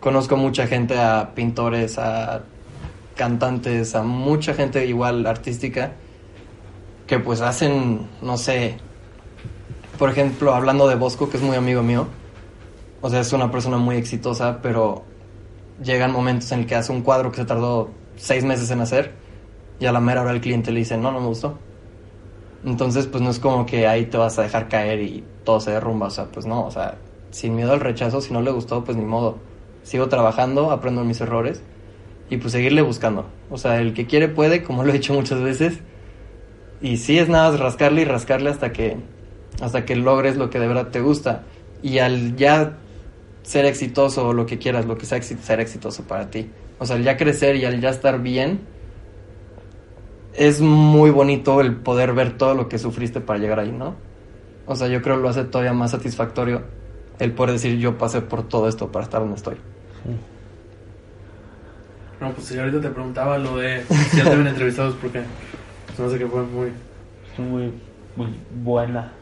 conozco 0.00 0.36
mucha 0.36 0.66
gente, 0.66 0.98
a 0.98 1.34
pintores, 1.34 1.98
a 1.98 2.42
cantantes, 3.14 3.94
a 3.94 4.02
mucha 4.02 4.54
gente 4.54 4.86
igual 4.86 5.26
artística, 5.26 5.92
que 7.06 7.18
pues 7.18 7.40
hacen, 7.40 8.08
no 8.22 8.36
sé, 8.36 8.76
por 9.98 10.10
ejemplo, 10.10 10.54
hablando 10.54 10.88
de 10.88 10.96
Bosco, 10.96 11.30
que 11.30 11.36
es 11.36 11.42
muy 11.42 11.56
amigo 11.56 11.82
mío, 11.82 12.06
o 13.00 13.10
sea, 13.10 13.20
es 13.20 13.32
una 13.32 13.50
persona 13.50 13.76
muy 13.76 13.96
exitosa, 13.96 14.60
pero 14.62 15.04
llegan 15.82 16.12
momentos 16.12 16.50
en 16.52 16.60
el 16.60 16.66
que 16.66 16.74
hace 16.74 16.92
un 16.92 17.02
cuadro 17.02 17.30
que 17.30 17.38
se 17.38 17.44
tardó 17.44 17.90
seis 18.16 18.44
meses 18.44 18.70
en 18.70 18.80
hacer 18.80 19.12
y 19.78 19.86
a 19.86 19.92
la 19.92 20.00
mera 20.00 20.22
hora 20.22 20.32
el 20.32 20.40
cliente 20.40 20.72
le 20.72 20.80
dice, 20.80 20.96
no, 20.96 21.12
no 21.12 21.20
me 21.20 21.26
gustó. 21.26 21.58
Entonces, 22.64 23.06
pues 23.06 23.22
no 23.22 23.30
es 23.30 23.38
como 23.38 23.66
que 23.66 23.86
ahí 23.86 24.06
te 24.06 24.16
vas 24.16 24.38
a 24.38 24.42
dejar 24.42 24.68
caer 24.68 25.00
y 25.00 25.24
todo 25.44 25.60
se 25.60 25.72
derrumba, 25.72 26.06
o 26.06 26.10
sea, 26.10 26.24
pues 26.26 26.46
no, 26.46 26.64
o 26.64 26.70
sea, 26.70 26.96
sin 27.34 27.56
miedo 27.56 27.72
al 27.72 27.80
rechazo, 27.80 28.20
si 28.20 28.32
no 28.32 28.42
le 28.42 28.52
gustó, 28.52 28.84
pues 28.84 28.96
ni 28.96 29.04
modo. 29.04 29.38
Sigo 29.82 30.08
trabajando, 30.08 30.70
aprendo 30.70 31.02
mis 31.02 31.20
errores 31.20 31.60
y 32.30 32.36
pues 32.36 32.52
seguirle 32.52 32.80
buscando. 32.80 33.26
O 33.50 33.58
sea, 33.58 33.80
el 33.80 33.92
que 33.92 34.06
quiere 34.06 34.28
puede, 34.28 34.62
como 34.62 34.84
lo 34.84 34.90
he 34.90 34.92
dicho 34.92 35.14
muchas 35.14 35.42
veces. 35.42 35.80
Y 36.80 36.98
sí 36.98 37.18
es 37.18 37.28
nada 37.28 37.50
más 37.50 37.58
rascarle 37.58 38.02
y 38.02 38.04
rascarle 38.04 38.50
hasta 38.50 38.72
que 38.72 38.98
hasta 39.60 39.84
que 39.84 39.96
logres 39.96 40.36
lo 40.36 40.48
que 40.48 40.60
de 40.60 40.68
verdad 40.68 40.92
te 40.92 41.00
gusta. 41.00 41.42
Y 41.82 41.98
al 41.98 42.36
ya 42.36 42.76
ser 43.42 43.64
exitoso 43.64 44.28
o 44.28 44.32
lo 44.32 44.46
que 44.46 44.58
quieras, 44.58 44.86
lo 44.86 44.96
que 44.96 45.04
sea 45.04 45.20
ser 45.20 45.58
exitoso 45.58 46.04
para 46.04 46.30
ti. 46.30 46.48
O 46.78 46.86
sea, 46.86 46.94
al 46.94 47.02
ya 47.02 47.16
crecer 47.16 47.56
y 47.56 47.64
al 47.64 47.80
ya 47.80 47.88
estar 47.88 48.22
bien, 48.22 48.60
es 50.34 50.60
muy 50.60 51.10
bonito 51.10 51.60
el 51.60 51.74
poder 51.74 52.12
ver 52.12 52.38
todo 52.38 52.54
lo 52.54 52.68
que 52.68 52.78
sufriste 52.78 53.20
para 53.20 53.40
llegar 53.40 53.58
ahí, 53.58 53.72
¿no? 53.72 53.96
O 54.66 54.76
sea, 54.76 54.86
yo 54.86 55.02
creo 55.02 55.16
que 55.16 55.22
lo 55.22 55.28
hace 55.30 55.42
todavía 55.42 55.72
más 55.72 55.90
satisfactorio 55.90 56.83
el 57.18 57.32
poder 57.32 57.52
decir 57.52 57.78
yo 57.78 57.96
pasé 57.98 58.20
por 58.20 58.46
todo 58.48 58.68
esto 58.68 58.90
para 58.92 59.04
estar 59.04 59.20
donde 59.20 59.36
estoy. 59.36 59.56
No, 62.20 62.32
pues 62.32 62.46
si 62.46 62.58
ahorita 62.58 62.80
te 62.80 62.88
preguntaba 62.90 63.38
lo 63.38 63.56
de 63.58 63.84
si 64.10 64.16
ya 64.16 64.24
te 64.24 64.30
habían 64.30 64.46
entrevistado, 64.46 64.90
es 64.90 64.94
porque 64.96 65.20
me 65.98 66.06
hace 66.06 66.18
que 66.18 66.26
fue 66.26 66.42
muy. 66.42 66.68
Muy, 67.36 67.72
muy 68.16 68.28
buena. 68.62 69.12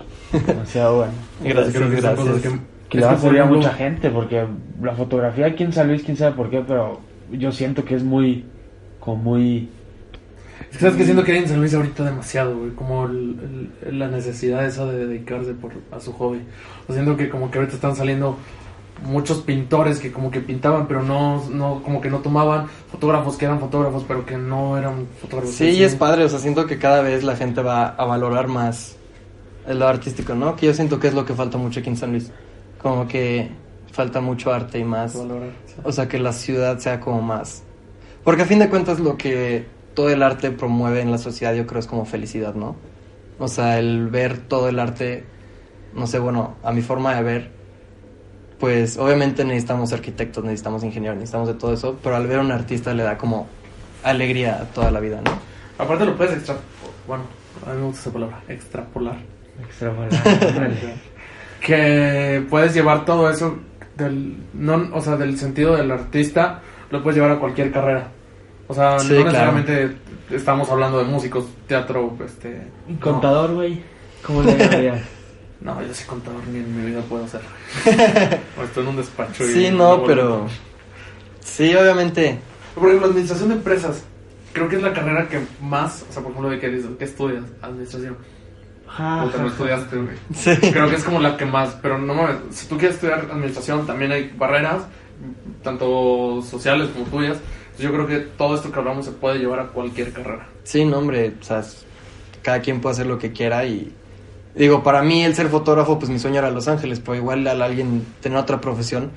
Demasiado 0.46 0.96
buena. 0.96 1.12
Gracias, 1.42 1.74
creo 1.74 1.90
que 1.90 2.00
son 2.00 2.14
gracias. 2.14 2.28
cosas 2.28 2.42
que- 2.42 2.58
Que 2.90 2.98
es 2.98 3.00
le 3.00 3.06
va 3.06 3.12
a 3.12 3.18
servir 3.18 3.40
a 3.40 3.46
mucha 3.46 3.72
gente 3.72 4.10
porque 4.10 4.46
la 4.82 4.92
fotografía 4.94 5.54
San 5.72 5.88
Luis, 5.88 6.02
quién 6.02 6.16
sabe 6.18 6.32
por 6.36 6.50
qué, 6.50 6.60
pero 6.66 7.00
yo 7.30 7.50
siento 7.52 7.84
que 7.86 7.94
es 7.94 8.04
muy, 8.04 8.44
como 9.00 9.16
muy... 9.22 9.70
Es 10.70 10.76
que 10.76 10.78
sabes 10.78 10.96
que 10.96 11.04
siento 11.04 11.24
que 11.24 11.32
hay 11.32 11.38
en 11.38 11.48
San 11.48 11.58
Luis 11.60 11.74
ahorita 11.74 12.04
demasiado, 12.04 12.56
güey. 12.58 12.70
Como 12.72 13.06
el- 13.06 13.70
el- 13.86 13.98
la 13.98 14.08
necesidad 14.08 14.64
esa 14.66 14.86
de 14.86 15.06
dedicarse 15.06 15.52
por, 15.54 15.72
a 15.90 16.00
su 16.00 16.12
hobby. 16.12 16.40
O 16.88 16.92
siento 16.92 17.16
que 17.16 17.28
como 17.28 17.50
que 17.50 17.58
ahorita 17.58 17.74
están 17.74 17.94
saliendo 17.96 18.36
muchos 19.04 19.38
pintores 19.42 19.98
que 19.98 20.12
como 20.12 20.30
que 20.30 20.40
pintaban, 20.40 20.86
pero 20.86 21.02
no, 21.02 21.44
no 21.50 21.82
como 21.82 22.00
que 22.00 22.08
no 22.10 22.18
tomaban. 22.18 22.66
Fotógrafos 22.90 23.36
que 23.36 23.44
eran 23.46 23.58
fotógrafos, 23.60 24.04
pero 24.06 24.24
que 24.24 24.36
no 24.38 24.78
eran 24.78 25.06
fotógrafos. 25.20 25.54
Sí, 25.54 25.70
y 25.70 25.82
es 25.82 25.94
padre, 25.96 26.24
o 26.24 26.28
sea, 26.28 26.38
siento 26.38 26.66
que 26.66 26.78
cada 26.78 27.02
vez 27.02 27.24
la 27.24 27.36
gente 27.36 27.62
va 27.62 27.86
a 27.88 28.04
valorar 28.04 28.48
más 28.48 28.96
el 29.66 29.78
lado 29.78 29.90
artístico, 29.92 30.34
¿no? 30.34 30.54
Que 30.56 30.66
yo 30.66 30.74
siento 30.74 30.98
que 31.00 31.08
es 31.08 31.14
lo 31.14 31.24
que 31.24 31.34
falta 31.34 31.58
mucho 31.58 31.80
aquí 31.80 31.88
en 31.88 31.96
San 31.96 32.10
Luis. 32.12 32.30
Como 32.80 33.06
que 33.08 33.48
falta 33.92 34.20
mucho 34.20 34.52
arte 34.52 34.78
y 34.78 34.84
más. 34.84 35.16
Valorar, 35.16 35.50
sí. 35.66 35.74
O 35.84 35.92
sea, 35.92 36.08
que 36.08 36.18
la 36.18 36.32
ciudad 36.32 36.78
sea 36.78 36.98
como 37.00 37.22
más. 37.22 37.62
Porque 38.24 38.42
a 38.42 38.44
fin 38.46 38.58
de 38.60 38.68
cuentas 38.68 39.00
lo 39.00 39.16
que 39.16 39.66
todo 39.94 40.10
el 40.10 40.22
arte 40.22 40.50
promueve 40.50 41.00
en 41.00 41.10
la 41.10 41.18
sociedad 41.18 41.54
yo 41.54 41.66
creo 41.66 41.80
es 41.80 41.86
como 41.86 42.04
felicidad, 42.04 42.54
¿no? 42.54 42.76
O 43.38 43.48
sea, 43.48 43.78
el 43.78 44.08
ver 44.08 44.38
todo 44.38 44.68
el 44.68 44.78
arte, 44.78 45.24
no 45.94 46.06
sé, 46.06 46.18
bueno, 46.18 46.56
a 46.62 46.72
mi 46.72 46.82
forma 46.82 47.14
de 47.14 47.22
ver, 47.22 47.50
pues 48.58 48.96
obviamente 48.96 49.44
necesitamos 49.44 49.92
arquitectos, 49.92 50.44
necesitamos 50.44 50.84
ingenieros, 50.84 51.18
necesitamos 51.18 51.48
de 51.48 51.54
todo 51.54 51.72
eso, 51.72 51.98
pero 52.02 52.16
al 52.16 52.26
ver 52.26 52.38
a 52.38 52.42
un 52.42 52.52
artista 52.52 52.94
le 52.94 53.02
da 53.02 53.18
como 53.18 53.46
alegría 54.04 54.60
a 54.62 54.64
toda 54.64 54.90
la 54.90 55.00
vida, 55.00 55.20
¿no? 55.24 55.32
Aparte 55.78 56.04
lo 56.04 56.16
puedes 56.16 56.34
extra... 56.34 56.56
Bueno, 57.06 57.24
a 57.66 57.70
mí 57.70 57.80
me 57.80 57.86
gusta 57.86 58.02
esa 58.02 58.12
palabra, 58.12 58.42
extrapolar. 58.48 59.16
Extraordinario. 59.60 60.76
que 61.60 62.44
puedes 62.50 62.74
llevar 62.74 63.04
todo 63.04 63.30
eso 63.30 63.58
del 63.96 64.36
no 64.52 64.88
o 64.92 65.00
sea 65.00 65.16
del 65.16 65.38
sentido 65.38 65.76
del 65.76 65.90
artista 65.90 66.60
lo 66.90 67.02
puedes 67.02 67.16
llevar 67.16 67.36
a 67.36 67.38
cualquier 67.38 67.70
carrera 67.70 68.08
o 68.68 68.74
sea 68.74 68.98
Sí, 68.98 69.14
no 69.14 69.22
claro. 69.22 69.24
necesariamente 69.24 69.96
estamos 70.30 70.70
hablando 70.70 70.98
de 70.98 71.04
músicos 71.04 71.46
teatro 71.66 72.16
este 72.24 72.68
contador, 73.00 73.54
güey. 73.54 73.82
¿Cómo 74.26 74.42
le 74.42 74.52
llamarías? 74.58 75.02
No, 75.60 75.80
yo 75.80 75.94
sí 75.94 76.04
contador 76.04 76.44
ni 76.48 76.58
en 76.58 76.76
mi 76.76 76.90
vida 76.90 77.00
puedo 77.08 77.24
hacer. 77.24 77.40
o 78.58 78.64
estoy 78.64 78.82
en 78.82 78.88
un 78.88 78.96
despacho 78.96 79.44
y... 79.44 79.52
Sí, 79.52 79.70
no, 79.70 80.02
pero... 80.04 80.46
Sí, 81.40 81.74
obviamente. 81.74 82.38
Por 82.74 82.88
ejemplo, 82.88 83.08
administración 83.08 83.50
de 83.50 83.54
empresas. 83.56 84.04
Creo 84.52 84.68
que 84.68 84.76
es 84.76 84.82
la 84.82 84.92
carrera 84.92 85.28
que 85.28 85.40
más... 85.60 86.04
O 86.08 86.12
sea, 86.12 86.22
por 86.22 86.32
ejemplo, 86.32 86.50
de 86.50 86.58
que, 86.58 86.96
que 86.98 87.04
estudias 87.04 87.44
administración. 87.62 88.16
Ja, 88.86 89.24
no 89.24 89.46
estudiaste, 89.46 89.96
güey. 89.96 90.16
Sí. 90.34 90.50
Creo 90.72 90.90
que 90.90 90.96
es 90.96 91.04
como 91.04 91.20
la 91.20 91.36
que 91.36 91.46
más, 91.46 91.70
pero 91.80 91.96
no 91.96 92.12
mames, 92.12 92.36
si 92.50 92.66
tú 92.66 92.76
quieres 92.76 92.96
estudiar 92.96 93.20
administración 93.30 93.86
también 93.86 94.12
hay 94.12 94.30
barreras, 94.36 94.82
tanto 95.62 96.42
sociales 96.42 96.90
como 96.90 97.06
tuyas. 97.06 97.38
Entonces 97.72 97.86
yo 97.86 97.92
creo 97.92 98.06
que 98.06 98.18
todo 98.36 98.54
esto 98.54 98.70
que 98.70 98.78
hablamos 98.78 99.06
se 99.06 99.12
puede 99.12 99.38
llevar 99.38 99.60
a 99.60 99.68
cualquier 99.68 100.12
carrera. 100.12 100.46
Sí, 100.62 100.84
no, 100.84 100.98
hombre, 100.98 101.34
o 101.40 101.42
sea, 101.42 101.64
cada 102.42 102.60
quien 102.60 102.80
puede 102.80 102.92
hacer 102.92 103.06
lo 103.06 103.18
que 103.18 103.32
quiera 103.32 103.64
y... 103.64 103.94
Digo, 104.54 104.82
para 104.82 105.02
mí 105.02 105.24
el 105.24 105.34
ser 105.34 105.48
fotógrafo, 105.48 105.98
pues 105.98 106.10
mi 106.10 106.18
sueño 106.18 106.40
era 106.40 106.50
Los 106.50 106.68
Ángeles, 106.68 107.00
pero 107.00 107.14
igual 107.14 107.46
al 107.46 107.62
alguien 107.62 108.04
tener 108.20 108.36
otra 108.36 108.60
profesión, 108.60 109.10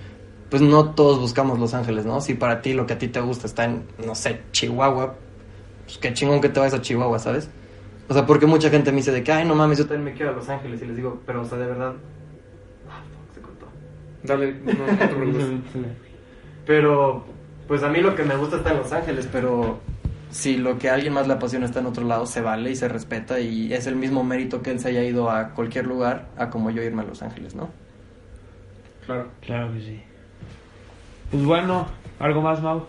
pues 0.50 0.62
no 0.62 0.92
todos 0.92 1.20
buscamos 1.20 1.60
Los 1.60 1.74
Ángeles, 1.74 2.06
¿no? 2.06 2.22
Si 2.22 2.36
para 2.36 2.62
ti 2.62 2.74
lo 2.74 2.86
que 2.86 2.94
a 2.94 2.98
ti 2.98 3.10
te 3.10 3.20
gusta 3.20 3.46
está 3.46 3.66
en, 3.66 3.84
no 4.06 4.16
sé, 4.16 4.40
Chihuahua, 4.54 5.16
pues 5.84 5.98
qué 5.98 6.14
chingón 6.14 6.40
que 6.40 6.48
te 6.48 6.62
vayas 6.62 6.76
a 6.76 6.82
Chihuahua, 6.82 7.20
¿sabes? 7.20 7.50
O 8.08 8.14
sea, 8.14 8.26
porque 8.26 8.46
mucha 8.46 8.70
gente 8.70 8.92
me 8.92 8.98
dice 8.98 9.12
de 9.12 9.22
que, 9.22 9.34
ay, 9.34 9.46
no 9.46 9.56
mames, 9.56 9.80
yo 9.80 9.86
también 9.86 10.06
me 10.06 10.14
quiero 10.14 10.32
a 10.32 10.36
Los 10.36 10.48
Ángeles 10.48 10.82
y 10.82 10.86
les 10.86 10.96
digo, 10.96 11.22
pero, 11.26 11.42
o 11.42 11.46
sea, 11.46 11.58
de 11.58 11.66
verdad... 11.66 11.94
Ah, 12.90 13.04
se 13.34 13.42
cortó. 13.42 13.66
Dale, 14.24 14.54
no, 14.64 14.72
no 14.74 14.98
te 14.98 15.08
preocupes. 15.08 15.46
Pero, 16.66 17.24
pues 17.68 17.84
a 17.84 17.90
mí 17.90 18.00
lo 18.00 18.16
que 18.16 18.24
me 18.24 18.36
gusta 18.36 18.58
está 18.58 18.72
en 18.72 18.78
Los 18.78 18.92
Ángeles, 18.92 19.28
pero 19.32 19.80
si 20.30 20.58
lo 20.58 20.78
que 20.78 20.90
a 20.90 20.96
alguien 20.96 21.14
más 21.14 21.28
le 21.28 21.34
apasiona 21.34 21.66
está 21.66 21.80
en 21.80 21.88
otro 21.88 22.06
lado, 22.06 22.26
se 22.26 22.42
vale 22.42 22.72
y 22.72 22.76
se 22.76 22.88
respeta 22.88 23.40
y 23.40 23.74
es 23.74 23.88
el 23.88 23.96
mismo 23.96 24.24
mérito 24.24 24.62
que 24.62 24.72
él 24.72 24.80
se 24.80 24.90
haya 24.90 25.04
ido 25.04 25.32
a 25.32 25.50
cualquier 25.50 25.88
lugar 25.88 26.28
a 26.38 26.50
como 26.50 26.70
yo 26.72 26.84
irme 26.84 27.04
a 27.04 27.06
Los 27.06 27.22
Ángeles, 27.22 27.56
¿no? 27.56 27.70
Claro. 29.06 29.30
Claro 29.42 29.74
que 29.74 29.80
sí. 29.80 30.04
Pues 31.32 31.46
bueno, 31.46 31.88
¿algo 32.20 32.42
más, 32.42 32.62
Mau? 32.62 32.86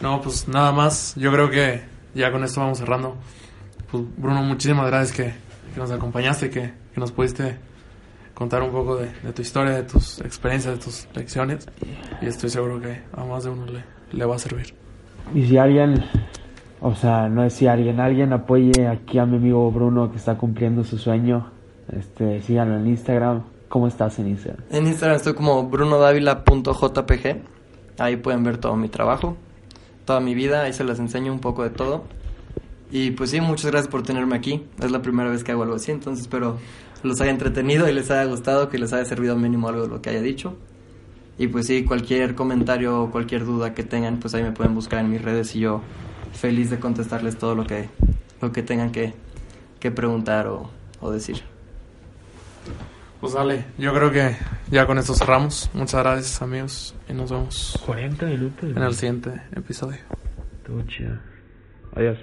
No, 0.00 0.20
pues 0.20 0.48
nada 0.48 0.72
más. 0.72 1.14
Yo 1.16 1.32
creo 1.32 1.50
que 1.50 1.82
ya 2.14 2.30
con 2.30 2.44
esto 2.44 2.60
vamos 2.60 2.78
cerrando. 2.78 3.16
Pues 3.90 4.04
Bruno, 4.16 4.42
muchísimas 4.42 4.86
gracias 4.86 5.16
que, 5.16 5.34
que 5.72 5.80
nos 5.80 5.90
acompañaste, 5.90 6.50
que, 6.50 6.72
que 6.92 7.00
nos 7.00 7.12
pudiste 7.12 7.58
contar 8.34 8.62
un 8.62 8.70
poco 8.70 8.96
de, 8.96 9.12
de 9.22 9.32
tu 9.32 9.42
historia, 9.42 9.74
de 9.74 9.84
tus 9.84 10.20
experiencias, 10.20 10.78
de 10.78 10.84
tus 10.84 11.08
lecciones. 11.14 11.66
Y 12.20 12.26
estoy 12.26 12.50
seguro 12.50 12.80
que 12.80 13.02
a 13.12 13.24
más 13.24 13.44
de 13.44 13.50
uno 13.50 13.66
le, 13.66 13.84
le 14.12 14.24
va 14.24 14.36
a 14.36 14.38
servir. 14.38 14.74
Y 15.34 15.46
si 15.46 15.56
alguien, 15.56 16.04
o 16.80 16.94
sea, 16.94 17.28
no 17.28 17.44
es 17.44 17.54
si 17.54 17.66
alguien, 17.66 18.00
alguien 18.00 18.32
apoye 18.32 18.86
aquí 18.86 19.18
a 19.18 19.26
mi 19.26 19.36
amigo 19.36 19.70
Bruno 19.70 20.10
que 20.10 20.16
está 20.16 20.36
cumpliendo 20.36 20.84
su 20.84 20.98
sueño, 20.98 21.50
este, 21.90 22.40
síganlo 22.42 22.76
en 22.76 22.86
Instagram. 22.86 23.42
¿Cómo 23.68 23.86
estás 23.86 24.18
en 24.18 24.28
Instagram? 24.28 24.62
En 24.70 24.86
Instagram 24.86 25.16
estoy 25.16 25.34
como 25.34 25.68
brunodavila.jpg. 25.68 27.36
Ahí 27.98 28.16
pueden 28.16 28.44
ver 28.44 28.58
todo 28.58 28.76
mi 28.76 28.88
trabajo, 28.88 29.36
toda 30.04 30.20
mi 30.20 30.34
vida, 30.34 30.62
ahí 30.62 30.72
se 30.72 30.84
les 30.84 30.98
enseño 30.98 31.32
un 31.32 31.40
poco 31.40 31.62
de 31.62 31.70
todo. 31.70 32.04
Y 32.90 33.12
pues 33.12 33.30
sí, 33.30 33.40
muchas 33.40 33.70
gracias 33.70 33.90
por 33.90 34.02
tenerme 34.02 34.36
aquí. 34.36 34.66
Es 34.82 34.90
la 34.90 35.00
primera 35.00 35.30
vez 35.30 35.42
que 35.44 35.52
hago 35.52 35.62
algo 35.62 35.76
así, 35.76 35.90
entonces 35.90 36.24
espero 36.24 36.58
los 37.02 37.20
haya 37.20 37.30
entretenido 37.30 37.88
y 37.88 37.92
les 37.92 38.10
haya 38.10 38.24
gustado, 38.24 38.68
que 38.68 38.78
les 38.78 38.92
haya 38.92 39.04
servido 39.04 39.36
mínimo 39.36 39.68
algo 39.68 39.82
de 39.82 39.88
lo 39.88 40.02
que 40.02 40.10
haya 40.10 40.20
dicho. 40.20 40.56
Y 41.38 41.48
pues 41.48 41.66
sí, 41.66 41.84
cualquier 41.84 42.34
comentario 42.34 43.02
o 43.02 43.10
cualquier 43.10 43.44
duda 43.44 43.74
que 43.74 43.82
tengan, 43.82 44.18
pues 44.18 44.34
ahí 44.34 44.42
me 44.42 44.52
pueden 44.52 44.74
buscar 44.74 45.00
en 45.00 45.10
mis 45.10 45.22
redes 45.22 45.54
y 45.56 45.60
yo 45.60 45.82
feliz 46.32 46.70
de 46.70 46.78
contestarles 46.78 47.38
todo 47.38 47.54
lo 47.54 47.66
que, 47.66 47.88
lo 48.40 48.52
que 48.52 48.62
tengan 48.62 48.92
que, 48.92 49.14
que 49.80 49.90
preguntar 49.90 50.46
o, 50.46 50.70
o 51.00 51.10
decir. 51.10 51.42
Pues 53.20 53.34
dale, 53.34 53.66
yo 53.78 53.94
creo 53.94 54.10
que 54.10 54.36
ya 54.70 54.84
con 54.86 54.98
esto 54.98 55.14
cerramos. 55.14 55.70
Muchas 55.74 56.02
gracias 56.02 56.42
amigos 56.42 56.94
y 57.08 57.12
nos 57.12 57.30
vemos 57.30 57.78
40 57.86 58.26
minutos. 58.26 58.70
en 58.70 58.82
el 58.82 58.94
siguiente 58.94 59.42
episodio. 59.54 59.98
Chido. 60.88 61.18
Adiós. 61.94 62.18